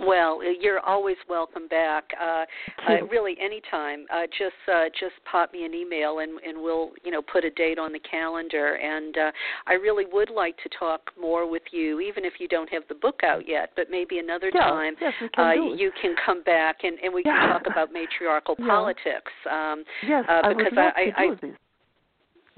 Well, 0.00 0.40
you're 0.60 0.80
always 0.80 1.16
welcome 1.28 1.68
back. 1.68 2.10
Uh, 2.20 2.44
uh, 2.88 3.06
really, 3.06 3.36
anytime. 3.40 4.06
Uh, 4.12 4.22
just 4.38 4.54
uh, 4.72 4.84
just 4.98 5.14
pop 5.30 5.52
me 5.52 5.64
an 5.64 5.74
email, 5.74 6.20
and 6.20 6.38
and 6.40 6.60
we'll 6.62 6.90
you 7.04 7.10
know 7.10 7.20
put 7.22 7.44
a 7.44 7.50
date 7.50 7.78
on 7.78 7.92
the 7.92 7.98
calendar. 8.00 8.76
And 8.76 9.16
uh, 9.16 9.30
I 9.66 9.74
really 9.74 10.04
would 10.10 10.30
like 10.30 10.56
to 10.62 10.68
talk 10.78 11.10
more 11.20 11.48
with 11.48 11.62
you, 11.70 12.00
even 12.00 12.24
if 12.24 12.34
you 12.38 12.48
don't 12.48 12.70
have 12.70 12.82
the 12.88 12.94
book 12.94 13.20
out 13.24 13.46
yet. 13.46 13.70
But 13.76 13.90
maybe 13.90 14.18
another 14.18 14.50
yeah, 14.54 14.60
time 14.60 14.94
yes, 15.00 15.12
uh, 15.36 15.52
you 15.52 15.90
can 16.00 16.14
come 16.24 16.42
back 16.42 16.78
and 16.82 16.98
and 17.02 17.12
we 17.12 17.22
yeah. 17.24 17.38
can 17.38 17.48
talk 17.50 17.62
about 17.70 17.92
matriarchal 17.92 18.56
yeah. 18.58 18.66
politics. 18.66 19.32
Um, 19.50 19.84
yes, 20.06 20.24
uh, 20.28 20.40
I 20.44 20.48
because 20.48 20.64
would 20.66 20.74
love 20.74 20.92
I, 20.96 21.04
to 21.04 21.18
I, 21.18 21.26
do 21.26 21.36
this. 21.42 21.56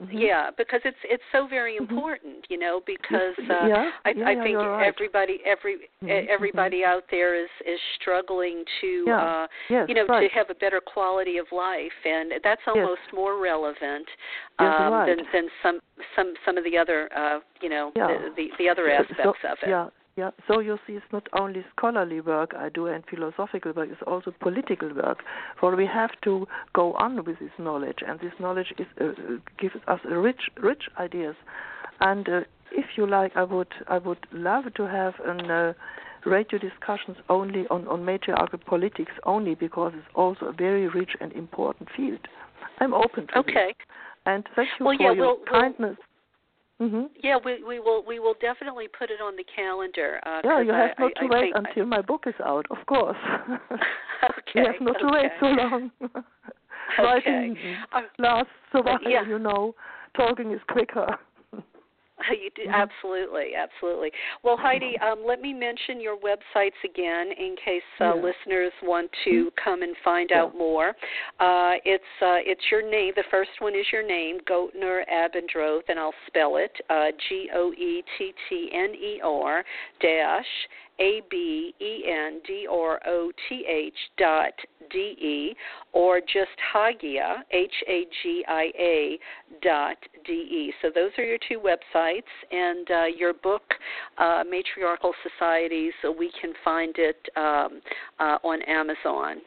Mm-hmm. 0.01 0.19
Yeah, 0.19 0.51
because 0.57 0.81
it's 0.85 0.97
it's 1.05 1.23
so 1.33 1.47
very 1.47 1.77
Mhm. 1.77 1.91
important, 1.91 2.47
you 2.49 2.59
know. 2.59 2.81
Because 2.87 3.37
uh, 3.39 3.67
yeah, 3.69 3.91
I, 4.05 4.11
yeah, 4.11 4.29
I 4.29 4.35
think 4.43 4.57
right. 4.57 4.87
everybody 4.87 5.41
every 5.45 5.91
Mhm, 6.03 6.09
e- 6.09 6.29
everybody 6.29 6.85
out 6.85 7.05
there 7.11 7.35
is 7.35 7.51
is 7.67 7.79
struggling 8.01 8.65
to 8.81 9.05
Yeah, 9.07 9.23
uh, 9.23 9.47
yes, 9.69 9.89
you 9.89 9.95
know 9.95 10.07
right. 10.07 10.29
to 10.29 10.35
have 10.35 10.49
a 10.51 10.55
better 10.55 10.81
quality 10.81 11.37
of 11.39 11.47
life, 11.53 11.93
and 12.05 12.33
that's 12.43 12.63
almost 12.67 13.03
more 13.13 13.37
relevant 13.37 14.09
Yes, 14.59 14.81
um, 14.81 14.93
right. 14.93 15.07
than 15.07 15.27
than 15.33 15.51
some 15.63 15.81
some 16.17 16.35
some 16.45 16.57
of 16.57 16.65
the 16.65 16.77
other 16.79 17.09
uh, 17.15 17.41
you 17.61 17.69
know 17.69 17.93
the, 17.95 18.33
the 18.37 18.51
the 18.59 18.69
other 18.69 18.89
aspects 18.91 19.43
so, 19.43 19.49
of 19.49 19.59
it. 19.63 19.69
Yeah, 19.69 19.89
yeah. 20.17 20.31
So 20.49 20.61
you 20.61 20.79
see, 20.87 20.95
it's 20.95 21.07
not 21.13 21.27
only 21.39 21.65
scholarly 21.77 22.21
work 22.21 22.55
I 22.55 22.69
do 22.69 22.87
and 22.87 23.03
philosophical 23.09 23.73
work; 23.73 23.89
it's 23.91 24.03
also 24.07 24.33
political 24.41 24.93
work. 24.95 25.19
For 25.59 25.75
we 25.77 25.87
have 25.87 26.11
to 26.25 26.47
go 26.75 26.93
on 26.95 27.17
with 27.25 27.39
this 27.39 27.51
knowledge, 27.59 27.99
and 28.07 28.21
this 28.21 28.33
knowledge 28.41 28.73
is 28.79 28.87
uh, 29.01 29.13
gives 29.59 29.77
us 29.89 30.01
rich, 30.05 30.43
rich 30.63 30.85
ideas. 30.99 31.37
And 32.01 32.29
uh, 32.29 32.41
if 32.73 32.87
you 32.97 33.07
like, 33.07 33.33
I 33.37 33.45
would, 33.45 33.73
I 33.89 33.99
would 33.99 34.27
love 34.33 34.65
to 34.75 34.83
have 34.87 35.15
an. 35.25 35.51
Uh, 35.51 35.73
radio 36.25 36.57
discussions 36.57 37.17
only 37.29 37.67
on, 37.69 37.87
on 37.89 38.05
matriarchal 38.05 38.61
politics 38.65 39.11
only 39.25 39.57
because 39.57 39.93
it's 39.97 40.07
also 40.15 40.47
a 40.47 40.53
very 40.53 40.87
rich 40.89 41.11
and 41.21 41.33
important 41.33 41.89
field. 41.97 42.21
I'm 42.79 42.95
open 42.95 43.27
to 43.27 43.33
this. 43.35 43.39
Okay. 43.39 43.75
And 44.25 44.45
thank 44.55 44.69
you 44.79 44.87
Well, 44.87 44.97
for 44.97 45.03
yeah, 45.03 45.13
your 45.13 45.27
we'll- 45.27 45.39
we'll- 45.79 45.97
kindness. 46.91 47.11
hmm 47.11 47.27
Yeah, 47.27 47.39
we 47.45 47.63
we 47.63 47.79
will 47.81 48.05
we 48.07 48.19
will 48.19 48.35
definitely 48.41 48.87
put 48.99 49.11
it 49.11 49.21
on 49.21 49.37
the 49.37 49.45
calendar. 49.55 50.21
Uh, 50.27 50.41
Yeah, 50.45 50.61
you 50.63 50.73
I, 50.73 50.79
have 50.89 50.91
not 50.99 51.13
I, 51.17 51.21
to 51.21 51.35
I 51.35 51.41
wait 51.41 51.53
until 51.55 51.87
my 51.87 52.01
book 52.03 52.25
is 52.27 52.35
out, 52.45 52.67
of 52.71 52.79
course. 52.87 53.17
okay. 53.71 53.81
you 54.55 54.67
have 54.67 54.81
not 54.81 54.99
to 55.01 55.09
wait 55.13 55.31
so 55.41 55.47
long. 55.47 55.91
Okay. 56.99 57.03
Writing 57.05 57.57
Uh, 57.93 58.01
lasts 58.19 58.51
a 58.75 58.83
while, 58.83 58.99
yeah. 59.07 59.27
you 59.27 59.39
know. 59.39 59.75
Talking 60.15 60.53
is 60.53 60.61
quicker. 60.69 61.17
You 62.31 62.51
do, 62.55 62.63
Mhm. 62.63 62.73
absolutely, 62.75 63.55
absolutely. 63.55 64.13
Well, 64.43 64.57
Heide, 64.57 64.97
um, 65.01 65.25
let 65.25 65.41
me 65.41 65.53
mention 65.53 66.01
your 66.01 66.17
websites 66.17 66.79
again 66.85 67.33
in 67.33 67.57
case 67.57 67.83
uh, 68.01 68.05
Yeah. 68.05 68.13
listeners 68.15 68.73
want 68.83 69.11
to 69.25 69.51
come 69.53 69.83
and 69.83 69.97
find 69.99 70.31
Yeah. 70.31 70.43
out 70.43 70.57
more. 70.57 70.95
Uh, 71.41 71.77
it's 71.85 72.05
uh, 72.21 72.39
it's 72.45 72.71
your 72.71 72.83
name. 72.83 73.13
The 73.17 73.25
first 73.25 73.61
one 73.61 73.75
is 73.75 73.91
your 73.93 74.03
name, 74.03 74.41
Goettner 74.41 75.05
Abendroth, 75.09 75.89
and 75.89 75.99
I'll 75.99 76.15
spell 76.27 76.57
it 76.57 76.79
uh, 76.91 77.11
G 77.29 77.51
O 77.53 77.73
E 77.73 78.05
T 78.19 78.35
T 78.49 78.71
N 78.73 78.95
E 78.95 79.21
R 79.23 79.65
dash 80.01 80.69
A 81.01 81.23
B 81.31 81.75
E 81.81 82.05
N 82.09 82.41
D 82.47 82.67
R 82.71 83.01
O 83.07 83.33
T 83.49 83.65
H 83.69 83.95
dot 84.19 84.53
D 84.91 84.99
E, 84.99 85.57
or 85.93 86.21
just 86.21 86.51
Hagia 86.73 87.45
H 87.51 87.73
A 87.89 88.05
G 88.23 88.45
I 88.47 88.71
A 88.79 89.19
dot 89.63 89.97
D 90.27 90.33
E. 90.33 90.73
So 90.83 90.89
those 90.95 91.11
are 91.19 91.25
your 91.25 91.39
two 91.49 91.61
websites, 91.61 92.23
and 92.51 92.91
uh, 92.91 93.05
your 93.17 93.33
book, 93.35 93.63
uh, 94.19 94.45
Matriarchal 94.49 95.13
Societies. 95.23 95.93
uh, 96.07 96.13
We 96.13 96.31
can 96.41 96.53
find 96.65 96.95
it 96.99 97.17
um, 97.37 97.81
uh, 98.21 98.39
on 98.45 98.63
Amazon. 98.63 99.43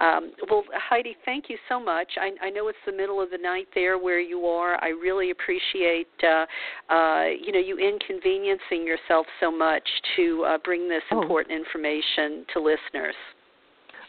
Um, 0.00 0.32
well, 0.50 0.64
Heide, 0.72 1.14
thank 1.24 1.48
you 1.48 1.56
so 1.68 1.78
much. 1.80 2.08
I, 2.20 2.30
I 2.46 2.50
know 2.50 2.68
it's 2.68 2.78
the 2.86 2.92
middle 2.92 3.20
of 3.20 3.30
the 3.30 3.38
night 3.38 3.68
there 3.74 3.98
where 3.98 4.20
you 4.20 4.46
are. 4.46 4.82
I 4.82 4.88
really 4.88 5.30
appreciate 5.30 6.08
uh, 6.22 6.46
uh, 6.92 7.24
you 7.40 7.52
know 7.52 7.58
you 7.58 7.78
inconveniencing 7.78 8.86
yourself 8.86 9.26
so 9.40 9.50
much 9.50 9.88
to 10.16 10.44
uh, 10.46 10.58
bring 10.64 10.88
this 10.88 11.02
Oh. 11.10 11.20
important 11.22 11.54
information 11.56 12.44
to 12.52 12.60
listeners. 12.60 13.14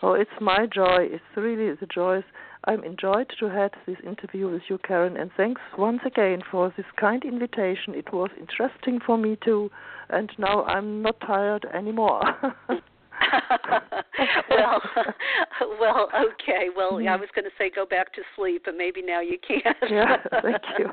Oh, 0.02 0.14
it's 0.14 0.32
my 0.42 0.66
joy. 0.66 1.08
It's 1.12 1.24
really 1.36 1.74
the 1.80 1.86
joy. 1.88 2.24
I'm 2.66 2.84
enjoyed 2.84 3.30
to 3.40 3.46
have 3.50 3.72
this 3.86 3.98
interview 4.06 4.50
with 4.50 4.62
you, 4.70 4.78
Karen, 4.88 5.18
and 5.18 5.32
thanks 5.36 5.62
once 5.78 6.00
again 6.06 6.42
for 6.50 6.74
this 6.78 6.86
kind 7.00 7.24
invitation. 7.26 7.94
It 7.94 8.12
was 8.14 8.30
interesting 8.40 9.00
for 9.06 9.18
me 9.18 9.38
too, 9.44 9.70
and 10.10 10.32
now 10.38 10.64
I'm 10.64 11.02
not 11.02 11.20
tired 11.22 11.66
anymore. 11.74 12.22
well, 14.50 14.82
well, 15.80 16.10
okay. 16.34 16.68
Well, 16.76 17.00
I 17.08 17.16
was 17.16 17.30
going 17.36 17.46
to 17.46 17.52
say 17.58 17.70
go 17.74 17.86
back 17.86 18.14
to 18.14 18.22
sleep, 18.36 18.64
but 18.66 18.76
maybe 18.78 19.02
now 19.02 19.22
you 19.22 19.38
can't. 19.46 19.78
yeah, 19.90 20.18
thank 20.42 20.62
you. 20.80 20.90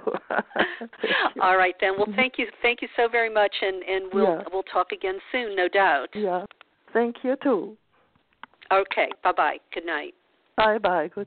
Thank 0.79 1.37
you. 1.37 1.43
All 1.43 1.57
right 1.57 1.75
then. 1.81 1.95
Well, 1.97 2.07
Mhm. 2.07 2.17
thank 2.17 2.39
you, 2.39 2.47
thank 2.63 2.83
you 2.83 2.89
so 2.97 3.09
very 3.09 3.31
much, 3.31 3.55
and 3.63 3.83
and 3.83 4.13
we'll 4.13 4.25
Yeah. 4.25 4.43
we'll 4.53 4.63
talk 4.65 4.93
again 4.93 5.19
soon, 5.33 5.55
no 5.57 5.69
doubt. 5.69 6.09
Yeah, 6.15 6.45
thank 6.93 7.25
you 7.25 7.37
too. 7.43 7.77
Okay. 8.73 9.11
Bye 9.23 9.33
bye. 9.33 9.59
Good 9.73 9.87
night. 9.87 10.15
Bye 10.57 10.79
bye. 10.79 11.09
Good. 11.09 11.27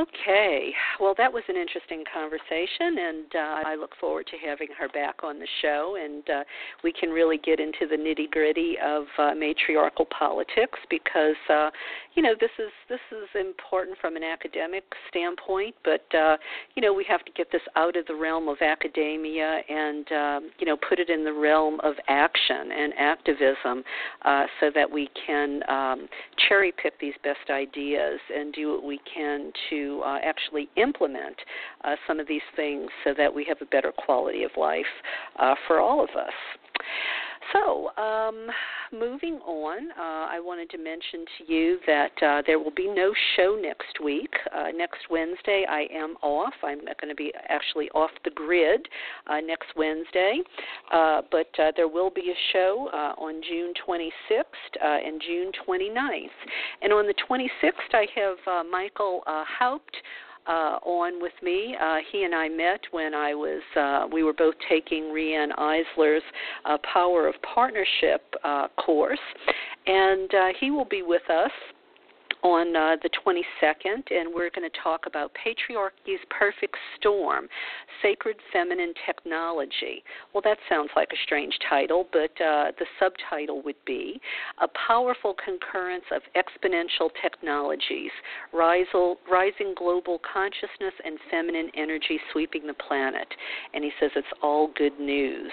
Okay. 0.00 0.72
Well, 0.98 1.14
that 1.18 1.30
was 1.30 1.42
an 1.48 1.56
interesting 1.56 2.04
conversation, 2.10 2.96
and 3.06 3.26
uh, 3.34 3.68
I 3.68 3.76
look 3.78 3.90
forward 4.00 4.26
to 4.28 4.36
having 4.38 4.68
her 4.78 4.88
back 4.88 5.16
on 5.22 5.38
the 5.38 5.46
show, 5.60 5.96
and 6.02 6.30
uh, 6.30 6.44
we 6.82 6.90
can 6.90 7.10
really 7.10 7.36
get 7.36 7.60
into 7.60 7.86
the 7.90 7.96
nitty 7.96 8.30
gritty 8.30 8.76
of 8.82 9.04
uh, 9.18 9.34
matriarchal 9.34 10.06
politics 10.06 10.78
because, 10.88 11.36
uh, 11.50 11.68
you 12.14 12.22
know, 12.22 12.34
this 12.40 12.50
is 12.58 12.70
this 12.88 13.00
is 13.12 13.28
important 13.38 13.98
from 14.00 14.16
an 14.16 14.22
academic 14.22 14.84
standpoint, 15.08 15.74
but 15.84 16.06
uh, 16.16 16.36
you 16.76 16.82
know, 16.82 16.94
we 16.94 17.04
have 17.06 17.24
to 17.26 17.32
get 17.32 17.52
this 17.52 17.62
out 17.76 17.96
of 17.96 18.06
the 18.06 18.14
realm 18.14 18.48
of 18.48 18.56
academia 18.62 19.60
and 19.68 20.12
um, 20.12 20.50
you 20.58 20.66
know 20.66 20.78
put 20.88 20.98
it 20.98 21.10
in 21.10 21.24
the 21.24 21.32
realm 21.32 21.78
of 21.80 21.94
action 22.08 22.72
and 22.72 22.94
activism, 22.98 23.84
uh, 24.24 24.44
so 24.60 24.70
that 24.74 24.90
we 24.90 25.10
can 25.26 25.60
um, 25.68 26.08
cherry 26.48 26.72
pick 26.82 26.98
these 27.00 27.14
best 27.22 27.50
ideas 27.50 28.18
and 28.34 28.54
do 28.54 28.70
what 28.72 28.84
we 28.84 28.98
can 29.14 29.52
to 29.68 29.89
uh, 30.04 30.18
actually 30.22 30.68
implement 30.76 31.36
uh, 31.84 31.96
some 32.06 32.20
of 32.20 32.28
these 32.28 32.46
things 32.56 32.88
so 33.04 33.12
that 33.16 33.34
we 33.34 33.44
have 33.44 33.58
a 33.60 33.66
better 33.66 33.92
quality 33.92 34.44
of 34.44 34.50
life 34.56 34.84
uh, 35.38 35.54
for 35.66 35.80
all 35.80 36.02
of 36.02 36.10
us. 36.10 36.32
So, 37.52 37.90
um, 37.96 38.46
moving 38.92 39.40
on, 39.46 39.90
uh, 39.98 40.28
I 40.30 40.38
wanted 40.40 40.70
to 40.70 40.78
mention 40.78 41.24
to 41.38 41.52
you 41.52 41.78
that 41.86 42.12
uh, 42.22 42.42
there 42.46 42.58
will 42.58 42.74
be 42.74 42.86
no 42.86 43.12
show 43.36 43.58
next 43.60 44.02
week. 44.02 44.32
Uh, 44.54 44.68
next 44.74 44.98
Wednesday, 45.10 45.64
I 45.68 45.86
am 45.92 46.16
off. 46.22 46.54
I'm 46.62 46.78
going 46.80 47.08
to 47.08 47.14
be 47.14 47.32
actually 47.48 47.90
off 47.90 48.10
the 48.24 48.30
grid 48.30 48.86
uh, 49.26 49.40
next 49.40 49.68
Wednesday, 49.76 50.40
uh, 50.92 51.22
but 51.30 51.48
uh, 51.58 51.72
there 51.76 51.88
will 51.88 52.10
be 52.10 52.30
a 52.30 52.38
show 52.52 52.88
on 53.18 53.40
June 53.48 53.72
26th 53.86 54.44
and 54.82 55.20
June 55.20 55.50
29th. 55.66 56.26
And 56.82 56.92
on 56.92 57.06
the 57.06 57.14
26th, 57.28 57.72
I 57.92 58.06
have 58.14 58.66
Michael 58.70 59.22
Haupt 59.26 59.96
uh, 60.50 60.78
on 60.82 61.22
with 61.22 61.32
me. 61.42 61.76
Uh, 61.80 61.98
he 62.10 62.24
and 62.24 62.34
I 62.34 62.48
met 62.48 62.80
when 62.90 63.14
I 63.14 63.34
was 63.34 63.62
uh, 63.76 64.06
we 64.12 64.24
were 64.24 64.32
both 64.32 64.54
taking 64.68 65.12
Riane 65.12 65.52
Eisler's 65.52 66.22
uh, 66.64 66.76
Power 66.92 67.28
of 67.28 67.34
Partnership 67.54 68.22
uh, 68.42 68.66
course, 68.84 69.18
and 69.86 70.34
uh, 70.34 70.48
he 70.58 70.72
will 70.72 70.86
be 70.86 71.02
with 71.02 71.22
us 71.30 71.52
on 72.42 72.74
uh, 72.74 72.96
the 73.02 73.10
22nd, 73.24 74.10
and 74.10 74.32
we're 74.32 74.50
going 74.50 74.68
to 74.68 74.78
talk 74.82 75.06
about 75.06 75.32
Patriarchy's 75.34 76.20
Perfect 76.30 76.76
Storm 76.98 77.48
Sacred 78.02 78.36
Feminine 78.52 78.94
Technology. 79.06 80.02
Well, 80.32 80.42
that 80.44 80.58
sounds 80.68 80.90
like 80.96 81.08
a 81.12 81.20
strange 81.24 81.56
title, 81.68 82.06
but 82.12 82.30
uh, 82.42 82.72
the 82.78 82.86
subtitle 82.98 83.62
would 83.62 83.82
be 83.86 84.20
A 84.62 84.68
Powerful 84.86 85.34
Concurrence 85.44 86.04
of 86.12 86.22
Exponential 86.36 87.10
Technologies 87.22 88.10
Rising 88.52 89.74
Global 89.76 90.20
Consciousness 90.32 90.94
and 91.04 91.18
Feminine 91.30 91.70
Energy 91.76 92.18
Sweeping 92.32 92.66
the 92.66 92.74
Planet. 92.74 93.28
And 93.74 93.84
he 93.84 93.90
says 94.00 94.10
it's 94.16 94.26
all 94.42 94.70
good 94.76 94.98
news. 94.98 95.52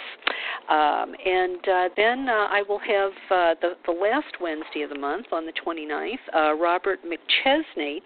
Um, 0.69 1.15
and 1.26 1.68
uh, 1.68 1.89
then 1.95 2.27
uh, 2.30 2.47
I 2.49 2.64
will 2.68 2.80
have 2.80 3.11
uh, 3.31 3.55
the, 3.61 3.73
the 3.85 3.91
last 3.91 4.41
Wednesday 4.41 4.81
of 4.81 4.89
the 4.89 4.99
month 4.99 5.27
on 5.31 5.45
the 5.45 5.53
29th, 5.53 6.15
uh, 6.34 6.55
Robert 6.77 6.99
McChesney 7.03 7.97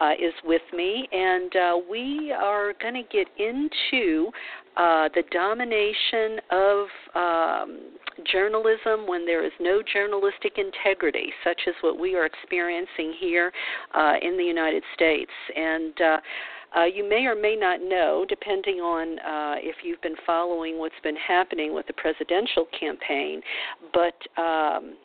uh, 0.00 0.12
is 0.12 0.34
with 0.44 0.60
me, 0.74 1.08
and 1.12 1.56
uh, 1.56 1.78
we 1.90 2.30
are 2.30 2.74
going 2.80 2.92
to 2.92 3.02
get 3.10 3.26
into 3.38 4.30
uh, 4.76 5.08
the 5.14 5.22
domination 5.32 6.38
of 6.50 6.86
um, 7.14 7.80
journalism 8.30 9.06
when 9.06 9.24
there 9.24 9.46
is 9.46 9.52
no 9.60 9.80
journalistic 9.94 10.58
integrity, 10.58 11.32
such 11.42 11.58
as 11.66 11.74
what 11.80 11.98
we 11.98 12.16
are 12.16 12.26
experiencing 12.26 13.14
here 13.18 13.50
uh, 13.94 14.14
in 14.20 14.36
the 14.36 14.44
United 14.44 14.82
States. 14.94 15.32
And 15.56 15.98
uh, 15.98 16.16
uh, 16.76 16.84
you 16.84 17.08
may 17.08 17.24
or 17.24 17.34
may 17.34 17.56
not 17.56 17.80
know, 17.80 18.26
depending 18.28 18.76
on 18.76 19.18
uh, 19.20 19.54
if 19.62 19.76
you've 19.82 20.02
been 20.02 20.16
following 20.26 20.78
what's 20.78 21.00
been 21.02 21.16
happening 21.16 21.72
with 21.72 21.86
the 21.86 21.94
presidential 21.94 22.66
campaign, 22.78 23.40
but 23.94 24.42
um, 24.42 24.96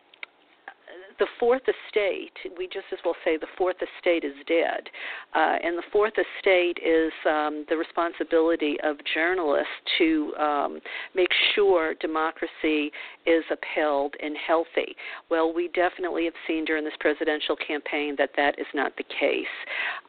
the 1.19 1.27
fourth 1.39 1.61
estate, 1.61 2.33
we 2.57 2.65
just 2.65 2.85
as 2.91 2.99
well 3.03 3.15
say 3.23 3.37
the 3.37 3.47
fourth 3.57 3.77
estate 3.77 4.23
is 4.23 4.33
dead. 4.47 4.89
Uh, 5.33 5.57
and 5.63 5.77
the 5.77 5.83
fourth 5.91 6.13
estate 6.13 6.77
is 6.83 7.11
um, 7.27 7.65
the 7.69 7.77
responsibility 7.77 8.77
of 8.83 8.97
journalists 9.13 9.67
to 9.97 10.33
um, 10.39 10.79
make 11.15 11.29
sure 11.55 11.93
democracy 11.95 12.91
is 13.25 13.43
upheld 13.51 14.13
and 14.21 14.35
healthy. 14.45 14.95
Well, 15.29 15.53
we 15.53 15.69
definitely 15.69 16.25
have 16.25 16.33
seen 16.47 16.65
during 16.65 16.83
this 16.83 16.93
presidential 16.99 17.55
campaign 17.55 18.15
that 18.17 18.31
that 18.35 18.59
is 18.59 18.67
not 18.73 18.95
the 18.97 19.03
case. 19.03 19.45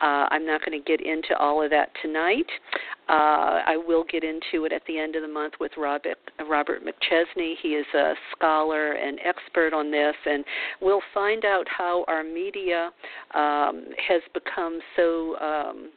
Uh, 0.00 0.26
I'm 0.30 0.46
not 0.46 0.64
going 0.64 0.80
to 0.80 0.84
get 0.84 1.04
into 1.04 1.36
all 1.38 1.62
of 1.62 1.70
that 1.70 1.90
tonight. 2.02 2.46
Uh, 3.08 3.60
I 3.66 3.76
will 3.76 4.04
get 4.10 4.24
into 4.24 4.64
it 4.64 4.72
at 4.72 4.82
the 4.86 4.98
end 4.98 5.14
of 5.14 5.22
the 5.22 5.28
month 5.28 5.54
with 5.60 5.72
Robert, 5.76 6.16
Robert 6.48 6.82
McChesney. 6.82 7.54
He 7.62 7.70
is 7.70 7.86
a 7.94 8.14
scholar 8.34 8.92
and 8.92 9.18
expert 9.24 9.74
on 9.74 9.90
this, 9.90 10.14
and 10.24 10.44
we'll 10.80 11.02
find 11.12 11.44
out 11.44 11.66
how 11.68 12.04
our 12.08 12.24
media 12.24 12.90
um, 13.34 13.86
has 14.08 14.22
become 14.32 14.80
so. 14.96 15.36
Um, 15.36 15.90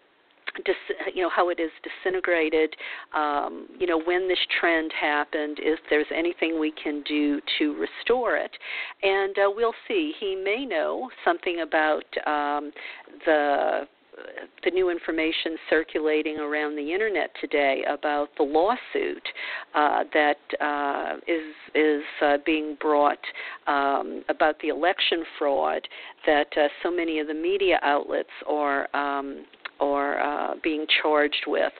dis- 0.65 0.97
you 1.13 1.21
know 1.21 1.29
how 1.29 1.49
it 1.49 1.59
is 1.59 1.69
disintegrated 1.83 2.75
um, 3.13 3.67
you 3.79 3.85
know 3.87 4.01
when 4.01 4.27
this 4.27 4.39
trend 4.59 4.91
happened 4.99 5.57
if 5.61 5.79
there's 5.89 6.07
anything 6.15 6.59
we 6.59 6.73
can 6.81 7.03
do 7.03 7.39
to 7.59 7.75
restore 7.75 8.37
it 8.37 8.51
and 9.03 9.37
uh, 9.37 9.49
we'll 9.53 9.73
see 9.87 10.13
he 10.19 10.35
may 10.35 10.65
know 10.65 11.09
something 11.23 11.61
about 11.61 12.03
um, 12.25 12.71
the 13.25 13.87
the 14.63 14.71
new 14.71 14.89
information 14.89 15.57
circulating 15.69 16.37
around 16.37 16.75
the 16.75 16.93
internet 16.93 17.29
today 17.39 17.83
about 17.89 18.29
the 18.37 18.43
lawsuit 18.43 19.21
uh, 19.75 20.03
that 20.13 20.37
uh, 20.61 21.17
is 21.27 21.53
is 21.75 22.03
uh, 22.21 22.37
being 22.45 22.77
brought 22.79 23.19
um, 23.67 24.23
about 24.29 24.55
the 24.61 24.69
election 24.69 25.23
fraud 25.37 25.87
that 26.25 26.47
uh, 26.57 26.67
so 26.83 26.91
many 26.91 27.19
of 27.19 27.27
the 27.27 27.33
media 27.33 27.79
outlets 27.83 28.29
are 28.47 28.87
um, 28.95 29.45
or 29.79 30.19
uh, 30.19 30.55
being 30.63 30.85
charged 31.01 31.45
with. 31.45 31.71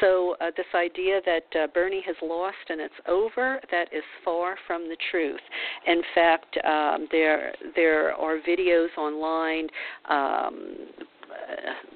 So 0.00 0.36
uh, 0.40 0.46
this 0.56 0.66
idea 0.74 1.20
that 1.24 1.60
uh, 1.60 1.66
Bernie 1.74 2.02
has 2.06 2.16
lost 2.22 2.56
and 2.68 2.80
it's 2.80 2.94
over, 3.06 3.60
that 3.70 3.92
is 3.92 4.02
far 4.24 4.56
from 4.66 4.88
the 4.88 4.96
truth. 5.10 5.40
In 5.86 6.02
fact, 6.14 6.56
um, 6.64 7.08
there 7.10 7.52
there 7.76 8.14
are 8.14 8.38
videos 8.48 8.88
online 8.96 9.68
um, 10.08 10.76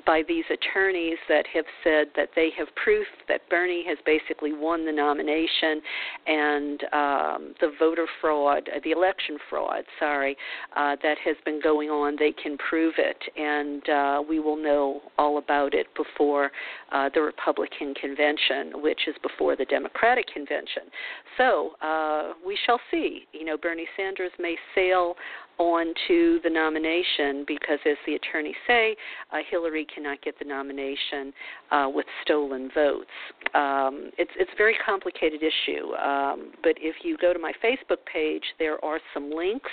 by 0.07 0.23
these 0.27 0.45
attorneys 0.51 1.19
that 1.29 1.47
have 1.53 1.65
said 1.83 2.07
that 2.17 2.31
they 2.37 2.51
have 2.57 2.69
proof 2.77 3.07
that 3.29 3.41
Bernie 3.51 3.85
has 3.87 3.99
basically 4.07 4.53
won 4.53 4.87
the 4.87 4.93
nomination 4.93 5.83
and 6.27 6.85
um, 6.93 7.55
the 7.61 7.73
voter 7.79 8.07
fraud, 8.21 8.69
uh, 8.75 8.79
the 8.85 8.93
election 8.93 9.37
fraud, 9.51 9.83
sorry, 9.99 10.37
uh, 10.77 10.97
that 11.03 11.17
has 11.25 11.37
been 11.45 11.61
going 11.61 11.91
on, 11.91 12.17
they 12.19 12.33
can 12.33 12.57
prove 12.57 12.95
it. 12.99 13.19
And 13.37 13.89
uh, 13.89 14.23
we 14.27 14.39
will 14.39 14.57
know 14.57 15.01
all 15.19 15.39
about 15.39 15.75
it 15.75 15.87
before 15.97 16.51
uh, 16.93 17.11
the 17.13 17.23
Republican 17.23 17.95
convention, 17.95 18.81
which 18.83 19.01
is 19.09 19.15
before 19.23 19.57
the 19.57 19.65
Democratic 19.65 20.27
convention. 20.33 20.85
So 21.37 21.71
uh, 21.83 22.33
we 22.47 22.57
shall 22.65 22.81
see. 22.91 23.27
You 23.33 23.45
know, 23.45 23.57
Bernie 23.57 23.89
Sanders 23.97 24.33
may 24.39 24.57
sail 24.75 25.15
on 25.59 25.95
to 26.09 26.41
the 26.45 26.51
nomination 26.51 27.45
because, 27.47 27.79
as 27.87 27.97
the 28.07 28.15
attorneys 28.15 28.55
say, 28.67 28.97
uh, 29.33 29.39
Hillary 29.51 29.87
cannot 29.93 30.21
get 30.23 30.39
the 30.39 30.45
nomination 30.45 31.33
uh, 31.71 31.89
with 31.93 32.07
stolen 32.23 32.71
votes. 32.75 33.11
Um, 33.55 34.11
it's 34.19 34.31
it's 34.39 34.51
a 34.53 34.57
very 34.57 34.77
complicated 34.85 35.43
issue. 35.43 35.95
Um, 35.95 36.53
but 36.63 36.75
if 36.79 36.97
you 37.03 37.17
go 37.19 37.33
to 37.33 37.39
my 37.39 37.53
Facebook 37.65 38.05
page, 38.13 38.45
there 38.59 38.83
are 38.85 39.01
some 39.15 39.31
links 39.31 39.71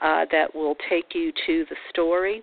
uh, 0.00 0.24
that 0.30 0.54
will 0.54 0.76
take 0.88 1.14
you 1.14 1.32
to 1.46 1.64
the 1.70 1.76
story. 1.90 2.42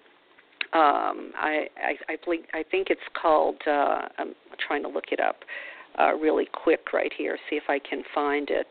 Um, 0.74 1.34
I, 1.36 1.66
I, 1.78 2.14
I, 2.14 2.60
I 2.60 2.64
think 2.72 2.88
it's 2.90 3.02
called. 3.22 3.58
Uh, 3.68 4.08
I'm 4.18 4.34
trying 4.68 4.84
to 4.84 4.90
look 4.90 5.06
it 5.12 5.20
up 5.20 5.38
uh, 6.00 6.14
really 6.14 6.48
quick 6.52 6.94
right 6.94 7.12
here. 7.18 7.38
See 7.50 7.58
if 7.58 7.64
I 7.68 7.80
can 7.80 8.04
find 8.14 8.50
it. 8.50 8.68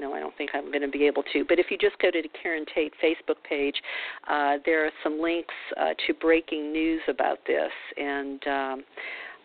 No, 0.00 0.12
I 0.12 0.20
don't 0.20 0.36
think 0.36 0.50
I'm 0.54 0.70
going 0.70 0.82
to 0.82 0.88
be 0.88 1.06
able 1.06 1.22
to. 1.32 1.44
But 1.48 1.58
if 1.58 1.66
you 1.70 1.78
just 1.78 1.98
go 1.98 2.10
to 2.10 2.22
the 2.22 2.28
Karen 2.42 2.66
Tate 2.74 2.92
Facebook 3.02 3.42
page, 3.48 3.76
uh, 4.28 4.56
there 4.64 4.84
are 4.84 4.90
some 5.02 5.20
links 5.20 5.54
uh, 5.80 5.94
to 6.06 6.14
breaking 6.14 6.72
news 6.72 7.00
about 7.08 7.38
this, 7.46 7.70
and 7.96 8.46
um, 8.46 8.84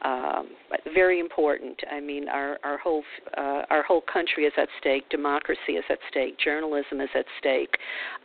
um, 0.03 0.47
very 0.93 1.19
important. 1.19 1.79
I 1.91 1.99
mean, 1.99 2.27
our 2.27 2.57
our 2.63 2.77
whole 2.79 3.03
uh, 3.37 3.63
our 3.69 3.83
whole 3.83 4.01
country 4.11 4.45
is 4.45 4.53
at 4.57 4.67
stake. 4.79 5.07
Democracy 5.09 5.73
is 5.73 5.85
at 5.89 5.99
stake. 6.09 6.37
Journalism 6.43 6.99
is 6.99 7.09
at 7.15 7.25
stake. 7.39 7.77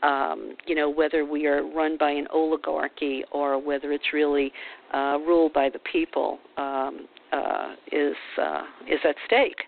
Um, 0.02 0.56
you 0.66 0.74
know, 0.74 0.90
whether 0.90 1.24
we 1.24 1.46
are 1.46 1.62
run 1.62 1.96
by 1.96 2.10
an 2.10 2.26
oligarchy 2.32 3.24
or 3.30 3.58
whether 3.58 3.92
it's 3.92 4.12
really 4.12 4.52
uh, 4.94 5.18
ruled 5.20 5.52
by 5.52 5.68
the 5.68 5.80
people 5.90 6.38
um, 6.56 7.06
uh, 7.32 7.74
is 7.92 8.16
uh, 8.40 8.62
is 8.88 9.00
at 9.04 9.16
stake 9.26 9.58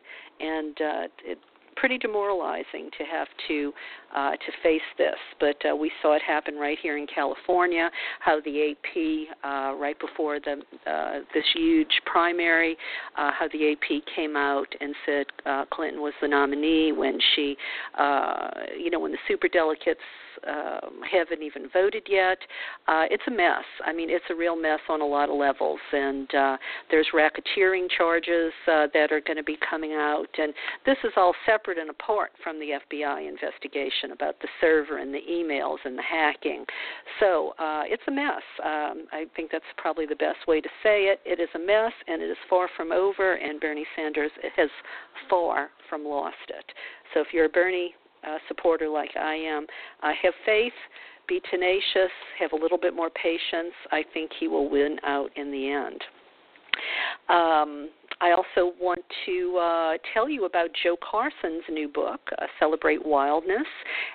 and 0.40 0.80
uh, 0.80 1.09
it, 1.24 1.39
pretty 1.79 1.99
demoralizing 1.99 2.91
to 2.99 3.05
have 3.05 3.29
to 3.47 3.73
uh, 4.14 4.32
to 4.32 4.52
face 4.62 4.80
this. 4.97 5.16
But 5.40 5.56
uh, 5.70 5.76
we 5.76 5.90
saw 6.02 6.14
it 6.14 6.22
happen 6.22 6.56
right 6.56 6.78
here 6.80 6.97
in 6.97 7.06
California. 7.06 7.90
How 8.20 8.40
the 8.40 8.72
AP 8.72 9.36
uh, 9.44 9.76
right 9.76 9.98
before 9.98 10.40
the 10.40 10.62
uh, 10.90 11.20
this 11.35 11.44
huge 11.55 12.01
primary, 12.06 12.76
uh, 13.16 13.30
how 13.39 13.48
the 13.52 13.72
AP 13.72 14.02
came 14.14 14.36
out 14.36 14.68
and 14.80 14.94
said 15.06 15.26
uh, 15.47 15.64
Clinton 15.72 16.01
was 16.01 16.14
the 16.20 16.28
nominee 16.28 16.93
when 16.93 17.18
she, 17.35 17.56
uh, 17.98 18.48
you 18.78 18.90
know, 18.90 19.01
when 19.01 19.12
the 19.12 19.18
super 19.26 19.48
delegates 19.48 20.01
um, 20.47 21.01
haven't 21.10 21.43
even 21.43 21.68
voted 21.72 22.05
yet. 22.09 22.39
Uh, 22.86 23.05
it's 23.10 23.22
a 23.26 23.30
mess. 23.30 23.64
I 23.85 23.93
mean, 23.93 24.09
it's 24.09 24.24
a 24.30 24.35
real 24.35 24.56
mess 24.56 24.80
on 24.89 25.01
a 25.01 25.06
lot 25.06 25.30
of 25.30 25.36
levels, 25.36 25.80
and 25.93 26.32
uh, 26.35 26.56
there's 26.90 27.09
racketeering 27.12 27.89
charges 27.97 28.52
uh, 28.70 28.86
that 28.94 29.10
are 29.10 29.20
going 29.20 29.36
to 29.36 29.43
be 29.43 29.59
coming 29.68 29.93
out, 29.94 30.28
and 30.39 30.52
this 30.86 30.97
is 31.05 31.12
all 31.16 31.35
separate 31.44 31.78
and 31.78 31.90
apart 31.90 32.30
from 32.43 32.60
the 32.60 32.78
FBI 32.90 33.28
investigation 33.28 33.98
about 34.12 34.39
the 34.41 34.49
server 34.61 34.99
and 34.99 35.12
the 35.12 35.20
emails 35.31 35.79
and 35.85 35.97
the 35.97 36.03
hacking. 36.03 36.65
So 37.20 37.55
uh, 37.59 37.83
it's 37.87 38.03
a 38.09 38.11
mess. 38.11 38.43
Um, 38.65 39.07
I 39.12 39.25
think 39.37 39.51
that's 39.51 39.65
probably 39.77 40.07
the 40.07 40.16
best 40.16 40.47
way 40.47 40.61
to 40.61 40.69
say 40.83 41.05
it. 41.05 41.20
It 41.25 41.41
is 41.41 41.49
a 41.55 41.59
mess, 41.59 41.93
and 42.07 42.23
it 42.23 42.31
is 42.31 42.37
far 42.49 42.69
from 42.77 42.93
over. 42.93 43.35
And 43.35 43.61
Bernie 43.61 43.87
Sanders 43.97 44.31
has 44.57 44.70
far 45.29 45.70
from 45.89 46.05
lost 46.05 46.37
it. 46.49 46.65
So 47.15 47.20
if 47.20 47.29
you're 47.33 47.47
a 47.47 47.51
Bernie 47.51 47.95
uh, 48.27 48.39
supporter 48.49 48.89
like 48.89 49.11
I 49.16 49.35
am, 49.35 49.66
uh, 50.03 50.12
have 50.23 50.35
faith 50.45 50.73
be 51.29 51.41
tenacious, 51.51 52.11
have 52.39 52.53
a 52.53 52.57
little 52.57 52.79
bit 52.79 52.97
more 52.97 53.11
patience. 53.11 53.75
I 53.93 54.03
think 54.15 54.31
he 54.41 54.49
will 54.49 54.69
win 54.69 54.97
out 55.05 55.31
in 55.37 55.53
the 55.53 55.70
end. 55.70 56.03
Um, 57.29 57.91
I 58.20 58.32
also 58.32 58.74
want 58.81 59.01
to 59.27 59.57
uh, 59.57 59.93
tell 60.12 60.28
you 60.28 60.45
about 60.45 60.70
Joe 60.82 60.97
Carson's 60.97 61.62
new 61.70 61.86
book, 61.89 62.20
uh, 62.40 62.47
Celebrate 62.59 63.05
Wildness, 63.05 63.66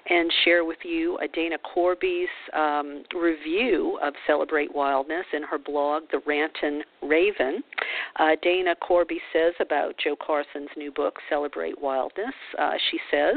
and 0.09 0.31
share 0.43 0.65
with 0.65 0.80
you 0.84 1.17
uh, 1.23 1.27
Dana 1.34 1.55
Corby's 1.73 2.27
um, 2.53 3.03
review 3.15 3.97
of 4.03 4.13
Celebrate 4.27 4.73
Wildness 4.75 5.25
in 5.34 5.43
her 5.43 5.57
blog, 5.57 6.03
The 6.11 6.19
Rantin 6.27 6.81
Raven. 7.01 7.63
Uh, 8.19 8.31
Dana 8.41 8.75
Corby 8.75 9.19
says 9.31 9.53
about 9.61 9.95
Joe 10.03 10.15
Carson's 10.15 10.69
new 10.75 10.91
book, 10.91 11.15
Celebrate 11.30 11.80
Wildness, 11.80 12.34
uh, 12.59 12.71
she 12.91 12.99
says, 13.09 13.35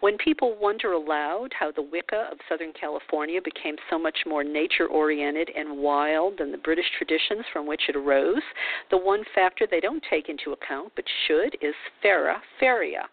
When 0.00 0.16
people 0.18 0.56
wonder 0.60 0.92
aloud 0.92 1.50
how 1.58 1.70
the 1.70 1.82
Wicca 1.82 2.28
of 2.32 2.38
Southern 2.48 2.72
California 2.78 3.40
became 3.42 3.76
so 3.88 3.98
much 3.98 4.18
more 4.26 4.42
nature 4.42 4.86
oriented 4.86 5.50
and 5.56 5.78
wild 5.78 6.38
than 6.38 6.50
the 6.50 6.58
British 6.58 6.86
traditions 6.98 7.44
from 7.52 7.66
which 7.68 7.82
it 7.88 7.94
arose, 7.94 8.42
the 8.90 8.98
one 8.98 9.22
factor 9.34 9.66
they 9.70 9.80
don't 9.80 9.91
take 10.10 10.28
into 10.28 10.52
account 10.52 10.92
but 10.96 11.04
should 11.26 11.56
is 11.60 11.74
Fera 12.00 12.40
Feria. 12.58 13.08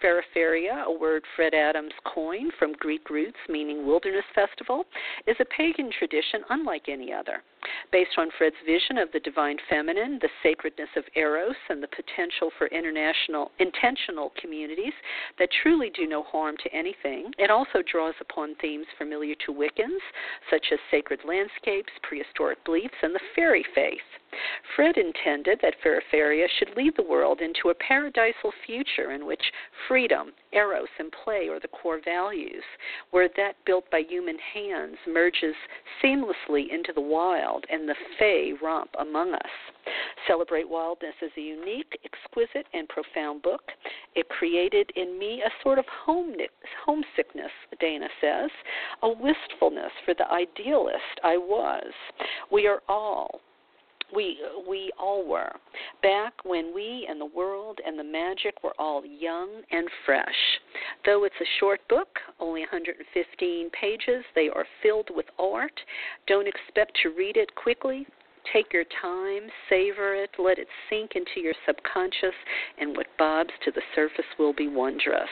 Fera 0.00 0.22
Feria, 0.32 0.84
a 0.86 0.92
word 0.92 1.24
Fred 1.36 1.54
Adams 1.54 1.92
coined 2.04 2.52
from 2.58 2.72
Greek 2.74 3.10
roots 3.10 3.38
meaning 3.48 3.86
wilderness 3.86 4.24
festival, 4.34 4.86
is 5.26 5.36
a 5.40 5.44
pagan 5.44 5.90
tradition 5.90 6.42
unlike 6.48 6.88
any 6.88 7.12
other. 7.12 7.42
Based 7.92 8.16
on 8.16 8.30
Fred's 8.38 8.56
vision 8.64 8.96
of 8.96 9.12
the 9.12 9.20
divine 9.20 9.58
feminine, 9.68 10.18
the 10.18 10.30
sacredness 10.42 10.88
of 10.96 11.04
Eros, 11.14 11.56
and 11.68 11.82
the 11.82 11.88
potential 11.88 12.50
for 12.56 12.68
international 12.68 13.50
intentional 13.58 14.32
communities 14.40 14.94
that 15.38 15.50
truly 15.62 15.90
do 15.90 16.06
no 16.06 16.22
harm 16.22 16.56
to 16.62 16.72
anything, 16.74 17.34
it 17.38 17.50
also 17.50 17.82
draws 17.82 18.14
upon 18.20 18.54
themes 18.56 18.86
familiar 18.96 19.34
to 19.46 19.52
Wiccans, 19.52 20.00
such 20.50 20.72
as 20.72 20.78
sacred 20.90 21.20
landscapes, 21.24 21.92
prehistoric 22.02 22.64
beliefs, 22.64 22.94
and 23.02 23.14
the 23.14 23.20
fairy 23.34 23.64
faith. 23.74 24.00
Fred 24.74 24.96
intended 24.96 25.60
that 25.60 25.80
Feraferia 25.82 26.48
should 26.48 26.76
lead 26.76 26.94
the 26.96 27.02
world 27.02 27.40
into 27.40 27.68
a 27.68 27.74
paradisal 27.74 28.52
future 28.64 29.10
in 29.10 29.26
which 29.26 29.49
freedom, 29.88 30.32
eros, 30.52 30.88
and 30.98 31.12
play 31.24 31.48
are 31.48 31.60
the 31.60 31.68
core 31.68 32.00
values, 32.04 32.62
where 33.10 33.28
that 33.36 33.56
built 33.64 33.90
by 33.90 34.00
human 34.00 34.38
hands 34.54 34.96
merges 35.06 35.54
seamlessly 36.02 36.72
into 36.72 36.92
the 36.94 37.00
wild 37.00 37.64
and 37.70 37.88
the 37.88 37.94
fey 38.18 38.52
romp 38.62 38.90
among 38.98 39.34
us. 39.34 39.50
Celebrate 40.26 40.68
Wildness 40.68 41.14
is 41.22 41.32
a 41.36 41.40
unique, 41.40 41.98
exquisite, 42.04 42.66
and 42.72 42.88
profound 42.88 43.42
book. 43.42 43.62
It 44.14 44.28
created 44.28 44.90
in 44.96 45.18
me 45.18 45.42
a 45.44 45.50
sort 45.62 45.78
of 45.78 45.86
homesickness, 45.88 47.50
Dana 47.80 48.08
says, 48.20 48.50
a 49.02 49.08
wistfulness 49.08 49.92
for 50.04 50.14
the 50.14 50.30
idealist 50.30 51.20
I 51.24 51.36
was. 51.36 51.92
We 52.52 52.66
are 52.66 52.82
all 52.88 53.40
we 54.14 54.38
we 54.68 54.90
all 54.98 55.26
were 55.26 55.52
back 56.02 56.32
when 56.44 56.74
we 56.74 57.06
and 57.08 57.20
the 57.20 57.26
world 57.26 57.78
and 57.84 57.98
the 57.98 58.04
magic 58.04 58.62
were 58.62 58.74
all 58.78 59.04
young 59.04 59.48
and 59.70 59.88
fresh. 60.04 60.26
Though 61.04 61.24
it's 61.24 61.34
a 61.40 61.58
short 61.58 61.80
book, 61.88 62.08
only 62.38 62.60
115 62.60 63.70
pages, 63.70 64.24
they 64.34 64.48
are 64.48 64.66
filled 64.82 65.08
with 65.14 65.26
art. 65.38 65.78
Don't 66.26 66.48
expect 66.48 66.98
to 67.02 67.10
read 67.10 67.36
it 67.36 67.54
quickly. 67.54 68.06
Take 68.52 68.72
your 68.72 68.84
time, 69.02 69.42
savor 69.68 70.14
it, 70.14 70.30
let 70.38 70.58
it 70.58 70.66
sink 70.88 71.12
into 71.14 71.40
your 71.40 71.54
subconscious, 71.66 72.34
and 72.78 72.96
what 72.96 73.06
bobs 73.18 73.50
to 73.64 73.70
the 73.70 73.82
surface 73.94 74.24
will 74.38 74.54
be 74.54 74.66
wondrous. 74.66 75.28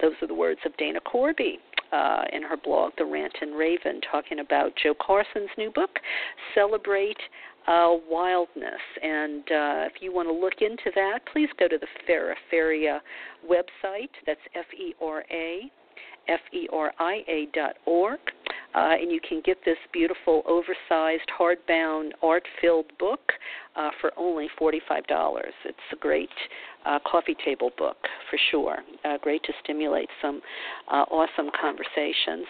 Those 0.00 0.14
are 0.20 0.26
the 0.26 0.34
words 0.34 0.60
of 0.66 0.76
Dana 0.76 1.00
Corby. 1.00 1.58
Uh, 1.92 2.24
in 2.32 2.42
her 2.42 2.56
blog, 2.56 2.90
The 2.96 3.04
Rant 3.04 3.34
and 3.42 3.54
Raven, 3.54 4.00
talking 4.10 4.38
about 4.38 4.72
Joe 4.82 4.94
Carson's 4.98 5.50
new 5.58 5.70
book, 5.70 5.90
Celebrate 6.54 7.18
uh, 7.66 7.96
wildness. 8.08 8.80
And 9.02 9.40
uh, 9.42 9.86
if 9.86 10.00
you 10.00 10.12
want 10.12 10.28
to 10.28 10.34
look 10.34 10.60
into 10.60 10.90
that, 10.94 11.20
please 11.32 11.48
go 11.58 11.68
to 11.68 11.78
the 11.78 11.86
Feraferia 12.08 13.00
website. 13.48 14.10
That's 14.26 14.40
F 14.54 14.66
E 14.78 14.94
R 15.00 15.24
A 15.30 15.70
F 16.28 16.40
E 16.52 16.68
R 16.72 16.92
I 16.98 17.22
A 17.28 17.48
dot 17.52 17.76
org. 17.86 18.20
Uh, 18.74 18.94
and 18.98 19.12
you 19.12 19.20
can 19.26 19.42
get 19.44 19.58
this 19.66 19.76
beautiful, 19.92 20.42
oversized, 20.46 21.28
hardbound, 21.38 22.10
art 22.22 22.44
filled 22.60 22.86
book 22.98 23.20
uh, 23.76 23.90
for 24.00 24.12
only 24.16 24.48
$45. 24.58 24.80
It's 25.66 25.78
a 25.92 25.96
great 25.96 26.30
uh, 26.86 26.98
coffee 27.06 27.36
table 27.44 27.70
book 27.76 27.98
for 28.30 28.38
sure. 28.50 28.78
Uh, 29.04 29.18
great 29.20 29.42
to 29.44 29.52
stimulate 29.62 30.08
some 30.22 30.40
uh, 30.90 31.04
awesome 31.10 31.50
conversations. 31.60 32.46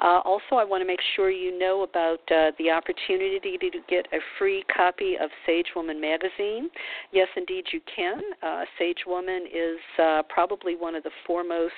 Uh, 0.00 0.20
also, 0.24 0.56
I 0.56 0.64
want 0.64 0.80
to 0.82 0.86
make 0.86 1.00
sure 1.16 1.30
you 1.30 1.58
know 1.58 1.82
about 1.82 2.20
uh, 2.30 2.52
the 2.58 2.70
opportunity 2.70 3.58
to 3.58 3.78
get 3.88 4.06
a 4.12 4.18
free 4.38 4.64
copy 4.74 5.16
of 5.20 5.30
Sage 5.46 5.68
Woman 5.74 6.00
magazine. 6.00 6.70
Yes, 7.12 7.28
indeed, 7.36 7.64
you 7.72 7.80
can. 7.94 8.20
Uh, 8.42 8.64
Sage 8.78 9.04
Woman 9.06 9.46
is 9.52 9.78
uh, 10.02 10.22
probably 10.28 10.76
one 10.76 10.94
of 10.94 11.02
the 11.02 11.10
foremost 11.26 11.72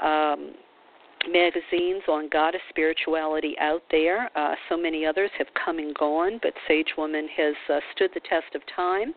um, 0.00 0.52
magazines 1.30 2.02
on 2.08 2.28
goddess 2.30 2.60
spirituality 2.68 3.54
out 3.60 3.82
there. 3.90 4.30
Uh, 4.36 4.54
so 4.68 4.76
many 4.76 5.04
others 5.04 5.30
have 5.38 5.46
come 5.64 5.78
and 5.78 5.94
gone, 5.94 6.38
but 6.42 6.52
Sage 6.68 6.92
Woman 6.96 7.28
has 7.36 7.54
uh, 7.68 7.80
stood 7.94 8.10
the 8.14 8.20
test 8.20 8.54
of 8.54 8.62
time. 8.74 9.14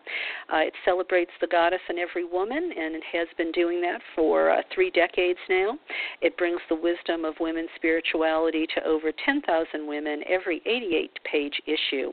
Uh, 0.52 0.58
it 0.58 0.72
celebrates 0.84 1.30
the 1.40 1.46
goddess 1.46 1.80
in 1.88 1.98
every 1.98 2.24
woman, 2.24 2.72
and 2.76 2.94
it 2.94 3.02
has 3.12 3.28
been 3.36 3.52
doing 3.52 3.80
that 3.80 4.00
for 4.14 4.50
uh, 4.50 4.62
three 4.74 4.90
decades 4.90 5.38
now. 5.48 5.78
It 6.20 6.36
brings 6.36 6.60
the 6.68 6.74
wisdom 6.74 7.24
of 7.24 7.34
women's 7.40 7.70
spirituality 7.76 8.66
to 8.74 8.84
over 8.84 9.12
10,000 9.24 9.86
women 9.86 10.22
every 10.28 10.62
88 10.66 11.10
page 11.30 11.60
issue. 11.66 12.12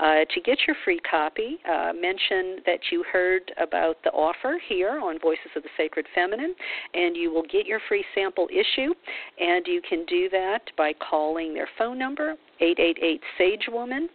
Uh, 0.00 0.24
to 0.34 0.40
get 0.44 0.58
your 0.66 0.76
free 0.84 1.00
copy, 1.08 1.58
uh, 1.70 1.92
mention 1.92 2.58
that 2.66 2.80
you 2.90 3.04
heard 3.12 3.52
about 3.60 3.96
the 4.04 4.10
offer 4.10 4.58
here 4.68 4.98
on 5.00 5.18
Voices 5.20 5.50
of 5.56 5.62
the 5.62 5.68
Sacred 5.76 6.06
Feminine, 6.14 6.54
and 6.94 7.16
you 7.16 7.32
will 7.32 7.44
get 7.44 7.66
your 7.66 7.80
free 7.88 8.04
sample 8.14 8.48
issue. 8.50 8.94
And 9.38 9.66
you 9.66 9.82
can 9.86 10.04
do 10.06 10.28
that 10.30 10.62
by 10.76 10.92
calling 10.94 11.52
their 11.52 11.68
phone 11.76 11.98
number, 11.98 12.36
888 12.60 13.20
Sage 13.36 13.68
Woman, 13.70 14.08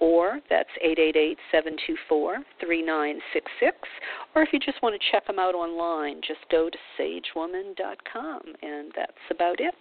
or 0.00 0.40
that's 0.50 0.70
888 0.82 1.38
724 1.52 2.38
3966. 2.60 3.76
Or 4.34 4.42
if 4.42 4.52
you 4.52 4.58
just 4.58 4.82
want 4.82 5.00
to 5.00 5.10
check 5.12 5.26
them 5.26 5.38
out 5.38 5.54
online, 5.54 6.20
just 6.26 6.40
go 6.50 6.68
to 6.68 6.78
sagewoman.com, 6.98 8.40
and 8.62 8.92
that's 8.96 9.12
about 9.30 9.60
it. 9.60 9.74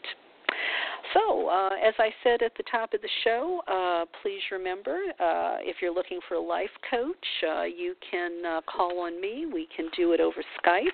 So, 1.14 1.48
uh, 1.48 1.70
as 1.86 1.94
I 2.00 2.10
said 2.24 2.42
at 2.42 2.54
the 2.58 2.64
top 2.72 2.94
of 2.94 3.02
the 3.02 3.10
show, 3.24 3.62
uh, 3.68 4.06
please 4.22 4.42
remember 4.52 4.98
uh, 5.20 5.58
if 5.60 5.78
you're 5.82 5.94
looking 5.94 6.20
for 6.28 6.36
a 6.36 6.42
life 6.42 6.70
coach, 6.90 7.16
uh, 7.48 7.64
you 7.64 7.96
can 8.10 8.46
uh, 8.46 8.62
call 8.62 9.02
on 9.02 9.22
me. 9.22 9.46
We 9.52 9.68
can 9.76 9.90
do 9.96 10.14
it 10.14 10.20
over 10.20 10.44
Skype, 10.64 10.88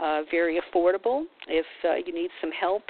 uh, 0.00 0.22
very 0.30 0.60
affordable. 0.60 1.24
If 1.48 1.66
you 2.06 2.14
need 2.14 2.30
some 2.40 2.50
help, 2.52 2.84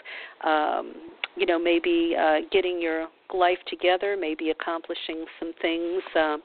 um, 0.45 0.95
you 1.37 1.47
know, 1.47 1.59
maybe 1.59 2.15
getting 2.53 2.81
your 2.81 3.09
life 3.35 3.59
together, 3.69 4.17
maybe 4.19 4.51
accomplishing 4.51 5.25
some 5.39 5.53
things 5.61 6.03
um, 6.17 6.43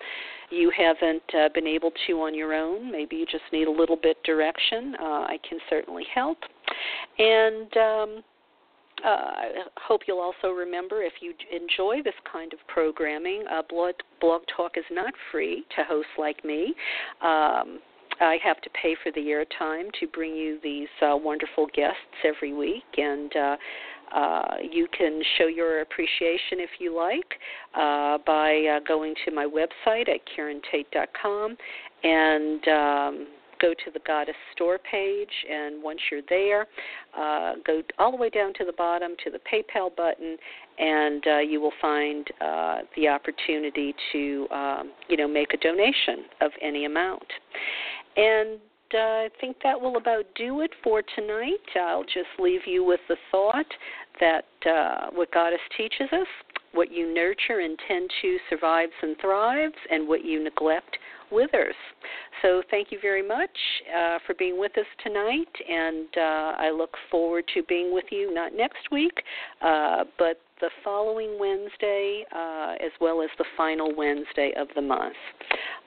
you 0.54 0.72
haven't 0.76 1.24
uh, 1.34 1.50
been 1.54 1.68
able 1.68 1.91
to 2.08 2.14
on 2.22 2.36
your 2.36 2.54
own. 2.54 2.91
Maybe 2.91 3.16
you 3.16 3.26
just 3.26 3.44
need 3.52 3.68
a 3.68 3.72
little 3.72 3.95
bit 3.95 4.22
direction. 4.24 4.95
Uh, 5.00 5.26
I 5.26 5.38
can 5.48 5.60
certainly 5.70 6.04
help. 6.14 6.38
And 7.18 7.78
um, 7.78 8.24
uh, 9.03 9.07
I 9.07 9.52
hope 9.78 10.02
you'll 10.07 10.20
also 10.20 10.49
remember 10.49 11.02
if 11.02 11.14
you 11.22 11.34
enjoy 11.52 12.02
this 12.03 12.14
kind 12.32 12.53
of 12.53 12.60
programming, 12.68 13.44
uh, 13.52 13.61
Blog, 13.70 13.95
Blog 14.22 14.41
Talk 14.56 14.78
is 14.78 14.86
not 14.91 15.14
free 15.32 15.65
to 15.76 15.84
hosts 15.84 16.11
like 16.18 16.44
me. 16.45 16.74
Um, 17.22 17.80
I 18.22 18.38
have 18.44 18.61
to 18.61 18.70
pay 18.82 18.95
for 19.02 19.11
the 19.11 19.22
airtime 19.22 19.91
to 19.99 20.07
bring 20.07 20.36
you 20.36 20.60
these 20.64 20.88
uh, 21.02 21.15
wonderful 21.15 21.68
guests 21.74 21.98
every 22.24 22.53
week, 22.53 22.84
and 22.98 23.36
uh, 23.36 23.57
uh, 24.15 24.56
you 24.72 24.88
can 24.95 25.22
show 25.38 25.48
your 25.48 25.82
appreciation 25.82 26.60
if 26.60 26.70
you 26.80 26.95
like 26.95 27.34
uh, 27.74 28.20
by 28.26 28.76
uh, 28.76 28.80
going 28.88 29.15
to 29.26 29.32
my 29.32 29.45
website 29.45 30.07
at 30.07 30.20
KarenTate.com 30.38 31.57
and 32.03 32.68
um, 32.68 33.28
go 33.64 33.73
to 33.85 33.91
the 33.94 33.99
Goddess 34.06 34.35
Store 34.53 34.77
page, 34.77 35.30
and 35.49 35.81
once 35.81 35.99
you're 36.11 36.22
there, 36.27 36.68
uh, 37.18 37.53
go 37.65 37.81
all 37.98 38.11
the 38.11 38.18
way 38.18 38.30
down 38.30 38.53
to 38.56 38.65
the 38.65 38.73
bottom 38.73 39.11
to 39.23 39.31
the 39.31 39.40
PayPal 39.40 39.95
button, 39.95 40.35
and 40.77 41.23
uh, 41.26 41.40
you 41.40 41.61
will 41.61 41.72
find 41.81 42.27
uh, 42.41 42.80
the 42.98 43.07
opportunity 43.07 43.95
to, 44.11 44.48
um, 44.52 44.91
you 45.07 45.15
know, 45.15 45.27
make 45.27 45.53
a 45.53 45.57
donation 45.57 46.26
of 46.41 46.52
any 46.61 46.84
amount. 46.85 47.26
And 48.18 48.60
uh, 48.94 48.98
I 48.98 49.30
think 49.40 49.57
that 49.64 49.80
will 49.80 49.95
about 49.98 50.26
do 50.35 50.61
it 50.61 50.72
for 50.84 51.02
tonight. 51.15 51.65
I'll 51.80 52.03
just 52.03 52.34
leave 52.40 52.61
you 52.65 52.84
with 52.84 52.99
the 53.07 53.15
thought 53.31 53.65
that 54.19 54.45
uh, 54.69 55.07
what 55.14 55.31
Goddess 55.31 55.60
teaches 55.77 56.10
us, 56.11 56.27
what 56.73 56.91
you 56.91 57.14
nurture 57.14 57.60
and 57.60 57.80
tend 57.88 58.10
to 58.22 58.38
survives 58.49 58.91
and 59.02 59.15
thrives, 59.22 59.76
and 59.90 60.07
what 60.07 60.26
you 60.26 60.44
neglect 60.44 60.98
withers. 61.34 61.76
So 62.42 62.62
thank 62.70 62.92
you 62.92 63.00
very 63.02 63.26
much 63.26 63.50
uh, 63.96 64.20
for 64.26 64.34
being 64.36 64.60
with 64.60 64.78
us 64.78 64.86
tonight, 65.04 65.54
and 65.70 66.08
uh, 66.16 66.54
I 66.58 66.72
look 66.72 66.96
forward 67.10 67.46
to 67.54 67.64
being 67.64 67.94
with 67.94 68.06
you 68.12 68.34
not 68.34 68.54
next 68.54 68.92
week, 68.92 69.24
uh, 69.62 70.04
but 70.18 70.40
the 70.62 70.70
following 70.84 71.38
Wednesday, 71.40 72.26
uh, 72.34 72.76
as 72.86 72.92
well 73.02 73.22
as 73.22 73.30
the 73.38 73.46
final 73.58 73.94
Wednesday 73.96 74.54
of 74.58 74.68
the 74.76 74.82
month. 74.82 75.16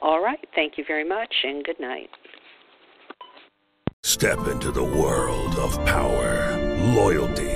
All 0.02 0.22
right, 0.22 0.44
thank 0.54 0.76
you 0.76 0.84
very 0.86 1.08
much, 1.08 1.34
and 1.44 1.64
good 1.64 1.80
night. 1.80 2.10
Step 4.02 4.46
into 4.46 4.70
the 4.70 4.84
world 4.84 5.56
of 5.56 5.74
power, 5.84 6.56
loyalty, 6.94 7.55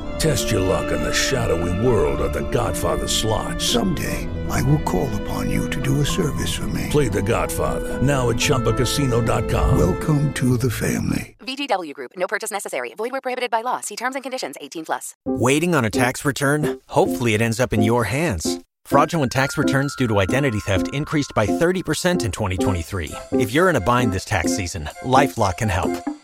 Test 0.21 0.51
your 0.51 0.61
luck 0.61 0.91
in 0.91 1.01
the 1.01 1.11
shadowy 1.11 1.73
world 1.83 2.21
of 2.21 2.31
The 2.31 2.47
Godfather 2.51 3.07
slot. 3.07 3.59
Someday, 3.59 4.29
I 4.51 4.61
will 4.61 4.77
call 4.83 5.09
upon 5.15 5.49
you 5.49 5.67
to 5.71 5.81
do 5.81 6.01
a 6.01 6.05
service 6.05 6.53
for 6.53 6.67
me. 6.67 6.89
Play 6.91 7.07
The 7.07 7.23
Godfather 7.23 7.99
now 8.03 8.29
at 8.29 8.35
ChumbaCasino.com. 8.35 9.79
Welcome 9.79 10.31
to 10.35 10.57
the 10.57 10.69
family. 10.69 11.35
VGW 11.39 11.95
Group. 11.95 12.11
No 12.15 12.27
purchase 12.27 12.51
necessary. 12.51 12.93
Void 12.93 13.13
where 13.13 13.21
prohibited 13.21 13.49
by 13.49 13.61
law. 13.61 13.79
See 13.79 13.95
terms 13.95 14.13
and 14.13 14.21
conditions. 14.21 14.57
18 14.61 14.85
plus. 14.85 15.15
Waiting 15.25 15.73
on 15.73 15.85
a 15.85 15.89
tax 15.89 16.23
return? 16.23 16.79
Hopefully, 16.85 17.33
it 17.33 17.41
ends 17.41 17.59
up 17.59 17.73
in 17.73 17.81
your 17.81 18.03
hands. 18.03 18.59
Fraudulent 18.85 19.31
tax 19.31 19.57
returns 19.57 19.95
due 19.95 20.07
to 20.07 20.19
identity 20.19 20.59
theft 20.59 20.93
increased 20.93 21.31
by 21.35 21.47
30% 21.47 22.23
in 22.23 22.31
2023. 22.31 23.11
If 23.31 23.53
you're 23.53 23.71
in 23.71 23.75
a 23.75 23.81
bind 23.81 24.13
this 24.13 24.25
tax 24.25 24.55
season, 24.55 24.87
LifeLock 25.01 25.57
can 25.57 25.69
help. 25.69 25.89